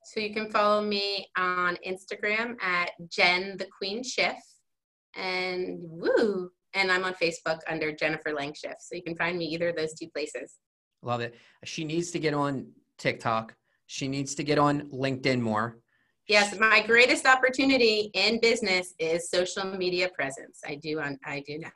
[0.07, 4.37] So you can follow me on Instagram at Jen the Queen Schiff,
[5.17, 8.77] and woo, and I'm on Facebook under Jennifer Langschiff.
[8.79, 10.61] So you can find me either of those two places.
[11.03, 11.35] Love it.
[11.65, 12.69] She needs to get on
[12.99, 13.57] TikTok.
[13.87, 15.79] She needs to get on LinkedIn more.
[16.29, 20.61] Yes, my greatest opportunity in business is social media presence.
[20.65, 21.69] I do on I do now.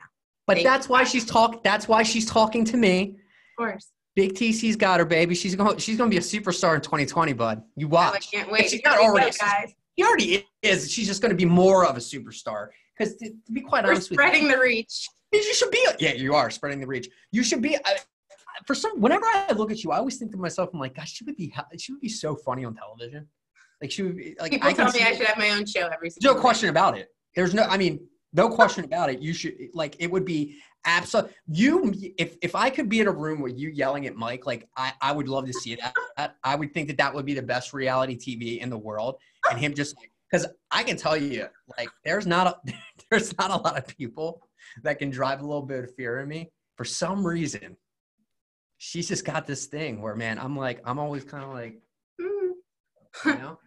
[0.47, 0.93] But Thank that's you.
[0.93, 3.17] why she's talk that's why she's talking to me.
[3.59, 3.91] Of course.
[4.15, 5.35] Big TC's got her, baby.
[5.35, 7.63] She's going she's going to be a superstar in 2020, bud.
[7.75, 8.11] You watch.
[8.13, 8.69] Oh, I can't wait.
[8.69, 9.73] she's not already guys.
[9.97, 10.91] She already is.
[10.91, 12.67] She's just going to be more of a superstar.
[12.97, 15.07] Because to, to, be quite honest, We're honest spreading you, the reach.
[15.31, 15.85] You should be.
[15.99, 17.09] Yeah, you are spreading the reach.
[17.31, 17.77] You should be.
[17.77, 17.97] I,
[18.65, 21.13] for some, whenever I look at you, I always think to myself, I'm like, gosh,
[21.13, 21.53] she would be.
[21.77, 23.27] She would be so funny on television.
[23.81, 24.51] Like she would be like.
[24.51, 26.11] People I tell me I should have my own show every.
[26.21, 27.07] No question about it.
[27.35, 27.63] There's no.
[27.63, 29.19] I mean, no question about it.
[29.19, 29.95] You should like.
[29.99, 31.93] It would be absolutely you.
[32.17, 34.93] If if I could be in a room with you yelling at Mike, like I
[35.01, 36.35] I would love to see that.
[36.43, 39.17] I would think that that would be the best reality TV in the world,
[39.49, 39.95] and him just
[40.31, 41.47] because I can tell you,
[41.77, 42.73] like, there's not a
[43.11, 44.41] there's not a lot of people
[44.83, 46.51] that can drive a little bit of fear in me.
[46.77, 47.75] For some reason,
[48.77, 51.81] she's just got this thing where, man, I'm like, I'm always kind of like,
[52.19, 52.51] mm.
[53.25, 53.59] you know.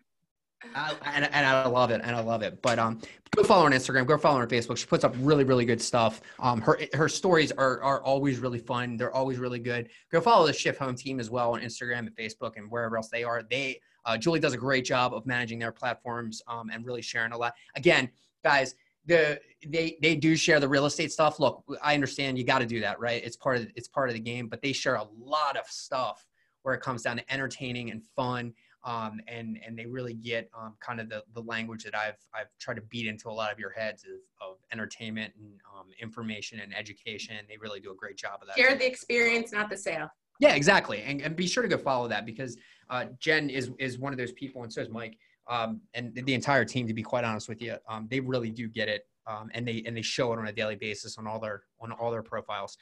[0.74, 2.60] I, and, and I love it, and I love it.
[2.62, 3.00] But um,
[3.34, 4.06] go follow her on Instagram.
[4.06, 4.76] Go follow her on Facebook.
[4.76, 6.20] She puts up really, really good stuff.
[6.38, 8.96] Um, her her stories are are always really fun.
[8.96, 9.88] They're always really good.
[10.10, 13.08] Go follow the Schiff Home team as well on Instagram and Facebook and wherever else
[13.08, 13.42] they are.
[13.42, 17.32] They uh, Julie does a great job of managing their platforms um, and really sharing
[17.32, 17.54] a lot.
[17.74, 18.10] Again,
[18.42, 18.74] guys,
[19.06, 21.40] the they they do share the real estate stuff.
[21.40, 23.22] Look, I understand you got to do that, right?
[23.24, 24.48] It's part of it's part of the game.
[24.48, 26.26] But they share a lot of stuff
[26.62, 28.54] where it comes down to entertaining and fun
[28.84, 32.48] um, and and they really get um, kind of the, the language that I've I've
[32.60, 36.60] tried to beat into a lot of your heads of, of entertainment and um, information
[36.60, 37.36] and education.
[37.48, 38.56] They really do a great job of that.
[38.56, 40.08] Share the experience, not the sale.
[40.40, 42.56] Yeah, exactly, and, and be sure to go follow that because
[42.90, 45.16] uh, Jen is is one of those people, and so is Mike,
[45.48, 46.86] um, and the entire team.
[46.86, 49.82] To be quite honest with you, um, they really do get it, um, and they
[49.86, 52.76] and they show it on a daily basis on all their on all their profiles.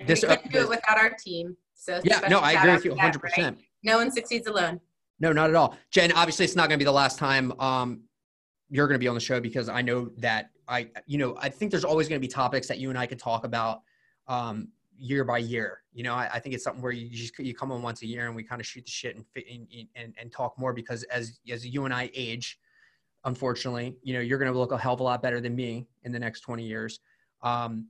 [0.00, 1.56] this, we couldn't uh, do it without our team.
[1.74, 3.20] So yeah, no, I agree with you 100.
[3.20, 4.80] percent no one succeeds alone.
[5.18, 5.76] No, not at all.
[5.90, 8.02] Jen, obviously it's not going to be the last time um,
[8.70, 11.48] you're going to be on the show because I know that I, you know, I
[11.48, 13.82] think there's always going to be topics that you and I could talk about
[14.28, 15.82] um, year by year.
[15.92, 18.06] You know, I, I, think it's something where you just, you come on once a
[18.06, 19.66] year and we kind of shoot the shit and, and,
[19.96, 22.58] and, and talk more because as, as you and I age,
[23.24, 25.88] unfortunately, you know, you're going to look a hell of a lot better than me
[26.04, 27.00] in the next 20 years.
[27.42, 27.88] Um,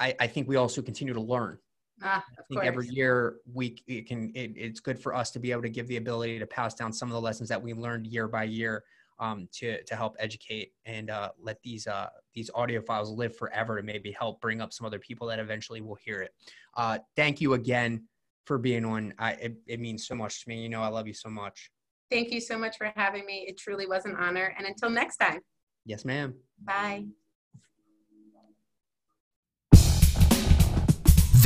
[0.00, 1.58] I, I think we also continue to learn
[2.02, 5.50] Ah, I think every year we it can it, it's good for us to be
[5.52, 8.06] able to give the ability to pass down some of the lessons that we learned
[8.06, 8.84] year by year
[9.18, 13.76] um, to to help educate and uh, let these uh, these audio files live forever
[13.76, 16.34] to maybe help bring up some other people that eventually will hear it.
[16.76, 18.06] Uh, thank you again
[18.44, 19.12] for being on.
[19.18, 20.62] I, it, it means so much to me.
[20.62, 21.70] You know, I love you so much.
[22.10, 23.44] Thank you so much for having me.
[23.46, 24.54] It truly was an honor.
[24.56, 25.40] And until next time.
[25.84, 26.34] Yes, ma'am.
[26.64, 27.04] Bye.